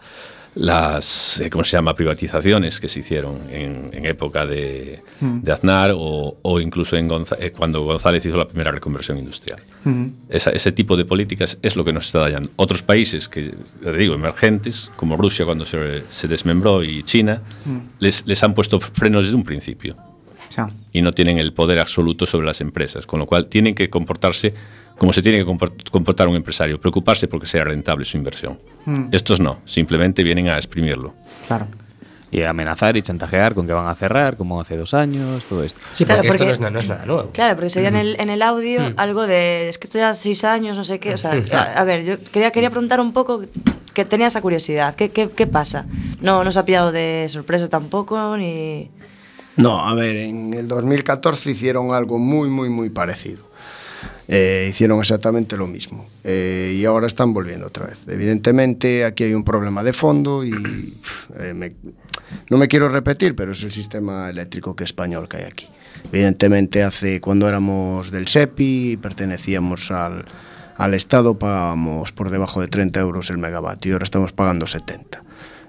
las, 0.54 1.40
eh, 1.40 1.50
¿cómo 1.50 1.64
se 1.64 1.76
llama?, 1.76 1.94
privatizaciones 1.94 2.78
que 2.80 2.88
se 2.88 3.00
hicieron 3.00 3.50
en, 3.50 3.90
en 3.92 4.06
época 4.06 4.46
de, 4.46 5.02
de 5.20 5.52
Aznar 5.52 5.92
o, 5.94 6.36
o 6.42 6.60
incluso 6.60 6.96
en 6.96 7.08
Gonza- 7.08 7.36
eh, 7.40 7.50
cuando 7.50 7.82
González 7.82 8.24
hizo 8.24 8.36
la 8.36 8.46
primera 8.46 8.70
reconversión 8.70 9.18
industrial. 9.18 9.60
Esa- 10.28 10.50
ese 10.50 10.70
tipo 10.72 10.96
de 10.96 11.04
políticas 11.04 11.58
es 11.62 11.74
lo 11.76 11.84
que 11.84 11.92
nos 11.92 12.06
está 12.06 12.20
dañando. 12.20 12.50
Otros 12.56 12.82
países 12.82 13.28
que, 13.28 13.46
ya 13.82 13.90
te 13.92 13.96
digo, 13.96 14.14
emergentes, 14.14 14.90
como 14.96 15.16
Rusia 15.16 15.44
cuando 15.44 15.64
se, 15.64 16.04
se 16.10 16.28
desmembró 16.28 16.82
y 16.84 17.02
China, 17.02 17.42
les, 17.98 18.26
les 18.26 18.42
han 18.44 18.54
puesto 18.54 18.78
frenos 18.80 19.24
desde 19.24 19.36
un 19.36 19.44
principio 19.44 19.96
y 20.92 21.02
no 21.02 21.10
tienen 21.10 21.38
el 21.38 21.52
poder 21.52 21.80
absoluto 21.80 22.26
sobre 22.26 22.46
las 22.46 22.60
empresas, 22.60 23.06
con 23.06 23.18
lo 23.18 23.26
cual 23.26 23.48
tienen 23.48 23.74
que 23.74 23.90
comportarse 23.90 24.54
como 24.98 25.12
se 25.12 25.22
tiene 25.22 25.38
que 25.38 25.46
comport- 25.46 25.90
comportar 25.90 26.28
un 26.28 26.36
empresario, 26.36 26.78
preocuparse 26.80 27.28
porque 27.28 27.46
sea 27.46 27.64
rentable 27.64 28.04
su 28.04 28.16
inversión. 28.16 28.58
Estos 29.12 29.40
no, 29.40 29.58
simplemente 29.64 30.22
vienen 30.22 30.48
a 30.48 30.56
exprimirlo. 30.56 31.14
claro. 31.48 31.66
Y 32.30 32.42
amenazar 32.42 32.96
y 32.96 33.02
chantajear 33.02 33.54
con 33.54 33.64
que 33.64 33.72
van 33.72 33.86
a 33.86 33.94
cerrar, 33.94 34.36
como 34.36 34.60
hace 34.60 34.76
dos 34.76 34.92
años, 34.92 35.44
todo 35.44 35.62
esto. 35.62 35.78
Sí, 35.92 36.04
Claro, 36.04 36.22
porque, 36.22 36.30
esto 36.34 36.44
porque- 36.48 36.60
no 36.60 36.66
es, 36.66 36.72
no 36.72 36.80
es 36.80 36.88
nada 36.88 37.06
nuevo. 37.06 37.30
Claro, 37.32 37.54
porque 37.54 37.70
se 37.70 37.78
veía 37.78 37.90
en 37.90 37.94
el, 37.96 38.16
en 38.18 38.28
el 38.28 38.42
audio 38.42 38.92
algo 38.96 39.24
de, 39.28 39.68
es 39.68 39.78
que 39.78 39.86
estoy 39.86 40.00
a 40.00 40.14
seis 40.14 40.42
años, 40.42 40.76
no 40.76 40.82
sé 40.82 40.98
qué, 40.98 41.14
o 41.14 41.16
sea, 41.18 41.40
a, 41.52 41.62
a 41.80 41.84
ver, 41.84 42.02
yo 42.04 42.16
quería, 42.32 42.50
quería 42.50 42.70
preguntar 42.70 43.00
un 43.00 43.12
poco, 43.12 43.42
que 43.92 44.04
tenía 44.04 44.26
esa 44.26 44.40
curiosidad, 44.40 44.96
¿qué, 44.96 45.10
qué, 45.12 45.30
qué 45.30 45.46
pasa? 45.46 45.86
No, 46.22 46.42
no 46.42 46.50
se 46.50 46.58
ha 46.58 46.64
pillado 46.64 46.90
de 46.90 47.26
sorpresa 47.28 47.68
tampoco, 47.68 48.36
ni... 48.36 48.90
No, 49.56 49.86
a 49.88 49.94
ver, 49.94 50.16
en 50.16 50.54
el 50.54 50.66
2014 50.66 51.52
hicieron 51.52 51.94
algo 51.94 52.18
muy, 52.18 52.48
muy, 52.48 52.68
muy 52.68 52.90
parecido. 52.90 53.48
Eh, 54.26 54.68
hicieron 54.70 54.98
exactamente 55.00 55.54
lo 55.56 55.66
mismo 55.66 56.06
Eh, 56.24 56.76
y 56.78 56.84
ahora 56.86 57.06
están 57.06 57.34
volviendo 57.34 57.66
otra 57.66 57.86
vez. 57.86 58.08
Evidentemente 58.08 59.04
aquí 59.04 59.24
hay 59.24 59.34
un 59.34 59.44
problema 59.44 59.82
de 59.82 59.92
fondo 59.92 60.42
y 60.44 60.94
eh, 61.38 61.52
me- 61.54 61.74
no 62.48 62.56
me 62.56 62.66
quiero 62.68 62.88
repetir, 62.88 63.36
pero 63.36 63.52
es 63.52 63.62
el 63.62 63.70
sistema 63.70 64.30
eléctrico 64.30 64.74
que 64.74 64.84
español 64.84 65.28
que 65.28 65.36
hay 65.38 65.44
aquí. 65.44 65.66
Evidentemente, 66.10 66.82
hace 66.82 67.20
cuando 67.20 67.48
éramos 67.48 68.10
del 68.10 68.26
SEPI 68.26 68.98
pertenecíamos 69.00 69.90
al, 69.90 70.24
al 70.76 70.94
Estado, 70.94 71.38
pagábamos 71.38 72.12
por 72.12 72.30
debajo 72.30 72.60
de 72.62 72.68
30 72.68 73.00
euros 73.00 73.28
el 73.30 73.38
megavatio 73.38 73.90
y 73.90 73.92
ahora 73.92 74.04
estamos 74.04 74.32
pagando 74.32 74.66
70. 74.66 75.22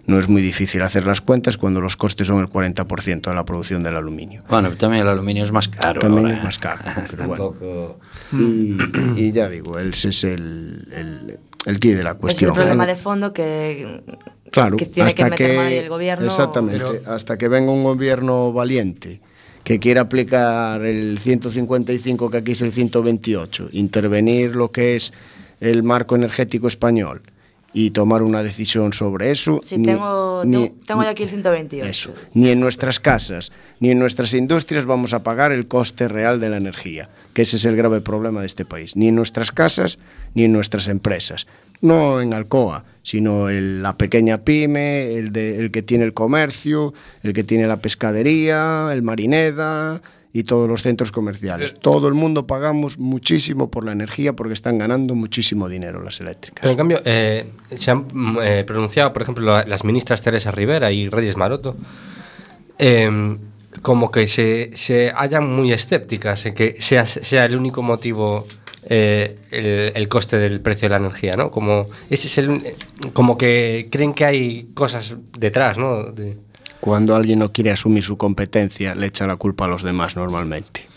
No 0.08 0.20
es 0.20 0.28
muy 0.30 0.42
difícil 0.42 0.82
hacer 0.84 1.06
las 1.06 1.20
cuentas 1.22 1.58
cuando 1.58 1.82
los 1.82 1.98
costes 1.98 2.28
son 2.28 2.40
el 2.40 2.48
40% 2.48 3.22
de 3.22 3.34
la 3.36 3.44
producción 3.44 3.82
del 3.82 3.96
aluminio. 3.96 4.44
Bueno, 4.48 4.72
también 4.78 5.02
el 5.04 5.10
aluminio 5.10 5.44
es 5.44 5.52
más 5.52 5.68
caro. 5.68 6.00
También 6.00 6.26
ahora, 6.28 6.38
es 6.38 6.44
más 6.44 6.60
caro, 6.60 6.82
pero 7.10 7.28
bueno. 7.28 7.44
Tampoco- 7.52 8.00
Y, 8.34 8.78
y 9.18 9.32
ya 9.32 9.50
digo, 9.50 9.80
ese 9.80 10.10
es 10.10 10.24
el, 10.24 10.88
el, 10.92 11.40
el 11.66 11.80
quid 11.80 11.98
de 11.98 12.04
la 12.04 12.12
Es 12.12 12.16
el 12.16 12.20
cuestión. 12.22 12.54
problema 12.54 12.86
de 12.86 12.96
fondo 12.96 13.34
que, 13.34 14.04
Claro, 14.52 14.78
que 14.78 14.86
tiene 14.86 15.14
que 15.14 15.24
meter 15.24 15.38
que, 15.38 15.80
el 15.80 15.90
gobierno. 15.90 16.26
Exactamente, 16.28 17.02
hasta 17.08 17.38
que 17.38 17.48
venga 17.48 17.72
un 17.72 17.84
gobierno 17.84 18.54
valiente 18.54 19.22
que 19.64 19.80
quiera 19.80 20.02
aplicar 20.02 20.86
el 20.86 21.18
155 21.18 22.30
que 22.30 22.38
aquí 22.38 22.52
es 22.52 22.62
el 22.62 22.72
128, 22.72 23.70
intervenir 23.72 24.56
lo 24.56 24.72
que 24.72 24.96
es 24.96 25.12
el 25.60 25.82
marco 25.82 26.16
energético 26.16 26.68
español 26.68 27.24
y 27.78 27.92
tomar 27.92 28.24
una 28.24 28.42
decisión 28.42 28.94
sobre 28.94 29.32
eso. 29.32 29.60
Sí, 29.62 29.78
ni- 29.78 29.88
tengo, 29.88 30.44
ni- 30.46 30.70
tengo, 30.88 31.04
yo 31.04 31.10
aquí 31.10 31.24
el 31.24 31.30
128. 31.30 31.86
eso. 31.90 32.14
Ni 32.34 32.50
en 32.50 32.62
nuestras 32.62 33.02
casas, 33.02 33.52
ni 33.82 33.92
en 33.92 34.00
nuestras 34.00 34.34
industrias 34.34 34.86
vamos 34.86 35.14
a 35.14 35.24
pagar 35.24 35.52
el 35.52 35.68
coste 35.68 36.08
real 36.08 36.40
de 36.40 36.50
la 36.50 36.56
energía, 36.58 37.10
que 37.34 37.42
ese 37.42 37.58
es 37.58 37.66
el 37.66 37.76
grave 37.76 38.00
problema 38.00 38.40
de 38.40 38.48
este 38.48 38.64
país. 38.64 38.96
Ni 38.96 39.10
en 39.10 39.16
nuestras 39.16 39.52
casas, 39.52 40.00
ni 40.34 40.46
en 40.46 40.54
nuestras 40.54 40.88
empresas. 40.88 41.48
No 41.82 42.22
en 42.22 42.34
Alcoa, 42.34 42.86
sino 43.04 43.50
el- 43.50 43.84
la 43.84 43.98
pequeña 43.98 44.38
pyme, 44.40 45.14
el, 45.16 45.34
de- 45.34 45.60
el 45.60 45.70
que 45.72 45.82
tiene 45.84 46.06
el 46.06 46.14
comercio, 46.14 46.94
el 47.24 47.34
que 47.34 47.44
tiene 47.44 47.68
la 47.68 47.78
pescadería, 47.82 48.90
el 48.94 49.02
marineda 49.04 50.02
y 50.38 50.44
todos 50.44 50.68
los 50.68 50.82
centros 50.82 51.14
comerciales. 51.14 51.76
Todo 51.80 52.10
el 52.10 52.14
mundo 52.14 52.46
pagamos 52.46 52.98
muchísimo 53.00 53.72
por 53.72 53.86
la 53.86 53.94
energía 53.94 54.34
porque 54.34 54.54
están 54.54 54.78
ganando 54.78 55.16
muchísimo 55.16 55.70
dinero 55.70 56.04
las 56.04 56.20
eléctricas. 56.20 56.60
Pero 56.62 56.72
en 56.72 56.78
cambio, 56.78 57.02
eh, 57.06 57.46
se 57.74 57.92
han 57.92 58.06
mm, 58.12 58.38
eh, 58.44 58.64
pronunciado, 58.66 59.14
por 59.14 59.22
ejemplo, 59.22 59.46
la- 59.46 59.64
las 59.66 59.86
ministras 59.86 60.22
Teresa 60.22 60.52
Rivera 60.52 60.92
y 60.92 61.08
Reyes 61.08 61.38
Maroto, 61.38 61.78
eh, 62.78 63.38
como 63.82 64.12
que 64.12 64.28
se, 64.28 64.72
se 64.74 65.12
hallan 65.16 65.54
muy 65.54 65.72
escépticas 65.72 66.46
en 66.46 66.54
que 66.54 66.82
sea, 66.82 67.06
sea 67.06 67.46
el 67.46 67.56
único 67.56 67.82
motivo 67.82 68.46
eh, 68.90 69.38
el, 69.52 69.94
el 69.96 70.08
coste 70.10 70.38
del 70.38 70.60
precio 70.62 70.86
de 70.88 70.90
la 70.92 70.98
energía, 70.98 71.36
¿no? 71.38 71.50
Como, 71.50 71.88
ese 72.10 72.28
es 72.28 72.38
el, 72.40 72.62
como 73.14 73.38
que 73.38 73.88
creen 73.90 74.14
que 74.14 74.26
hay 74.26 74.68
cosas 74.74 75.16
detrás, 75.38 75.78
¿no? 75.78 76.04
De- 76.12 76.38
Cuando 76.80 77.16
alguien 77.16 77.40
no 77.40 77.52
quiere 77.52 77.72
asumir 77.72 78.04
su 78.04 78.18
competencia, 78.18 78.94
le 78.96 79.08
echa 79.08 79.26
la 79.26 79.36
culpa 79.38 79.66
a 79.66 79.68
los 79.68 79.82
demás 79.84 80.16
normalmente. 80.16 80.88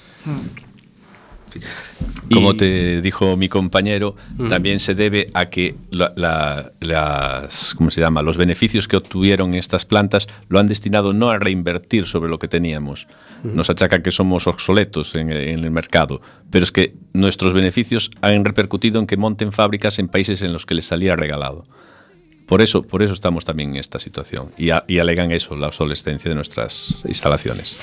Como 2.31 2.55
te 2.57 3.01
dijo 3.01 3.39
mi 3.39 3.49
compañero, 3.49 4.15
también 4.51 4.81
se 4.81 4.95
debe 4.95 5.31
a 5.33 5.47
que 5.49 5.77
la- 5.91 6.13
la- 6.15 6.73
las, 6.81 7.73
¿cómo 7.75 7.91
se 7.91 8.03
llama? 8.03 8.21
los 8.21 8.37
beneficios 8.37 8.87
que 8.87 8.99
obtuvieron 8.99 9.55
estas 9.55 9.87
plantas 9.87 10.27
lo 10.51 10.59
han 10.59 10.69
destinado 10.69 11.15
no 11.15 11.31
a 11.31 11.39
reinvertir 11.39 12.05
sobre 12.05 12.29
lo 12.29 12.39
que 12.39 12.49
teníamos. 12.49 13.09
Nos 13.45 13.71
achacan 13.71 14.03
que 14.03 14.11
somos 14.11 14.47
obsoletos 14.47 15.15
en 15.15 15.33
el, 15.33 15.39
en 15.49 15.65
el 15.65 15.71
mercado, 15.71 16.21
pero 16.51 16.65
es 16.65 16.71
que 16.73 16.95
nuestros 17.15 17.55
beneficios 17.55 18.11
han 18.21 18.45
repercutido 18.45 19.01
en 19.01 19.07
que 19.07 19.17
monten 19.17 19.51
fábricas 19.53 19.99
en 19.99 20.09
países 20.09 20.43
en 20.43 20.53
los 20.53 20.67
que 20.67 20.75
les 20.75 20.85
salía 20.85 21.17
regalado. 21.17 21.65
Por 22.49 22.63
eso, 22.63 22.83
por 22.83 23.03
eso 23.03 23.13
estamos 23.13 23.45
también 23.45 23.71
en 23.71 23.77
esta 23.77 23.99
situación 23.99 24.51
y, 24.57 24.71
a- 24.71 24.83
y 24.89 24.99
alegan 25.01 25.31
eso, 25.33 25.55
la 25.55 25.67
obsolescencia 25.69 26.31
de 26.31 26.35
nuestras 26.35 26.97
instalaciones. 27.07 27.77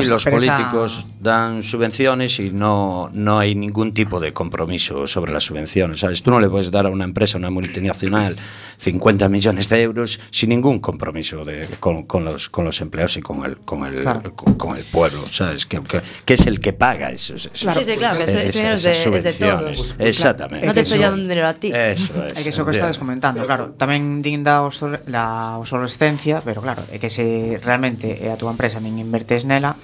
y 0.00 0.04
los 0.06 0.24
políticos 0.24 1.04
dan 1.20 1.62
subvenciones 1.64 2.38
y 2.38 2.50
no, 2.50 3.10
no 3.12 3.40
hay 3.40 3.56
ningún 3.56 3.92
tipo 3.92 4.20
de 4.20 4.32
compromiso 4.32 5.06
sobre 5.08 5.32
las 5.32 5.42
subvenciones. 5.44 5.98
¿sabes? 6.00 6.22
Tú 6.22 6.30
no 6.30 6.38
le 6.38 6.48
puedes 6.48 6.70
dar 6.70 6.86
a 6.86 6.90
una 6.90 7.02
empresa, 7.04 7.38
a 7.38 7.40
una 7.40 7.50
multinacional, 7.50 8.36
50 8.78 9.28
millones 9.28 9.68
de 9.68 9.82
euros 9.82 10.20
sin 10.30 10.50
ningún 10.50 10.78
compromiso 10.78 11.44
de, 11.44 11.66
con, 11.80 12.04
con 12.04 12.24
los, 12.24 12.48
con 12.48 12.64
los 12.64 12.80
empleados 12.80 13.16
y 13.16 13.20
con 13.20 13.44
el, 13.44 13.56
con 13.58 13.84
el, 13.84 13.96
Claro. 13.96 14.34
con, 14.36 14.54
con 14.54 14.76
el 14.76 14.84
pueblo. 14.84 15.24
¿sabes? 15.30 15.66
Que, 15.66 15.80
que- 15.82 16.02
que 16.24 16.34
es 16.34 16.46
el 16.46 16.60
que 16.60 16.72
paga 16.72 17.10
esos, 17.10 17.46
esos- 17.52 17.74
Sí, 17.74 17.84
sí, 17.84 17.96
claro, 17.96 18.18
que 18.18 18.26
dinero 18.26 18.46
es 18.46 18.54
de- 18.54 18.60
esas 18.60 18.76
es 18.76 18.82
de 18.84 18.94
subvenciones. 18.94 19.78
todos. 19.78 19.94
Exactamente. 19.98 20.66
No 20.66 20.74
te 20.74 20.80
estoy 20.80 20.98
dando 21.00 21.20
dinero 21.22 21.48
a 21.48 21.54
ti. 21.54 21.72
Eso 21.74 22.24
es. 22.26 22.34
Que 22.34 22.48
iso 22.50 22.64
que 22.64 22.70
estades 22.72 22.98
comentando, 22.98 23.44
claro, 23.44 23.74
tamén 23.76 24.03
din, 24.04 24.20
din 24.20 24.44
da 24.44 24.60
osor, 24.60 25.00
la 25.08 25.56
obsolescencia, 25.56 26.44
pero 26.44 26.60
claro, 26.60 26.84
é 26.92 27.00
que 27.00 27.08
se 27.08 27.56
realmente 27.64 28.20
é 28.20 28.28
a 28.28 28.36
túa 28.36 28.52
empresa 28.52 28.76
nin 28.84 29.00
invertes 29.00 29.48
nela, 29.48 29.80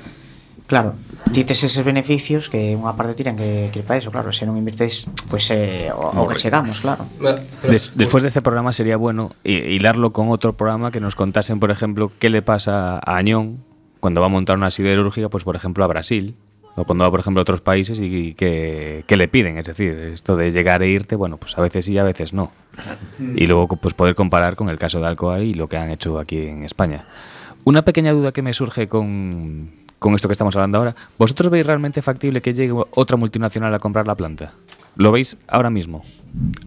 Claro, 0.70 0.94
dites 1.32 1.64
eses 1.66 1.82
beneficios 1.82 2.46
que 2.46 2.78
unha 2.78 2.94
parte 2.94 3.18
tiran 3.18 3.34
que, 3.34 3.74
que 3.74 3.82
para 3.82 3.98
eso, 3.98 4.14
claro, 4.14 4.30
se 4.30 4.46
non 4.46 4.54
invirtes, 4.54 5.10
pues 5.26 5.50
eh, 5.50 5.90
o, 5.90 6.14
o 6.14 6.30
que 6.30 6.38
chegamos, 6.38 6.78
claro. 6.78 7.10
Des, 7.66 7.90
despois 7.98 8.22
deste 8.22 8.38
programa 8.38 8.70
sería 8.70 8.94
bueno 8.94 9.34
hilarlo 9.42 10.14
con 10.14 10.30
outro 10.30 10.54
programa 10.54 10.94
que 10.94 11.02
nos 11.02 11.18
contasen, 11.18 11.58
por 11.58 11.74
exemplo, 11.74 12.14
que 12.22 12.30
le 12.30 12.38
pasa 12.38 13.02
a 13.02 13.18
Añón 13.18 13.66
cuando 13.98 14.22
va 14.22 14.30
a 14.30 14.32
montar 14.32 14.62
unha 14.62 14.70
siderúrgica, 14.70 15.26
pues 15.26 15.42
por 15.42 15.58
exemplo, 15.58 15.82
a 15.82 15.90
Brasil, 15.90 16.38
cuando 16.84 17.04
va, 17.04 17.10
por 17.10 17.20
ejemplo, 17.20 17.40
a 17.40 17.42
otros 17.42 17.60
países 17.60 17.98
y 18.00 18.34
qué 18.34 19.04
le 19.08 19.28
piden. 19.28 19.58
Es 19.58 19.66
decir, 19.66 19.92
esto 20.14 20.36
de 20.36 20.52
llegar 20.52 20.82
e 20.82 20.88
irte, 20.88 21.16
bueno, 21.16 21.36
pues 21.36 21.56
a 21.58 21.60
veces 21.60 21.84
sí, 21.84 21.98
a 21.98 22.04
veces 22.04 22.32
no. 22.32 22.52
Y 23.18 23.46
luego 23.46 23.68
pues 23.76 23.94
poder 23.94 24.14
comparar 24.14 24.56
con 24.56 24.68
el 24.68 24.78
caso 24.78 25.00
de 25.00 25.06
Alcoa 25.06 25.40
y 25.40 25.54
lo 25.54 25.68
que 25.68 25.76
han 25.76 25.90
hecho 25.90 26.18
aquí 26.18 26.46
en 26.46 26.64
España. 26.64 27.04
Una 27.64 27.84
pequeña 27.84 28.12
duda 28.12 28.32
que 28.32 28.42
me 28.42 28.54
surge 28.54 28.88
con, 28.88 29.70
con 29.98 30.14
esto 30.14 30.28
que 30.28 30.32
estamos 30.32 30.56
hablando 30.56 30.78
ahora. 30.78 30.96
¿Vosotros 31.18 31.50
veis 31.50 31.66
realmente 31.66 32.02
factible 32.02 32.40
que 32.40 32.54
llegue 32.54 32.72
otra 32.72 33.16
multinacional 33.16 33.72
a 33.74 33.78
comprar 33.78 34.06
la 34.06 34.16
planta? 34.16 34.52
¿Lo 34.96 35.12
veis 35.12 35.36
ahora 35.46 35.70
mismo? 35.70 36.02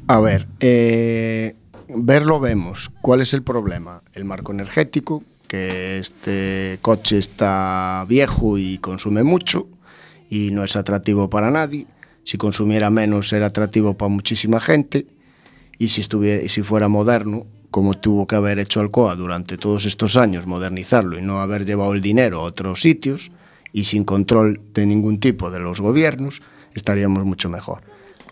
A 0.07 0.21
ver, 0.21 0.47
eh, 0.59 1.55
verlo 1.89 2.39
vemos. 2.39 2.91
¿Cuál 3.01 3.21
es 3.21 3.33
el 3.33 3.43
problema? 3.43 4.01
El 4.13 4.25
marco 4.25 4.51
energético, 4.51 5.23
que 5.47 5.97
este 5.99 6.79
coche 6.81 7.17
está 7.17 8.05
viejo 8.07 8.57
y 8.57 8.77
consume 8.77 9.23
mucho 9.23 9.67
y 10.33 10.49
no 10.49 10.63
es 10.63 10.75
atractivo 10.75 11.29
para 11.29 11.51
nadie. 11.51 11.85
Si 12.23 12.39
consumiera 12.39 12.89
menos 12.89 13.31
era 13.33 13.47
atractivo 13.47 13.93
para 13.93 14.09
muchísima 14.09 14.59
gente 14.59 15.05
y 15.77 15.89
si, 15.89 16.01
estuviera, 16.01 16.47
si 16.49 16.63
fuera 16.63 16.87
moderno, 16.87 17.45
como 17.69 17.93
tuvo 17.93 18.25
que 18.25 18.35
haber 18.35 18.57
hecho 18.57 18.79
Alcoa 18.79 19.13
durante 19.13 19.57
todos 19.57 19.85
estos 19.85 20.17
años, 20.17 20.47
modernizarlo 20.47 21.19
y 21.19 21.21
no 21.21 21.39
haber 21.39 21.65
llevado 21.65 21.93
el 21.93 22.01
dinero 22.01 22.39
a 22.39 22.45
otros 22.45 22.81
sitios 22.81 23.31
y 23.73 23.83
sin 23.83 24.05
control 24.05 24.59
de 24.73 24.87
ningún 24.87 25.19
tipo 25.19 25.51
de 25.51 25.59
los 25.59 25.81
gobiernos, 25.81 26.41
estaríamos 26.73 27.25
mucho 27.25 27.47
mejor. 27.49 27.83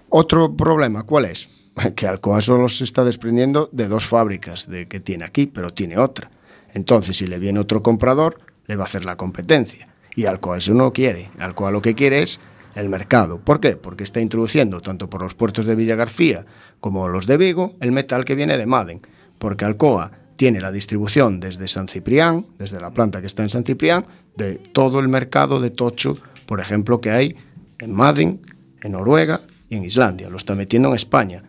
Otro 0.09 0.57
problema, 0.57 1.03
¿cuál 1.03 1.25
es? 1.25 1.49
Que 1.95 2.07
Alcoa 2.07 2.41
solo 2.41 2.67
se 2.67 2.83
está 2.83 3.03
desprendiendo 3.03 3.69
de 3.71 3.87
dos 3.87 4.07
fábricas 4.07 4.67
de 4.67 4.87
que 4.87 4.99
tiene 4.99 5.23
aquí, 5.23 5.45
pero 5.45 5.71
tiene 5.71 5.99
otra. 5.99 6.31
Entonces, 6.73 7.17
si 7.17 7.27
le 7.27 7.37
viene 7.37 7.59
otro 7.59 7.83
comprador, 7.83 8.39
le 8.65 8.75
va 8.75 8.83
a 8.83 8.87
hacer 8.87 9.05
la 9.05 9.17
competencia. 9.17 9.90
Y 10.15 10.25
Alcoa 10.25 10.57
eso 10.57 10.73
no 10.73 10.93
quiere. 10.93 11.29
Alcoa 11.39 11.71
lo 11.71 11.81
que 11.81 11.95
quiere 11.95 12.23
es 12.23 12.39
el 12.75 12.89
mercado. 12.89 13.39
¿Por 13.39 13.59
qué? 13.59 13.75
Porque 13.75 14.03
está 14.03 14.21
introduciendo, 14.21 14.81
tanto 14.81 15.09
por 15.09 15.21
los 15.21 15.35
puertos 15.35 15.65
de 15.65 15.75
Villa 15.75 15.95
García 15.95 16.45
como 16.79 17.07
los 17.07 17.27
de 17.27 17.37
Vigo, 17.37 17.75
el 17.79 17.91
metal 17.91 18.25
que 18.25 18.35
viene 18.35 18.57
de 18.57 18.65
Maden. 18.65 19.01
Porque 19.37 19.65
Alcoa 19.65 20.11
tiene 20.35 20.59
la 20.59 20.71
distribución 20.71 21.39
desde 21.39 21.67
San 21.67 21.87
Ciprián, 21.87 22.47
desde 22.57 22.79
la 22.79 22.91
planta 22.91 23.21
que 23.21 23.27
está 23.27 23.43
en 23.43 23.49
San 23.49 23.63
Ciprián, 23.63 24.05
de 24.35 24.55
todo 24.55 24.99
el 24.99 25.07
mercado 25.07 25.59
de 25.59 25.69
tocho, 25.69 26.17
por 26.45 26.59
ejemplo, 26.59 26.99
que 26.99 27.11
hay 27.11 27.35
en 27.79 27.93
Maden, 27.93 28.41
en 28.81 28.91
Noruega 28.93 29.41
y 29.69 29.75
en 29.75 29.85
Islandia. 29.85 30.29
Lo 30.29 30.37
está 30.37 30.55
metiendo 30.55 30.89
en 30.89 30.95
España. 30.95 31.43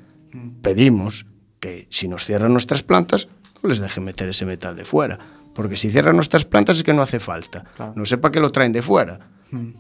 Pedimos 0.63 1.27
que 1.61 1.87
si 1.91 2.09
nos 2.09 2.25
cierran 2.25 2.53
nuestras 2.53 2.83
plantas, 2.83 3.29
no 3.63 3.69
les 3.69 3.79
dejen 3.79 4.05
meter 4.05 4.29
ese 4.29 4.45
metal 4.45 4.77
de 4.77 4.85
fuera. 4.85 5.19
Porque 5.55 5.77
si 5.77 5.91
cierran 5.91 6.17
nuestras 6.17 6.45
plantas 6.45 6.77
es 6.79 6.83
que 6.83 6.93
no 6.93 7.03
hace 7.03 7.21
falta. 7.21 7.65
No 7.95 8.05
sé 8.05 8.19
para 8.19 8.33
qué 8.33 8.41
lo 8.41 8.53
traen 8.53 8.73
de 8.73 8.83
fuera. 8.83 9.19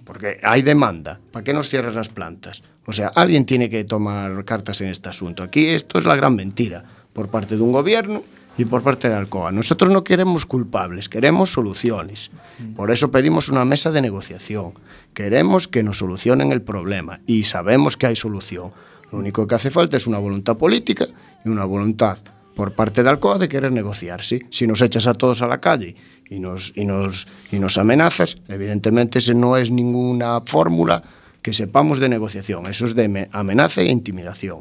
Porque 0.04 0.38
hay 0.42 0.62
demanda. 0.62 1.20
¿Para 1.30 1.44
qué 1.44 1.54
nos 1.54 1.68
cierran 1.68 1.94
las 1.94 2.10
plantas? 2.10 2.62
O 2.86 2.92
sea, 2.92 3.08
alguien 3.08 3.46
tiene 3.46 3.70
que 3.70 3.84
tomar 3.84 4.44
cartas 4.44 4.80
en 4.80 4.88
este 4.88 5.08
asunto. 5.08 5.42
Aquí 5.42 5.68
esto 5.68 5.98
es 5.98 6.04
la 6.04 6.14
gran 6.14 6.36
mentira 6.36 6.84
por 7.12 7.28
parte 7.28 7.56
de 7.56 7.62
un 7.62 7.72
gobierno 7.72 8.22
y 8.58 8.64
por 8.66 8.82
parte 8.82 9.08
de 9.08 9.14
Alcoa. 9.14 9.50
Nosotros 9.50 9.90
no 9.90 10.04
queremos 10.04 10.44
culpables, 10.44 11.08
queremos 11.08 11.52
soluciones. 11.52 12.30
Por 12.76 12.90
eso 12.90 13.10
pedimos 13.10 13.48
una 13.48 13.64
mesa 13.64 13.90
de 13.90 14.02
negociación. 14.02 14.74
Queremos 15.14 15.68
que 15.68 15.82
nos 15.82 15.98
solucionen 15.98 16.52
el 16.52 16.62
problema 16.62 17.20
y 17.26 17.44
sabemos 17.44 17.96
que 17.96 18.06
hay 18.06 18.16
solución. 18.16 18.72
Lo 19.10 19.18
único 19.18 19.46
que 19.46 19.54
hace 19.54 19.70
falta 19.70 19.96
es 19.96 20.06
una 20.06 20.18
voluntad 20.18 20.56
política 20.56 21.06
y 21.44 21.48
una 21.48 21.64
voluntad 21.64 22.18
por 22.55 22.72
parte 22.74 23.03
de 23.03 23.09
Alcoa 23.11 23.38
de 23.38 23.48
querer 23.48 23.72
negociar. 23.72 24.22
¿sí? 24.22 24.40
Si 24.50 24.66
nos 24.66 24.82
echas 24.82 25.07
a 25.07 25.14
todos 25.14 25.42
a 25.42 25.46
la 25.46 25.61
calle 25.61 25.94
y 26.28 26.38
nos, 26.38 26.72
y 26.76 26.84
nos, 26.84 27.26
y 27.50 27.59
nos 27.59 27.78
amenazas, 27.78 28.38
evidentemente 28.48 29.18
ese 29.20 29.34
no 29.34 29.57
es 29.57 29.70
ninguna 29.70 30.40
fórmula 30.44 31.03
que 31.42 31.53
sepamos 31.53 31.98
de 31.98 32.09
negociación. 32.09 32.66
Eso 32.66 32.84
es 32.84 32.94
de 32.94 33.09
me- 33.09 33.28
amenaza 33.32 33.80
e 33.82 33.86
intimidación. 33.90 34.61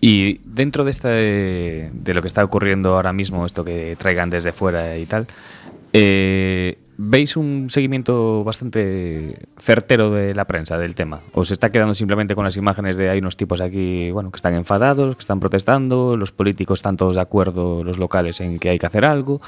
Y 0.00 0.38
dentro 0.44 0.84
de, 0.84 0.90
esta, 0.90 1.08
de 1.10 1.90
lo 2.14 2.22
que 2.22 2.28
está 2.28 2.42
ocurriendo 2.44 2.94
ahora 2.94 3.12
mismo, 3.12 3.46
esto 3.46 3.64
que 3.64 3.94
traigan 3.98 4.30
desde 4.30 4.52
fuera 4.52 4.96
y 4.98 5.06
tal, 5.06 5.26
Eh, 5.94 6.78
¿Veis 7.04 7.36
un 7.36 7.66
seguimiento 7.68 8.44
bastante 8.44 9.48
certero 9.58 10.12
de 10.12 10.36
la 10.36 10.44
prensa 10.44 10.78
del 10.78 10.94
tema? 10.94 11.20
¿O 11.32 11.44
se 11.44 11.52
está 11.52 11.72
quedando 11.72 11.94
simplemente 11.96 12.36
con 12.36 12.44
las 12.44 12.56
imágenes 12.56 12.96
de 12.96 13.10
hay 13.10 13.18
unos 13.18 13.36
tipos 13.36 13.60
aquí, 13.60 14.12
bueno, 14.12 14.30
que 14.30 14.36
están 14.36 14.54
enfadados, 14.54 15.16
que 15.16 15.20
están 15.20 15.40
protestando, 15.40 16.16
los 16.16 16.30
políticos 16.30 16.78
están 16.78 16.96
todos 16.96 17.16
de 17.16 17.20
acuerdo, 17.20 17.82
los 17.82 17.98
locales, 17.98 18.40
en 18.40 18.60
que 18.60 18.70
hay 18.70 18.78
que 18.78 18.86
hacer 18.86 19.04
algo? 19.04 19.40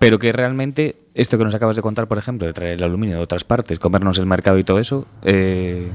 Pero 0.00 0.18
que 0.18 0.32
realmente 0.32 0.96
esto 1.14 1.38
que 1.38 1.44
nos 1.44 1.54
acabas 1.54 1.76
de 1.76 1.82
contar, 1.82 2.08
por 2.08 2.18
ejemplo, 2.18 2.48
de 2.48 2.52
traer 2.52 2.72
el 2.72 2.82
aluminio 2.82 3.16
de 3.16 3.22
otras 3.22 3.44
partes, 3.44 3.78
comernos 3.78 4.18
el 4.18 4.26
mercado 4.26 4.58
y 4.58 4.64
todo 4.64 4.80
eso, 4.80 5.06
eh, 5.22 5.88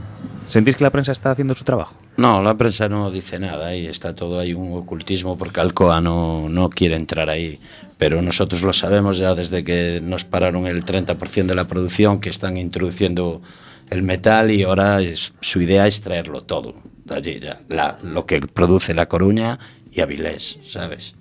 ¿sentís 0.48 0.78
que 0.78 0.86
la 0.86 0.90
prensa 0.90 1.12
está 1.12 1.32
haciendo 1.32 1.54
su 1.54 1.66
trabajo? 1.66 1.98
No, 2.16 2.42
la 2.42 2.56
prensa 2.56 2.88
no 2.88 3.12
dice 3.12 3.40
nada 3.40 3.76
y 3.76 3.88
está 3.88 4.16
todo 4.16 4.40
ahí 4.40 4.54
un 4.54 4.76
ocultismo 4.78 5.38
porque 5.38 5.60
Alcoa 5.60 6.00
no, 6.00 6.48
no 6.48 6.70
quiere 6.70 6.96
entrar 6.96 7.30
ahí. 7.30 7.60
Pero 8.02 8.20
nosotros 8.24 8.64
lo 8.64 8.74
sabemos 8.74 9.20
ya 9.20 9.36
desde 9.36 9.64
que 9.64 10.00
nos 10.02 10.26
pararon 10.26 10.66
el 10.66 10.84
30% 10.84 11.46
de 11.46 11.54
la 11.56 11.68
producción, 11.68 12.20
que 12.20 12.30
están 12.32 12.58
introduciendo 12.58 13.44
el 13.92 14.02
metal 14.02 14.50
y 14.50 14.64
ahora 14.64 15.02
es- 15.04 15.34
su 15.40 15.62
idea 15.62 15.86
es 15.86 16.02
traerlo 16.02 16.42
todo 16.42 16.74
de 17.06 17.14
allí 17.16 17.40
ya. 17.40 17.62
La- 17.70 18.00
lo 18.02 18.26
que 18.26 18.42
produce 18.42 18.96
La 18.96 19.08
Coruña 19.08 19.60
y 19.92 20.02
Avilés, 20.02 20.58
¿sabes? 20.68 21.16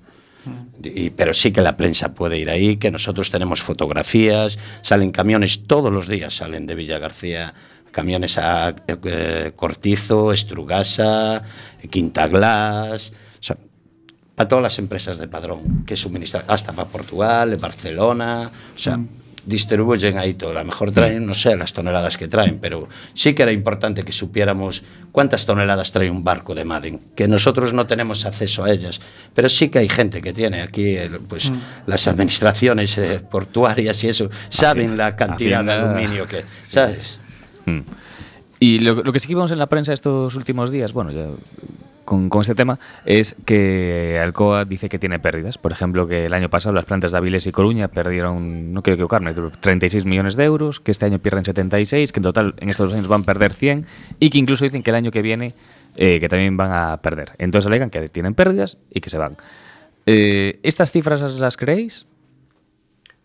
Y, 0.83 1.11
pero 1.11 1.35
sí 1.35 1.53
que 1.53 1.61
la 1.61 1.77
prensa 1.77 2.15
puede 2.15 2.39
ir 2.39 2.49
ahí, 2.49 2.79
que 2.79 2.91
nosotros 2.91 3.31
tenemos 3.31 3.61
fotografías, 3.61 4.59
salen 4.81 5.11
camiones 5.11 5.65
todos 5.67 5.93
los 5.93 6.09
días, 6.09 6.33
salen 6.33 6.67
de 6.67 6.77
Villa 6.77 6.99
García 6.99 7.53
camiones 7.93 8.39
a 8.39 8.75
eh, 8.89 9.53
Cortizo, 9.55 10.33
Estrugasa, 10.33 11.43
Quinta 11.91 12.27
Glass, 12.29 13.13
para 14.41 14.49
todas 14.49 14.63
las 14.63 14.79
empresas 14.79 15.19
de 15.19 15.29
Padrón 15.29 15.85
que 15.85 15.99
suministran, 15.99 16.45
hasta 16.49 16.73
para 16.73 16.89
Portugal, 16.89 17.55
Barcelona, 17.59 18.51
o 18.75 18.79
sea, 18.79 18.99
distribuyen 19.45 20.17
ahí 20.17 20.33
todo. 20.33 20.53
A 20.53 20.63
lo 20.63 20.65
mejor 20.65 20.93
traen, 20.93 21.27
no 21.27 21.35
sé, 21.35 21.55
las 21.57 21.75
toneladas 21.75 22.17
que 22.17 22.27
traen, 22.27 22.59
pero 22.59 22.89
sí 23.13 23.35
que 23.35 23.43
era 23.43 23.53
importante 23.53 24.03
que 24.03 24.13
supiéramos 24.13 24.83
cuántas 25.13 25.45
toneladas 25.45 25.93
trae 25.93 26.11
un 26.11 26.25
barco 26.25 26.55
de 26.55 26.65
Madden, 26.65 27.01
que 27.15 27.29
nosotros 27.29 27.75
no 27.75 27.87
tenemos 27.87 28.25
acceso 28.25 28.65
a 28.65 28.73
ellas, 28.73 29.03
pero 29.35 29.51
sí 29.51 29.69
que 29.69 29.81
hay 29.81 29.91
gente 29.91 30.23
que 30.23 30.33
tiene 30.33 30.63
aquí, 30.63 30.97
pues 31.29 31.53
las 31.85 32.09
administraciones 32.09 32.97
eh, 32.97 33.21
portuarias 33.21 34.03
y 34.05 34.09
eso, 34.09 34.31
saben 34.49 34.97
la 34.97 35.17
cantidad 35.17 35.63
de 35.63 35.73
aluminio 35.73 36.27
que, 36.27 36.47
¿sabes? 36.63 37.21
Mm. 37.67 37.81
Y 38.59 38.79
lo, 38.79 39.03
lo 39.03 39.13
que 39.13 39.21
sí 39.21 39.29
que 39.29 39.35
vimos 39.35 39.53
en 39.53 39.59
la 39.59 39.67
prensa 39.67 39.93
estos 39.93 40.35
últimos 40.35 40.71
días, 40.71 40.95
bueno, 40.95 41.11
ya 41.11 41.27
con, 42.11 42.41
este 42.41 42.57
tema, 42.57 42.81
es 43.05 43.37
que 43.45 44.19
Alcoa 44.21 44.65
dice 44.65 44.89
que 44.89 44.99
tiene 44.99 45.21
pérdidas. 45.21 45.59
Por 45.59 45.71
ejemplo, 45.71 46.09
que 46.09 46.27
el 46.27 46.35
año 46.35 46.51
pasado 46.51 46.75
las 46.75 46.85
plantas 46.85 47.13
de 47.13 47.19
Avilés 47.19 47.47
y 47.47 47.53
Coruña 47.53 47.87
perdieron, 47.87 48.73
no 48.73 48.83
quiero 48.83 48.95
equivocarme, 48.95 49.33
36 49.33 50.05
millones 50.05 50.35
de 50.35 50.45
euros, 50.45 50.81
que 50.81 50.91
este 50.91 51.07
año 51.07 51.21
pierden 51.21 51.45
76, 51.45 52.11
que 52.11 52.19
en 52.19 52.23
total 52.25 52.55
en 52.59 52.69
estos 52.69 52.89
dos 52.89 52.95
años 52.95 53.07
van 53.07 53.23
a 53.23 53.25
perder 53.25 53.53
100 53.53 53.87
y 54.19 54.31
que 54.31 54.39
incluso 54.39 54.65
dicen 54.65 54.83
que 54.83 54.91
el 54.91 54.97
año 54.97 55.13
que 55.13 55.23
viene 55.23 55.55
eh, 55.97 56.19
que 56.19 56.29
también 56.29 56.57
van 56.57 56.73
a 56.73 56.97
perder. 57.01 57.33
Entonces 57.39 57.67
alegan 57.67 57.91
que 57.91 58.09
tienen 58.09 58.35
pérdidas 58.35 58.77
y 58.91 59.01
que 59.01 59.11
se 59.11 59.19
van. 59.19 59.37
Eh, 60.07 60.59
¿Estas 60.65 60.91
cifras 60.91 61.21
las 61.21 61.57
creéis? 61.57 62.07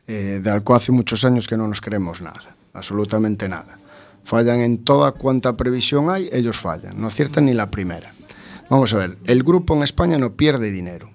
Eh, 0.08 0.40
de 0.44 0.50
Alcoa 0.52 0.78
hace 0.78 0.92
muchos 0.92 1.26
años 1.26 1.48
que 1.48 1.58
no 1.58 1.68
nos 1.68 1.82
creemos 1.82 2.22
nada, 2.22 2.56
absolutamente 2.74 3.50
nada. 3.50 3.80
Fallan 4.24 4.60
en 4.60 4.84
toda 4.84 5.12
cuanta 5.12 5.54
previsión 5.54 6.10
hay, 6.12 6.30
ellos 6.32 6.58
fallan, 6.58 7.00
no 7.00 7.08
aciertan 7.08 7.46
ni 7.46 7.54
la 7.54 7.72
primera. 7.72 8.15
Vamos 8.70 8.94
a 8.94 8.98
ver, 8.98 9.18
el 9.26 9.44
grupo 9.44 9.76
en 9.76 9.84
España 9.84 10.18
no 10.18 10.34
pierde 10.34 10.72
dinero. 10.72 11.12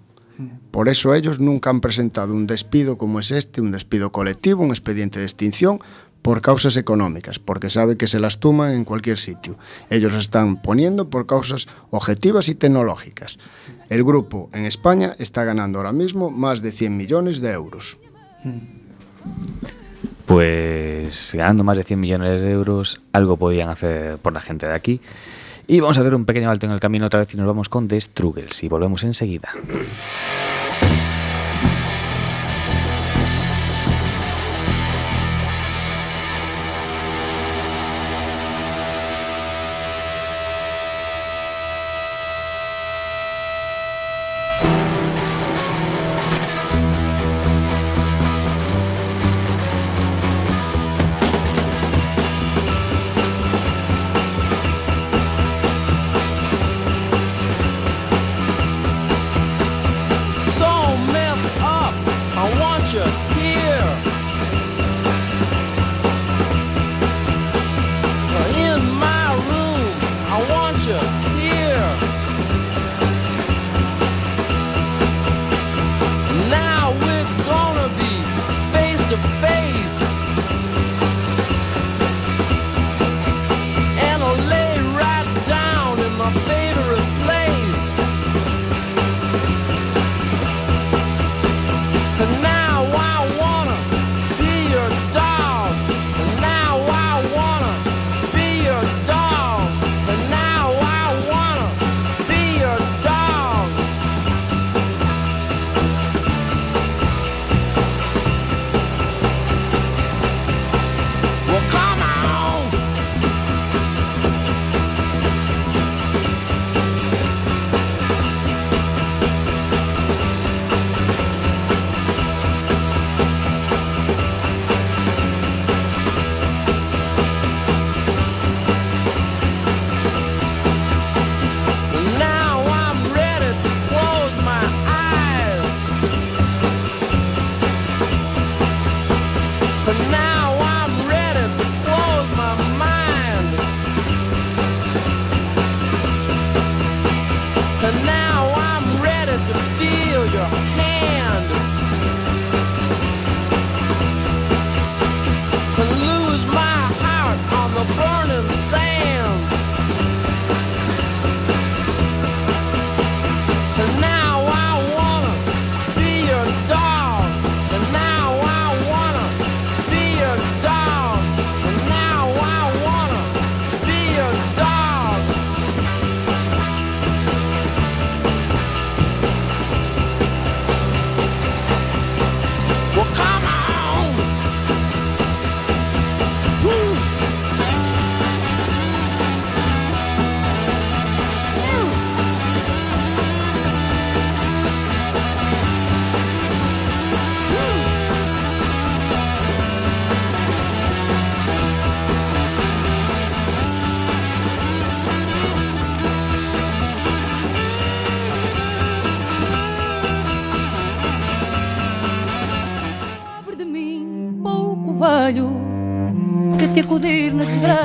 Por 0.70 0.88
eso 0.88 1.14
ellos 1.14 1.40
nunca 1.40 1.68
han 1.68 1.80
presentado 1.80 2.32
un 2.32 2.46
despido 2.46 2.96
como 2.96 3.20
es 3.20 3.30
este, 3.30 3.60
un 3.60 3.72
despido 3.72 4.10
colectivo, 4.10 4.62
un 4.62 4.70
expediente 4.70 5.18
de 5.18 5.26
extinción, 5.26 5.80
por 6.22 6.42
causas 6.42 6.76
económicas, 6.76 7.38
porque 7.38 7.70
sabe 7.70 7.96
que 7.96 8.06
se 8.06 8.20
las 8.20 8.40
tuman 8.40 8.72
en 8.72 8.84
cualquier 8.84 9.18
sitio. 9.18 9.58
Ellos 9.88 10.12
lo 10.12 10.18
están 10.18 10.60
poniendo 10.60 11.08
por 11.08 11.26
causas 11.26 11.66
objetivas 11.90 12.48
y 12.48 12.54
tecnológicas. 12.54 13.38
El 13.88 14.04
grupo 14.04 14.50
en 14.52 14.66
España 14.66 15.16
está 15.18 15.44
ganando 15.44 15.78
ahora 15.78 15.92
mismo 15.92 16.30
más 16.30 16.62
de 16.62 16.70
100 16.70 16.96
millones 16.96 17.40
de 17.40 17.52
euros. 17.52 17.98
Pues 20.26 21.32
ganando 21.34 21.64
más 21.64 21.76
de 21.76 21.84
100 21.84 22.00
millones 22.00 22.40
de 22.40 22.50
euros, 22.50 23.00
algo 23.12 23.36
podían 23.36 23.68
hacer 23.68 24.18
por 24.18 24.32
la 24.32 24.40
gente 24.40 24.66
de 24.66 24.74
aquí. 24.74 25.00
Y 25.70 25.78
vamos 25.78 25.98
a 25.98 26.00
hacer 26.00 26.16
un 26.16 26.24
pequeño 26.24 26.50
alto 26.50 26.66
en 26.66 26.72
el 26.72 26.80
camino 26.80 27.06
otra 27.06 27.20
vez 27.20 27.32
y 27.32 27.36
nos 27.36 27.46
vamos 27.46 27.68
con 27.68 27.86
The 27.86 28.00
Struggles 28.00 28.64
y 28.64 28.68
volvemos 28.68 29.04
enseguida. 29.04 29.50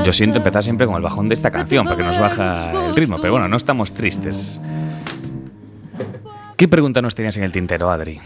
Yo 0.05 0.13
siento 0.13 0.37
empezar 0.37 0.63
siempre 0.63 0.85
con 0.85 0.95
el 0.95 1.01
bajón 1.01 1.27
de 1.27 1.33
esta 1.33 1.49
canción 1.51 1.85
porque 1.85 2.03
nos 2.03 2.19
baja 2.19 2.71
el 2.71 2.95
ritmo, 2.95 3.17
pero 3.19 3.33
bueno, 3.33 3.47
no 3.47 3.57
estamos 3.57 3.93
tristes. 3.93 4.61
¿Qué 6.55 6.67
pregunta 6.67 7.01
nos 7.01 7.15
tenías 7.15 7.35
en 7.37 7.43
el 7.43 7.51
tintero, 7.51 7.89
Adri? 7.91 8.19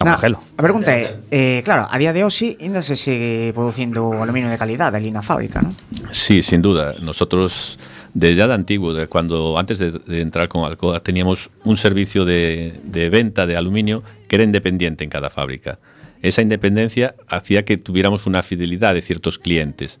Vamos, 0.00 0.16
Na, 0.16 0.18
Gelo. 0.18 0.42
a 0.58 0.62
pregunta 0.62 0.90
é, 0.90 1.22
eh, 1.30 1.62
claro, 1.64 1.86
a 1.88 1.96
día 1.96 2.12
de 2.12 2.26
hoxe 2.26 2.58
ainda 2.60 2.82
se 2.82 2.98
sigue 2.98 3.54
producindo 3.54 4.10
aluminio 4.20 4.50
de 4.50 4.58
calidade 4.58 4.98
ali 4.98 5.08
na 5.14 5.22
fábrica, 5.22 5.62
non? 5.62 5.70
Sí, 6.10 6.42
sin 6.42 6.60
duda. 6.60 6.98
Nosotros, 7.00 7.78
desde 8.12 8.42
ya 8.42 8.50
de 8.50 8.58
antiguo, 8.58 8.92
de 8.92 9.06
cuando 9.06 9.54
antes 9.56 9.78
de, 9.78 9.94
de 9.94 10.20
entrar 10.20 10.50
con 10.50 10.66
Alcoa, 10.66 10.98
teníamos 11.00 11.48
un 11.62 11.78
servicio 11.78 12.26
de, 12.26 12.74
de 12.82 13.08
venta 13.08 13.46
de 13.46 13.56
aluminio 13.56 14.02
que 14.26 14.34
era 14.34 14.44
independiente 14.44 15.06
en 15.06 15.10
cada 15.14 15.30
fábrica. 15.30 15.78
Esa 16.24 16.40
independencia 16.40 17.14
hacía 17.28 17.64
que 17.66 17.76
tuviéramos 17.76 18.26
una 18.26 18.42
fidelidad 18.42 18.94
de 18.94 19.02
ciertos 19.02 19.38
clientes. 19.38 20.00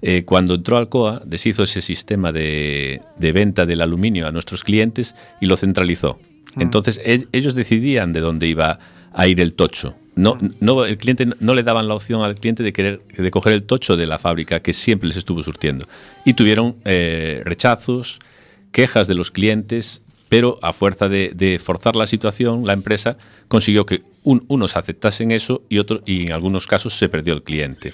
Eh, 0.00 0.22
cuando 0.24 0.54
entró 0.54 0.76
Alcoa, 0.76 1.22
deshizo 1.24 1.64
ese 1.64 1.82
sistema 1.82 2.30
de, 2.30 3.00
de 3.16 3.32
venta 3.32 3.66
del 3.66 3.80
aluminio 3.80 4.28
a 4.28 4.30
nuestros 4.30 4.62
clientes 4.62 5.16
y 5.40 5.46
lo 5.46 5.56
centralizó. 5.56 6.20
Entonces 6.56 7.00
e- 7.04 7.26
ellos 7.32 7.56
decidían 7.56 8.12
de 8.12 8.20
dónde 8.20 8.46
iba 8.46 8.78
a 9.12 9.26
ir 9.26 9.40
el 9.40 9.54
tocho. 9.54 9.96
No, 10.14 10.38
no, 10.60 10.84
el 10.84 10.98
cliente 10.98 11.26
no 11.40 11.54
le 11.54 11.64
daban 11.64 11.88
la 11.88 11.94
opción 11.94 12.22
al 12.22 12.36
cliente 12.36 12.62
de 12.62 12.72
querer 12.72 13.00
de 13.16 13.30
coger 13.32 13.52
el 13.52 13.64
tocho 13.64 13.96
de 13.96 14.06
la 14.06 14.18
fábrica 14.18 14.60
que 14.60 14.72
siempre 14.72 15.08
les 15.08 15.16
estuvo 15.16 15.42
surtiendo. 15.42 15.86
Y 16.24 16.34
tuvieron 16.34 16.76
eh, 16.84 17.42
rechazos, 17.44 18.20
quejas 18.70 19.08
de 19.08 19.14
los 19.14 19.32
clientes, 19.32 20.02
pero 20.28 20.58
a 20.62 20.72
fuerza 20.72 21.08
de, 21.08 21.32
de 21.34 21.58
forzar 21.58 21.96
la 21.96 22.06
situación, 22.06 22.66
la 22.66 22.72
empresa 22.72 23.16
consiguió 23.48 23.84
que 23.84 24.02
un- 24.26 24.44
unos 24.48 24.76
aceptasen 24.76 25.30
eso 25.30 25.62
y, 25.68 25.78
otro, 25.78 26.02
y 26.04 26.26
en 26.26 26.32
algunos 26.32 26.66
casos 26.66 26.98
se 26.98 27.08
perdió 27.08 27.32
el 27.32 27.42
cliente. 27.44 27.92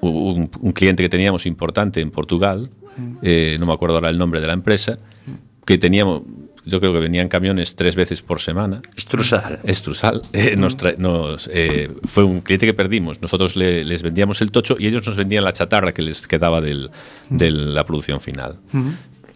Hubo 0.00 0.32
un, 0.32 0.50
un 0.60 0.72
cliente 0.72 1.02
que 1.02 1.08
teníamos 1.08 1.44
importante 1.46 2.00
en 2.00 2.10
Portugal, 2.10 2.70
eh, 3.22 3.56
no 3.60 3.66
me 3.66 3.72
acuerdo 3.74 3.96
ahora 3.96 4.08
el 4.10 4.16
nombre 4.18 4.40
de 4.40 4.46
la 4.46 4.52
empresa, 4.54 4.98
que 5.66 5.76
teníamos, 5.76 6.22
yo 6.64 6.80
creo 6.80 6.92
que 6.94 7.00
venían 7.00 7.28
camiones 7.28 7.76
tres 7.76 7.94
veces 7.94 8.22
por 8.22 8.40
semana. 8.40 8.80
Estrusal. 8.96 9.60
Estrusal. 9.64 10.22
eh, 10.32 10.54
nos 10.56 10.78
tra- 10.78 10.96
nos, 10.96 11.48
eh, 11.52 11.90
fue 12.04 12.24
un 12.24 12.40
cliente 12.40 12.64
que 12.66 12.74
perdimos. 12.74 13.20
Nosotros 13.20 13.54
le- 13.56 13.84
les 13.84 14.02
vendíamos 14.02 14.40
el 14.40 14.50
tocho 14.50 14.76
y 14.78 14.86
ellos 14.86 15.06
nos 15.06 15.16
vendían 15.16 15.44
la 15.44 15.52
chatarra 15.52 15.92
que 15.92 16.02
les 16.02 16.26
quedaba 16.26 16.60
del- 16.62 16.90
de 17.28 17.50
la 17.50 17.84
producción 17.84 18.20
final. 18.20 18.56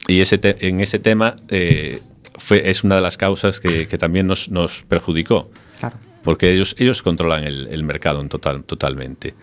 Y 0.09 0.21
ese 0.21 0.41
en 0.43 0.81
ese 0.81 0.99
tema 0.99 1.37
eh, 1.49 2.01
fue, 2.39 2.71
es 2.71 2.83
una 2.83 2.95
de 2.97 3.03
las 3.03 3.17
causas 3.19 3.61
que, 3.61 3.87
que 3.89 3.99
también 3.99 4.27
nos, 4.27 4.49
nos 4.49 4.83
perjudicó. 4.85 5.51
Claro. 5.79 5.97
Porque 6.23 6.53
ellos, 6.53 6.75
ellos 6.79 7.03
controlan 7.03 7.45
el, 7.45 7.69
el 7.69 7.83
mercado 7.85 8.21
en 8.21 8.29
total, 8.29 8.65
totalmente. 8.65 9.35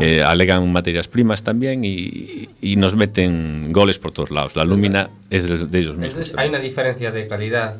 Eh, 0.00 0.24
alegan 0.24 0.72
materias 0.72 1.06
primas 1.06 1.44
también 1.44 1.84
y, 1.84 2.48
y 2.60 2.74
nos 2.74 2.96
meten 2.96 3.72
goles 3.72 4.00
por 4.00 4.10
todos 4.10 4.32
lados. 4.32 4.56
La 4.56 4.64
lúmina 4.64 5.08
es 5.30 5.48
de, 5.48 5.58
de 5.58 5.78
ellos 5.78 5.92
mismos. 5.96 6.08
Entonces, 6.08 6.34
hay 6.36 6.48
una 6.48 6.58
diferencia 6.58 7.12
de 7.12 7.28
calidad. 7.28 7.76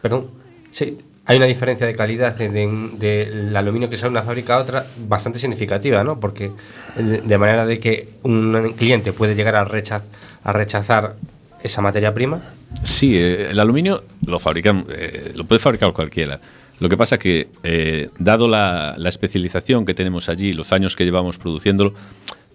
Perdón. 0.00 0.30
Sí, 0.70 0.96
hay 1.26 1.36
una 1.36 1.44
diferencia 1.44 1.86
de 1.86 1.94
calidad 1.94 2.34
de- 2.38 2.48
de- 2.48 2.86
del 2.98 3.54
aluminio 3.54 3.90
que 3.90 3.98
sale 3.98 4.08
de 4.08 4.12
una 4.12 4.22
fábrica 4.22 4.54
a 4.54 4.58
otra 4.60 4.86
bastante 5.06 5.38
significativa, 5.38 6.02
¿no? 6.02 6.18
Porque 6.18 6.50
de, 6.96 7.20
de 7.20 7.38
manera 7.38 7.66
de 7.66 7.78
que 7.78 8.08
un 8.22 8.72
cliente 8.74 9.12
puede 9.12 9.34
llegar 9.34 9.54
a, 9.56 9.64
recha- 9.66 10.04
a 10.44 10.52
rechazar 10.54 11.16
esa 11.62 11.82
materia 11.82 12.14
prima. 12.14 12.40
Sí, 12.82 13.14
eh, 13.14 13.48
el 13.50 13.60
aluminio 13.60 14.04
lo 14.26 14.38
fabrican, 14.38 14.86
eh, 14.88 15.32
lo 15.34 15.44
puede 15.44 15.58
fabricar 15.58 15.92
cualquiera. 15.92 16.40
Lo 16.80 16.88
que 16.88 16.96
pasa 16.96 17.18
que, 17.18 17.48
eh, 17.62 18.06
dado 18.18 18.46
la, 18.48 18.94
la 18.98 19.08
especialización 19.08 19.84
que 19.84 19.94
tenemos 19.94 20.28
allí, 20.28 20.52
los 20.52 20.72
años 20.72 20.94
que 20.96 21.04
llevamos 21.04 21.36
produciéndolo, 21.38 21.94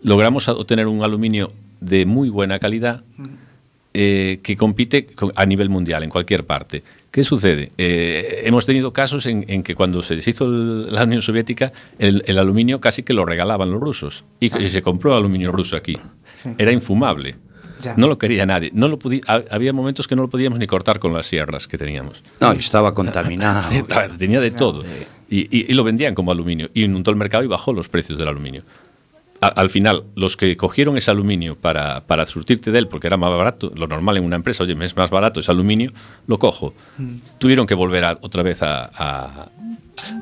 logramos 0.01 0.47
obtener 0.47 0.87
un 0.87 1.03
aluminio 1.03 1.51
de 1.81 2.05
muy 2.05 2.29
buena 2.29 2.59
calidad 2.59 3.03
eh, 3.93 4.39
que 4.41 4.57
compite 4.57 5.07
a 5.35 5.45
nivel 5.45 5.69
mundial 5.69 6.03
en 6.03 6.09
cualquier 6.09 6.45
parte. 6.45 6.83
¿Qué 7.11 7.23
sucede? 7.23 7.71
Eh, 7.77 8.41
hemos 8.45 8.65
tenido 8.65 8.91
casos 8.91 9.27
en, 9.27 9.45
en 9.47 9.61
que 9.61 9.75
cuando 9.75 10.01
se 10.01 10.15
deshizo 10.15 10.45
el- 10.45 10.91
la 10.91 11.03
Unión 11.03 11.21
Soviética, 11.21 11.71
el, 11.99 12.23
el 12.25 12.39
aluminio 12.39 12.81
casi 12.81 13.03
que 13.03 13.13
lo 13.13 13.23
regalaban 13.23 13.69
los 13.69 13.79
rusos 13.79 14.23
y, 14.39 14.57
y 14.59 14.69
se 14.69 14.81
compró 14.81 15.15
aluminio 15.15 15.51
ruso 15.51 15.75
aquí. 15.75 15.95
Sí. 16.35 16.49
Era 16.57 16.71
infumable. 16.71 17.35
Ya. 17.83 17.93
No 17.97 18.07
lo 18.07 18.17
quería 18.17 18.45
nadie. 18.45 18.69
No 18.73 18.87
lo 18.87 18.97
había 19.51 19.73
momentos 19.73 20.07
que 20.07 20.15
no 20.15 20.21
lo 20.23 20.29
podíamos 20.29 20.57
ni 20.59 20.67
cortar 20.67 20.99
con 20.99 21.13
las 21.13 21.25
sierras 21.27 21.67
que 21.67 21.77
teníamos. 21.77 22.23
No, 22.39 22.53
y 22.53 22.57
estaba 22.59 22.93
contaminado. 22.93 23.69
Tenía 24.17 24.39
de 24.39 24.51
todo. 24.51 24.83
Y, 25.29 25.41
y- 25.55 25.65
y 25.69 25.73
lo 25.73 25.83
vendían 25.83 26.13
como 26.15 26.31
aluminio. 26.31 26.69
Y 26.73 26.83
inundó 26.83 27.11
el 27.11 27.17
mercado 27.17 27.43
y 27.43 27.47
bajó 27.47 27.73
los 27.73 27.89
precios 27.89 28.17
del 28.19 28.27
aluminio. 28.27 28.63
A- 29.41 29.47
al 29.47 29.69
final, 29.69 30.03
los 30.15 30.37
que 30.37 30.55
cogieron 30.55 30.95
ese 30.97 31.11
aluminio 31.11 31.55
para, 31.55 32.01
para 32.05 32.25
surtirte 32.25 32.71
de 32.71 32.79
él, 32.79 32.87
porque 32.87 33.07
era 33.07 33.17
más 33.17 33.29
barato, 33.35 33.71
lo 33.75 33.87
normal 33.87 34.15
en 34.17 34.23
una 34.23 34.35
empresa, 34.37 34.63
oye, 34.63 34.75
me 34.75 34.85
es 34.85 34.95
más 34.95 35.09
barato 35.09 35.39
ese 35.41 35.51
aluminio, 35.51 35.91
lo 36.27 36.39
cojo. 36.39 36.73
Tuvieron 37.39 37.65
que 37.67 37.73
volver 37.75 38.05
a- 38.05 38.17
otra 38.21 38.41
vez 38.43 38.61
a, 38.61 38.85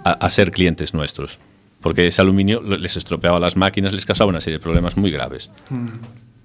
a- 0.04 0.30
ser 0.30 0.52
clientes 0.52 0.94
nuestros. 0.94 1.38
Porque 1.82 2.06
ese 2.08 2.22
aluminio 2.22 2.62
les 2.62 2.96
estropeaba 2.96 3.40
las 3.40 3.58
máquinas, 3.58 3.92
les 3.92 4.06
causaba 4.06 4.30
una 4.30 4.40
serie 4.40 4.60
de 4.60 4.64
problemas 4.64 4.98
muy 4.98 5.12
graves. 5.12 5.50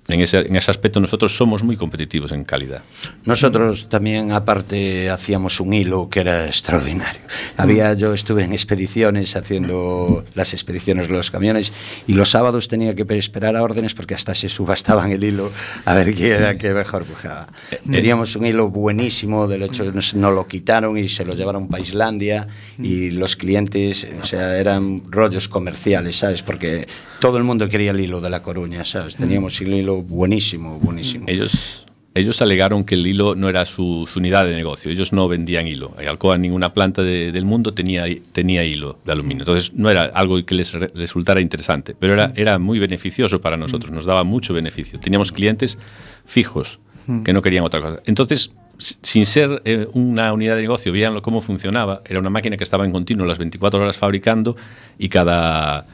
En 0.09 0.21
ese, 0.21 0.39
en 0.39 0.55
ese 0.55 0.71
aspecto 0.71 1.01
nosotros 1.01 1.37
somos 1.37 1.63
muy 1.63 1.77
competitivos 1.77 2.33
en 2.33 2.45
calidad. 2.45 2.83
Nosotros 3.25 3.89
también, 3.89 4.33
aparte, 4.33 5.11
hacíamos 5.11 5.61
un 5.61 5.75
hilo 5.75 6.09
que 6.09 6.21
era 6.21 6.47
extraordinario. 6.47 7.21
Había, 7.57 7.95
yo 7.95 8.15
estuve 8.15 8.45
en 8.45 8.53
expediciones 8.53 9.35
haciendo 9.35 10.25
las 10.35 10.53
expediciones 10.53 11.09
de 11.09 11.15
los 11.15 11.31
camiones 11.31 11.73
y 12.07 12.15
los 12.15 12.31
sábados 12.31 12.69
tenía 12.69 12.95
que 12.95 13.05
esperar 13.17 13.57
a 13.57 13.63
órdenes 13.63 13.95
porque 13.95 14.15
hasta 14.15 14.35
se 14.35 14.49
subastaban 14.49 15.11
el 15.11 15.25
hilo 15.25 15.51
a 15.85 15.95
ver 15.95 16.15
quién 16.15 16.33
era 16.33 16.59
que 16.59 16.73
mejor 16.73 17.05
pujaba. 17.05 17.49
Teníamos 17.91 18.37
un 18.37 18.47
hilo 18.47 18.69
buenísimo, 18.69 19.49
del 19.49 19.63
hecho 19.63 19.91
nos, 19.93 20.15
nos 20.15 20.35
lo 20.35 20.47
quitaron 20.47 20.99
y 20.99 21.09
se 21.09 21.25
lo 21.25 21.35
llevaron 21.35 21.69
para 21.69 21.83
Islandia 21.83 22.47
y 22.79 23.11
los 23.11 23.37
clientes, 23.37 24.07
o 24.21 24.25
sea, 24.25 24.59
eran 24.59 25.03
rollos 25.11 25.49
comerciales, 25.49 26.17
¿sabes? 26.17 26.43
Porque 26.43 26.87
todo 27.21 27.39
el 27.39 27.45
mundo 27.45 27.69
quería 27.69 27.91
el 27.93 28.01
hilo 28.01 28.21
de 28.21 28.31
La 28.31 28.43
Coruña, 28.43 28.85
¿sabes? 28.85 29.17
Teníamos 29.17 29.61
el 29.61 29.73
hilo 29.75 30.03
buenísimo, 30.03 30.79
buenísimo. 30.79 31.25
Ellos, 31.29 31.85
ellos 32.15 32.41
alegaron 32.43 32.85
que 32.85 32.95
el 32.95 33.07
hilo 33.07 33.35
no 33.35 33.49
era 33.49 33.65
su, 33.67 34.09
unidad 34.17 34.45
de 34.47 34.55
negocio. 34.55 34.91
Ellos 34.91 35.13
no 35.13 35.29
vendían 35.29 35.67
hilo. 35.67 35.95
Alcoa 35.99 36.39
ninguna 36.39 36.73
planta 36.73 37.03
de- 37.03 37.33
del 37.33 37.45
mundo 37.45 37.73
tenía, 37.75 38.05
tenía 38.33 38.65
hilo 38.65 38.99
de 39.05 39.13
aluminio. 39.13 39.43
Entonces 39.43 39.75
no 39.75 39.91
era 39.91 40.05
algo 40.05 40.43
que 40.45 40.55
les 40.55 40.73
re- 40.73 40.89
resultara 40.95 41.41
interesante, 41.41 41.95
pero 41.99 42.15
era, 42.15 42.33
era 42.37 42.59
muy 42.59 42.79
beneficioso 42.79 43.41
para 43.41 43.57
nosotros. 43.57 43.91
Nos 43.93 44.05
daba 44.07 44.25
mucho 44.25 44.55
beneficio. 44.55 44.99
Teníamos 45.01 45.33
clientes 45.33 45.79
fijos 46.25 46.79
que 47.25 47.33
no 47.33 47.41
querían 47.41 47.65
otra 47.65 47.81
cosa. 47.81 48.01
Entonces, 48.07 48.51
si- 48.79 48.97
sin 49.03 49.27
ser 49.27 49.63
eh, 49.65 49.87
una 49.93 50.33
unidad 50.33 50.57
de 50.57 50.63
negocio, 50.63 50.93
veían 50.93 51.21
cómo 51.21 51.41
funcionaba. 51.41 52.03
Era 52.05 52.19
una 52.19 52.31
máquina 52.31 52.57
que 52.57 52.65
estaba 52.65 52.85
en 52.85 52.93
continuo 52.93 53.25
las 53.27 53.39
24 53.39 53.81
horas 53.81 53.97
fabricando 53.97 54.57
y 54.99 55.09
cada 55.09 55.87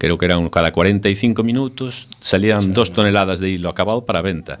creo 0.00 0.16
que 0.16 0.24
eran 0.24 0.48
cada 0.48 0.72
45 0.72 1.42
minutos, 1.44 2.08
salían 2.20 2.72
dos 2.72 2.90
toneladas 2.90 3.38
de 3.38 3.50
hilo 3.50 3.68
acabado 3.68 4.06
para 4.06 4.22
venta. 4.22 4.60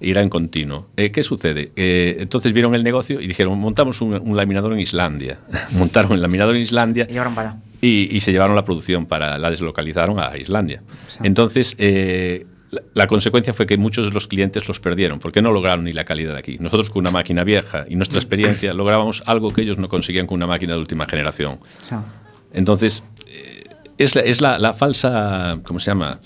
Y 0.00 0.10
era 0.10 0.22
en 0.22 0.30
continuo. 0.30 0.86
Eh, 0.96 1.10
¿Qué 1.10 1.22
sucede? 1.22 1.72
Eh, 1.76 2.16
entonces 2.20 2.54
vieron 2.54 2.74
el 2.74 2.82
negocio 2.82 3.20
y 3.20 3.26
dijeron, 3.26 3.58
montamos 3.58 4.00
un, 4.00 4.14
un 4.14 4.34
laminador 4.34 4.72
en 4.72 4.80
Islandia. 4.80 5.40
Montaron 5.72 6.12
el 6.12 6.22
laminador 6.22 6.56
en 6.56 6.62
Islandia 6.62 7.06
Y 7.08 7.12
llevaron 7.12 7.34
para 7.34 7.56
y, 7.82 8.16
y 8.16 8.20
se 8.20 8.32
llevaron 8.32 8.56
la 8.56 8.64
producción 8.64 9.04
para 9.04 9.36
la 9.36 9.50
deslocalizaron 9.50 10.18
a 10.18 10.38
Islandia. 10.38 10.82
Entonces, 11.22 11.76
eh, 11.78 12.46
la, 12.70 12.80
la 12.94 13.06
consecuencia 13.06 13.52
fue 13.52 13.66
que 13.66 13.76
muchos 13.76 14.08
de 14.08 14.14
los 14.14 14.26
clientes 14.26 14.66
los 14.68 14.80
perdieron 14.80 15.18
porque 15.18 15.42
no 15.42 15.52
lograron 15.52 15.84
ni 15.84 15.92
la 15.92 16.04
calidad 16.04 16.32
de 16.32 16.38
aquí. 16.38 16.56
Nosotros 16.60 16.88
con 16.88 17.00
una 17.00 17.10
máquina 17.10 17.44
vieja 17.44 17.84
y 17.90 17.96
nuestra 17.96 18.18
experiencia 18.18 18.72
lográbamos 18.82 19.22
algo 19.26 19.50
que 19.50 19.60
ellos 19.60 19.76
no 19.76 19.88
conseguían 19.88 20.26
con 20.26 20.36
una 20.36 20.46
máquina 20.46 20.72
de 20.72 20.80
última 20.80 21.06
generación. 21.06 21.60
Entonces, 22.54 23.04
eh, 23.26 23.47
es, 23.98 24.14
la, 24.14 24.22
es 24.22 24.40
la, 24.40 24.58
la 24.58 24.72
falsa, 24.74 25.58
¿cómo 25.64 25.80
se 25.80 25.90
llama? 25.90 26.20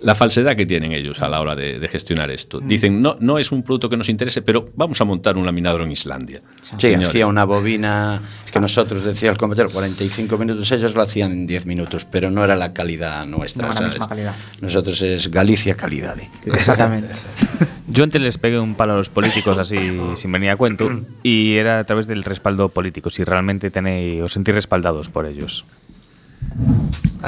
La 0.00 0.16
falsedad 0.16 0.56
que 0.56 0.66
tienen 0.66 0.90
ellos 0.90 1.22
a 1.22 1.28
la 1.28 1.40
hora 1.40 1.54
de, 1.54 1.78
de 1.78 1.88
gestionar 1.88 2.28
esto. 2.32 2.58
Dicen, 2.58 3.00
no, 3.00 3.16
no 3.20 3.38
es 3.38 3.52
un 3.52 3.62
producto 3.62 3.88
que 3.88 3.96
nos 3.96 4.08
interese, 4.08 4.42
pero 4.42 4.68
vamos 4.74 5.00
a 5.00 5.04
montar 5.04 5.36
un 5.36 5.46
laminador 5.46 5.82
en 5.82 5.92
Islandia. 5.92 6.42
Sí, 6.60 6.74
Señores. 6.76 7.08
hacía 7.10 7.28
una 7.28 7.44
bobina 7.44 8.20
que 8.52 8.58
nosotros, 8.58 9.04
decía 9.04 9.30
el 9.30 9.36
compañero, 9.36 9.70
45 9.70 10.36
minutos, 10.38 10.72
ellos 10.72 10.96
lo 10.96 11.02
hacían 11.02 11.30
en 11.30 11.46
10 11.46 11.66
minutos, 11.66 12.04
pero 12.04 12.32
no 12.32 12.42
era 12.42 12.56
la 12.56 12.72
calidad 12.72 13.24
nuestra. 13.26 13.68
No 13.68 13.74
era 13.74 13.96
la 13.96 14.08
calidad. 14.08 14.34
Nosotros 14.60 15.00
es 15.02 15.30
Galicia 15.30 15.76
calidad. 15.76 16.16
exactamente. 16.46 17.14
Yo 17.86 18.04
antes 18.04 18.20
les 18.22 18.38
pegué 18.38 18.58
un 18.58 18.74
palo 18.74 18.94
a 18.94 18.96
los 18.96 19.08
políticos 19.08 19.58
así 19.58 19.76
sin 20.16 20.32
venir 20.32 20.50
a 20.50 20.56
cuento 20.56 20.88
y 21.22 21.54
era 21.56 21.78
a 21.78 21.84
través 21.84 22.06
del 22.06 22.24
respaldo 22.24 22.70
político, 22.70 23.10
si 23.10 23.22
realmente 23.22 23.70
tenéis, 23.70 24.20
os 24.22 24.32
sentís 24.32 24.54
respaldados 24.54 25.10
por 25.10 25.26
ellos. 25.26 25.64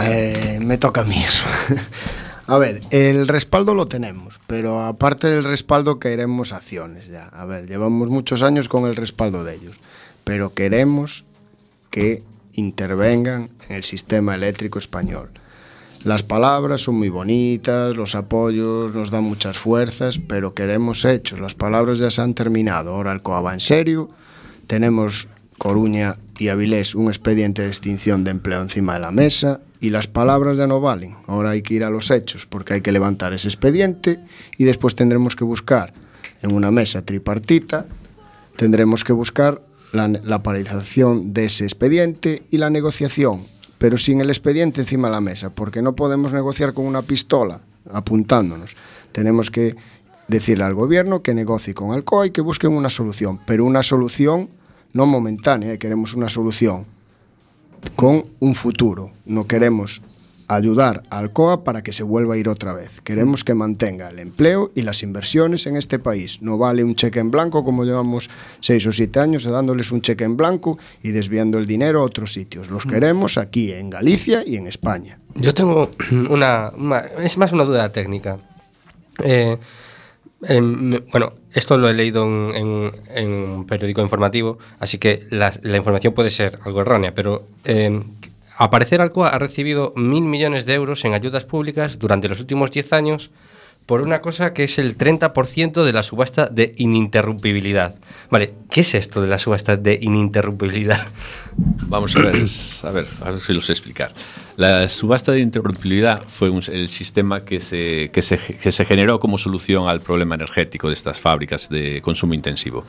Eh, 0.01 0.59
me 0.61 0.79
toca 0.79 1.03
a 1.03 1.05
mí 1.05 1.17
eso. 1.17 1.45
A 2.47 2.59
ver, 2.59 2.81
el 2.91 3.27
respaldo 3.27 3.75
lo 3.75 3.87
tenemos, 3.87 4.39
pero 4.47 4.83
aparte 4.83 5.29
del 5.29 5.45
respaldo 5.45 5.99
queremos 5.99 6.53
acciones 6.53 7.09
ya. 7.09 7.29
A 7.29 7.47
ver, 7.47 7.67
llevamos 7.67 8.11
muchos 8.11 8.43
años 8.43 8.69
con 8.69 8.85
el 8.85 8.97
respaldo 8.97 9.45
de 9.45 9.55
ellos, 9.55 9.81
pero 10.25 10.53
queremos 10.53 11.25
que 11.91 12.23
intervengan 12.53 13.49
en 13.69 13.77
el 13.77 13.83
sistema 13.83 14.35
eléctrico 14.35 14.79
español. 14.79 15.31
Las 16.05 16.23
palabras 16.23 16.83
son 16.83 16.97
muy 16.97 17.09
bonitas, 17.09 17.97
los 17.97 18.15
apoyos 18.15 18.95
nos 18.95 19.11
dan 19.11 19.25
muchas 19.25 19.57
fuerzas, 19.57 20.19
pero 20.19 20.53
queremos 20.53 21.07
hechos. 21.07 21.41
Las 21.41 21.55
palabras 21.55 21.99
ya 21.99 22.11
se 22.11 22.21
han 22.21 22.35
terminado. 22.35 22.95
Ahora 22.95 23.13
Alcoa 23.13 23.41
va 23.41 23.55
en 23.55 23.61
serio. 23.61 24.11
Tenemos 24.67 25.29
Coruña 25.65 26.19
y 26.39 26.49
Avilés 26.49 26.95
un 26.95 27.07
expediente 27.07 27.63
de 27.63 27.69
extinción 27.69 28.23
de 28.23 28.33
empleo 28.33 28.61
encima 28.61 28.93
de 28.93 29.01
la 29.01 29.11
mesa 29.11 29.63
y 29.81 29.89
las 29.89 30.07
palabras 30.07 30.59
ya 30.59 30.67
no 30.67 30.83
valen. 30.83 31.17
Ahora 31.27 31.53
hay 31.53 31.63
que 31.63 31.73
ir 31.73 31.85
a 31.85 31.89
los 31.89 32.11
hechos 32.11 32.45
porque 32.45 32.75
hay 32.75 32.81
que 32.83 32.93
levantar 32.93 33.33
ese 33.33 33.49
expediente 33.49 34.21
y 34.59 34.65
después 34.65 34.95
tendremos 34.95 35.35
que 35.35 35.45
buscar 35.45 35.95
en 36.43 36.53
una 36.53 36.71
mesa 36.71 37.01
tripartita, 37.01 37.87
tendremos 38.57 39.05
que 39.05 39.15
buscar 39.15 39.63
la, 39.93 40.07
la 40.09 40.43
paralización 40.43 41.33
de 41.33 41.45
ese 41.45 41.65
expediente 41.65 42.43
y 42.51 42.59
la 42.59 42.69
negociación, 42.69 43.41
pero 43.79 43.97
sin 43.97 44.21
el 44.21 44.29
expediente 44.29 44.83
encima 44.83 45.09
de 45.09 45.15
la 45.15 45.23
mesa, 45.23 45.49
porque 45.49 45.81
no 45.81 45.97
podemos 45.97 46.35
negociar 46.35 46.75
con 46.75 46.85
una 46.85 47.01
pistola 47.01 47.63
apuntándonos. 47.91 48.77
Tenemos 49.13 49.51
que 49.51 49.77
decirle 50.29 50.65
al 50.65 50.75
gobierno 50.75 51.23
que 51.23 51.33
negocie 51.33 51.73
con 51.73 51.93
Alcoa 51.93 52.27
y 52.27 52.33
que 52.33 52.43
busquen 52.43 52.73
una 52.73 52.91
solución, 52.91 53.41
pero 53.47 53.65
una 53.65 53.83
solución 53.83 54.51
no 54.95 55.05
momentánea, 55.07 55.77
queremos 55.77 56.15
una 56.15 56.29
solución 56.31 56.87
con 57.97 58.25
un 58.41 58.55
futuro. 58.55 59.11
No 59.27 59.47
queremos 59.47 60.01
ayudar 60.47 61.03
a 61.11 61.19
Alcoa 61.19 61.65
para 61.65 61.83
que 61.83 61.93
se 61.93 62.03
vuelva 62.03 62.35
a 62.35 62.37
ir 62.37 62.49
otra 62.49 62.75
vez. 62.75 63.01
Queremos 63.01 63.45
que 63.45 63.55
mantenga 63.55 64.09
el 64.11 64.19
empleo 64.19 64.71
y 64.75 64.83
las 64.83 65.03
inversiones 65.03 65.67
en 65.67 65.77
este 65.77 65.99
país. 65.99 66.41
No 66.43 66.59
vale 66.59 66.85
un 66.85 66.95
cheque 66.95 67.19
en 67.19 67.31
blanco 67.31 67.65
como 67.65 67.85
llevamos 67.85 68.29
seis 68.61 68.87
o 68.87 68.93
siete 68.93 69.21
años 69.21 69.45
dándoles 69.45 69.91
un 69.91 70.03
cheque 70.03 70.25
en 70.25 70.37
blanco 70.37 70.79
y 71.03 71.11
desviando 71.11 71.59
el 71.59 71.67
dinero 71.67 72.01
a 72.01 72.05
otros 72.05 72.33
sitios. 72.33 72.69
Los 72.71 72.85
queremos 72.85 73.39
aquí 73.39 73.73
en 73.73 73.89
Galicia 73.91 74.43
y 74.47 74.57
en 74.57 74.67
España. 74.67 75.19
Yo 75.35 75.55
tengo 75.55 75.91
una, 76.31 76.71
una- 76.77 77.01
es 77.23 77.37
más 77.39 77.53
una 77.53 77.65
duda 77.65 77.91
técnica. 77.91 78.39
Eh, 79.23 79.57
em, 80.43 80.91
bueno, 81.11 81.33
esto 81.55 81.79
lo 81.79 81.89
he 81.89 81.95
leído 81.95 82.25
en, 82.25 82.93
un 83.27 83.67
periódico 83.67 84.03
informativo, 84.03 84.59
así 84.79 84.99
que 84.99 85.27
la, 85.31 85.53
información 85.65 86.13
puede 86.13 86.31
ser 86.31 86.59
algo 86.65 86.81
errónea, 86.81 87.15
pero 87.15 87.47
eh, 87.65 88.01
Aparecer 88.57 89.01
Alcoa 89.01 89.31
ha 89.31 89.39
recibido 89.39 89.93
mil 89.97 90.25
millones 90.25 90.65
de 90.65 90.75
euros 90.75 91.05
en 91.05 91.15
ayudas 91.15 91.45
públicas 91.45 91.99
durante 91.99 92.29
los 92.29 92.39
últimos 92.39 92.71
10 92.71 92.93
años 92.93 93.31
por 93.87 94.01
una 94.01 94.23
cosa 94.23 94.55
que 94.55 94.65
es 94.65 94.79
el 94.79 94.97
30% 94.97 95.85
de 95.85 95.93
la 95.93 96.03
subasta 96.03 96.47
de 96.47 96.75
ininterrumpibilidad. 96.79 97.97
Vale, 98.31 98.55
¿qué 98.71 98.81
es 98.81 98.95
esto 98.95 99.21
de 99.21 99.29
la 99.29 99.39
subasta 99.39 99.77
de 99.77 99.99
ininterrumpibilidad? 100.01 101.07
Vamos 101.57 102.17
a 102.17 102.21
ver, 102.21 102.37
a 102.85 102.91
ver, 102.91 103.07
a 103.23 103.31
ver 103.33 103.41
si 103.41 103.53
lo 103.53 103.61
sé 103.61 103.73
explicar. 103.73 104.13
La 104.57 104.89
subasta 104.89 105.33
de 105.33 105.41
interrumpibilidad 105.41 106.23
fue 106.29 106.53
el 106.73 106.89
sistema 106.89 107.45
que 107.45 107.59
se, 107.59 108.11
que, 108.13 108.23
se, 108.23 108.39
que 108.39 108.71
se 108.71 108.85
generó 108.85 109.19
como 109.19 109.37
solución 109.37 109.89
al 109.89 110.01
problema 110.01 110.37
energético 110.37 110.87
de 110.87 110.95
estas 110.95 111.19
fábricas 111.19 111.69
de 111.69 112.01
consumo 112.03 112.35
intensivo. 112.35 112.85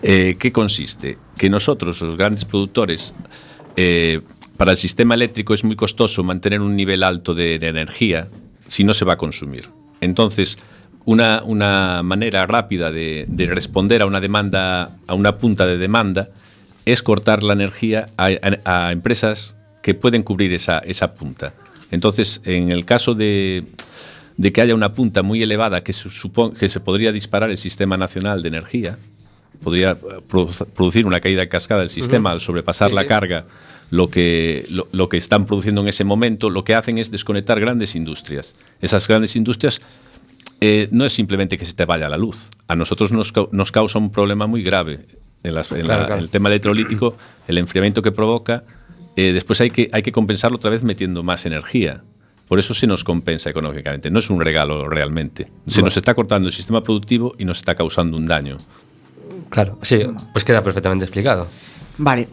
Eh, 0.00 0.36
¿Qué 0.38 0.52
consiste? 0.52 1.18
Que 1.36 1.50
nosotros, 1.50 2.00
los 2.00 2.16
grandes 2.16 2.44
productores, 2.44 3.14
eh, 3.74 4.20
para 4.56 4.70
el 4.70 4.76
sistema 4.76 5.14
eléctrico 5.14 5.54
es 5.54 5.64
muy 5.64 5.74
costoso 5.74 6.22
mantener 6.22 6.60
un 6.60 6.76
nivel 6.76 7.02
alto 7.02 7.34
de, 7.34 7.56
energía 7.56 8.28
si 8.68 8.84
no 8.84 8.94
se 8.94 9.04
va 9.04 9.14
a 9.14 9.18
consumir. 9.18 9.70
Entonces, 10.00 10.56
una, 11.04 11.42
una 11.44 12.04
manera 12.04 12.46
rápida 12.46 12.92
de, 12.92 13.24
de 13.26 13.46
responder 13.46 14.02
a 14.02 14.06
una 14.06 14.20
demanda, 14.20 14.98
a 15.08 15.14
una 15.14 15.38
punta 15.38 15.66
de 15.66 15.78
demanda, 15.78 16.28
es 16.84 17.02
cortar 17.02 17.42
la 17.42 17.54
energía 17.54 18.06
a 18.16 18.92
empresas 18.92 19.56
que 19.82 19.94
pueden 19.94 20.22
cubrir 20.22 20.52
esa, 20.52 20.78
esa 20.78 21.14
punta. 21.14 21.54
Entonces, 21.90 22.40
en 22.44 22.70
el 22.72 22.84
caso 22.84 23.14
de, 23.14 23.64
de 24.36 24.52
que 24.52 24.62
haya 24.62 24.74
una 24.74 24.92
punta 24.92 25.22
muy 25.22 25.42
elevada 25.42 25.82
que 25.82 25.92
se, 25.92 26.08
que 26.58 26.68
se 26.68 26.80
podría 26.80 27.12
disparar 27.12 27.50
el 27.50 27.58
sistema 27.58 27.96
nacional 27.96 28.42
de 28.42 28.48
energía, 28.48 28.98
podría 29.62 29.92
eh, 29.92 29.96
produ- 30.28 30.66
producir 30.68 31.04
una 31.06 31.20
caída 31.20 31.42
en 31.42 31.48
cascada 31.48 31.80
del 31.80 31.90
sistema 31.90 32.30
al 32.30 32.40
sobrepasar 32.40 32.90
Sí, 32.90 32.94
la 32.94 33.02
sí. 33.02 33.08
carga 33.08 33.44
lo 33.90 34.08
que, 34.08 34.64
lo, 34.70 34.88
lo 34.92 35.08
que 35.10 35.18
están 35.18 35.44
produciendo 35.44 35.82
en 35.82 35.88
ese 35.88 36.02
momento, 36.04 36.48
lo 36.48 36.64
que 36.64 36.74
hacen 36.74 36.96
es 36.96 37.10
desconectar 37.10 37.60
grandes 37.60 37.94
industrias. 37.94 38.54
Esas 38.80 39.06
grandes 39.06 39.36
industrias 39.36 39.82
eh, 40.62 40.88
no 40.92 41.04
es 41.04 41.12
simplemente 41.12 41.58
que 41.58 41.66
se 41.66 41.74
te 41.74 41.84
vaya 41.84 42.08
la 42.08 42.16
luz. 42.16 42.48
A 42.68 42.74
nosotros 42.74 43.12
nos, 43.12 43.32
nos 43.50 43.70
causa 43.70 43.98
un 43.98 44.10
problema 44.10 44.46
muy 44.46 44.62
grave. 44.62 45.00
En, 45.42 45.54
las- 45.54 45.70
en 45.72 45.80
Claro, 45.82 46.02
la- 46.02 46.06
claro. 46.06 46.22
el 46.22 46.30
tema 46.30 46.48
electrolítico, 46.48 47.14
el 47.48 47.58
enfriamiento 47.58 48.00
que 48.00 48.12
provoca, 48.12 48.64
eh, 49.16 49.32
después 49.32 49.60
hay 49.60 49.70
que, 49.70 49.88
hay 49.92 50.02
que 50.02 50.12
compensarlo 50.12 50.56
otra 50.56 50.70
vez 50.70 50.82
metiendo 50.82 51.22
más 51.22 51.46
energía. 51.46 52.02
Por 52.48 52.58
eso 52.58 52.74
se 52.74 52.86
nos 52.86 53.02
compensa 53.04 53.48
económicamente. 53.48 54.10
No 54.10 54.18
es 54.18 54.28
un 54.28 54.40
regalo 54.40 54.88
realmente. 54.88 55.48
Se 55.68 55.80
nos 55.80 55.96
está 55.96 56.14
cortando 56.14 56.48
el 56.48 56.54
sistema 56.54 56.82
productivo 56.82 57.34
y 57.38 57.44
nos 57.44 57.58
está 57.58 57.74
causando 57.74 58.16
un 58.16 58.26
daño. 58.26 58.58
Claro, 59.48 59.78
sí, 59.82 60.04
pues 60.32 60.44
queda 60.44 60.62
perfectamente 60.62 61.04
explicado. 61.04 61.48
Vale. 61.96 62.28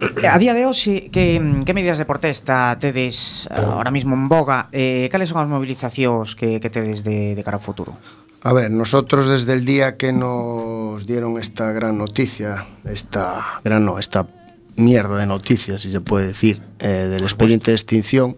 Eh, 0.00 0.28
A 0.28 0.36
día 0.36 0.52
de 0.52 0.66
hoxe, 0.66 1.08
que, 1.08 1.40
que 1.64 1.72
medidas 1.72 1.96
de 1.96 2.04
protesta 2.04 2.76
tedes 2.76 3.48
eh, 3.48 3.56
ahora 3.56 3.90
mismo 3.90 4.12
en 4.12 4.28
boga? 4.28 4.68
Eh, 4.72 5.08
cales 5.08 5.32
son 5.32 5.40
as 5.40 5.48
movilizacións 5.48 6.36
que, 6.36 6.60
que 6.60 6.68
tedes 6.68 7.00
de, 7.00 7.32
de 7.32 7.40
cara 7.40 7.56
ao 7.56 7.64
futuro? 7.64 7.96
A 8.44 8.52
ver, 8.52 8.68
nosotros 8.68 9.24
desde 9.24 9.56
el 9.56 9.64
día 9.64 9.96
que 9.96 10.12
nos 10.12 11.08
dieron 11.08 11.40
esta 11.40 11.72
gran 11.72 11.96
noticia, 11.96 12.68
esta 12.84 13.60
gran 13.64 13.88
no, 13.88 13.96
esta 13.96 14.28
mierda 14.76 15.18
de 15.18 15.26
noticias, 15.26 15.82
si 15.82 15.90
se 15.90 16.00
puede 16.00 16.28
decir, 16.28 16.60
eh, 16.78 16.88
del 17.10 17.22
expediente 17.22 17.70
de 17.70 17.76
extinción, 17.76 18.36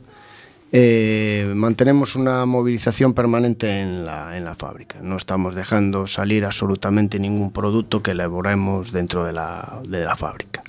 eh, 0.71 1.51
mantenemos 1.55 2.15
una 2.15 2.45
movilización 2.45 3.15
permanente 3.15 3.81
en 3.81 4.05
la, 4.05 4.37
en 4.37 4.45
la 4.45 4.55
fábrica. 4.55 4.99
No 5.03 5.17
estamos 5.17 5.55
dejando 5.55 6.07
salir 6.07 6.45
absolutamente 6.45 7.19
ningún 7.19 7.53
producto 7.53 8.03
que 8.03 8.11
elaboremos 8.11 8.93
dentro 8.93 9.25
de 9.25 9.33
la, 9.33 9.81
de 9.89 10.05
la 10.05 10.15
fábrica. 10.17 10.63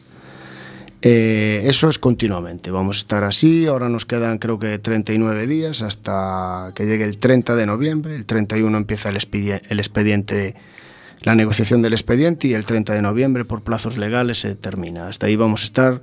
Eh, 1.02 1.64
eso 1.66 1.88
es 1.88 1.98
continuamente. 2.00 2.72
Vamos 2.72 2.98
a 2.98 3.00
estar 3.00 3.24
así. 3.24 3.66
Ahora 3.68 3.88
nos 3.90 4.06
quedan 4.06 4.38
creo 4.38 4.60
que 4.60 4.80
39 4.80 5.48
días 5.48 5.82
hasta 5.82 6.72
que 6.76 6.86
llegue 6.86 7.06
el 7.06 7.18
30 7.20 7.56
de 7.56 7.66
noviembre. 7.66 8.16
El 8.16 8.26
31 8.26 8.78
empieza 8.78 9.10
el, 9.10 9.16
expedi- 9.18 9.62
el 9.70 9.80
expediente, 9.80 10.56
la 11.22 11.36
negociación 11.36 11.82
del 11.82 11.94
expediente 11.94 12.48
y 12.48 12.54
el 12.54 12.66
30 12.66 12.94
de 12.94 13.02
noviembre 13.02 13.46
por 13.46 13.62
plazos 13.62 13.98
legales 13.98 14.40
se 14.40 14.56
termina. 14.56 15.08
Hasta 15.08 15.28
ahí 15.28 15.36
vamos 15.36 15.62
a 15.62 15.66
estar 15.66 16.02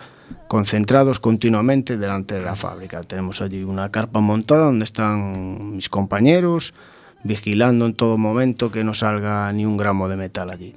concentrados 0.49 1.21
continuamente 1.21 1.97
delante 1.97 2.35
de 2.35 2.43
la 2.43 2.57
fábrica. 2.57 3.03
Tenemos 3.03 3.41
allí 3.41 3.63
una 3.63 3.91
carpa 3.91 4.21
montada 4.21 4.65
donde 4.65 4.85
están 4.85 5.77
mis 5.77 5.89
compañeros 5.89 6.75
vigilando 7.25 7.87
en 7.87 7.95
todo 7.95 8.19
momento 8.19 8.71
que 8.71 8.85
no 8.85 8.95
salga 8.95 9.51
ni 9.53 9.65
un 9.65 9.77
gramo 9.77 10.09
de 10.09 10.17
metal 10.17 10.51
allí. 10.51 10.75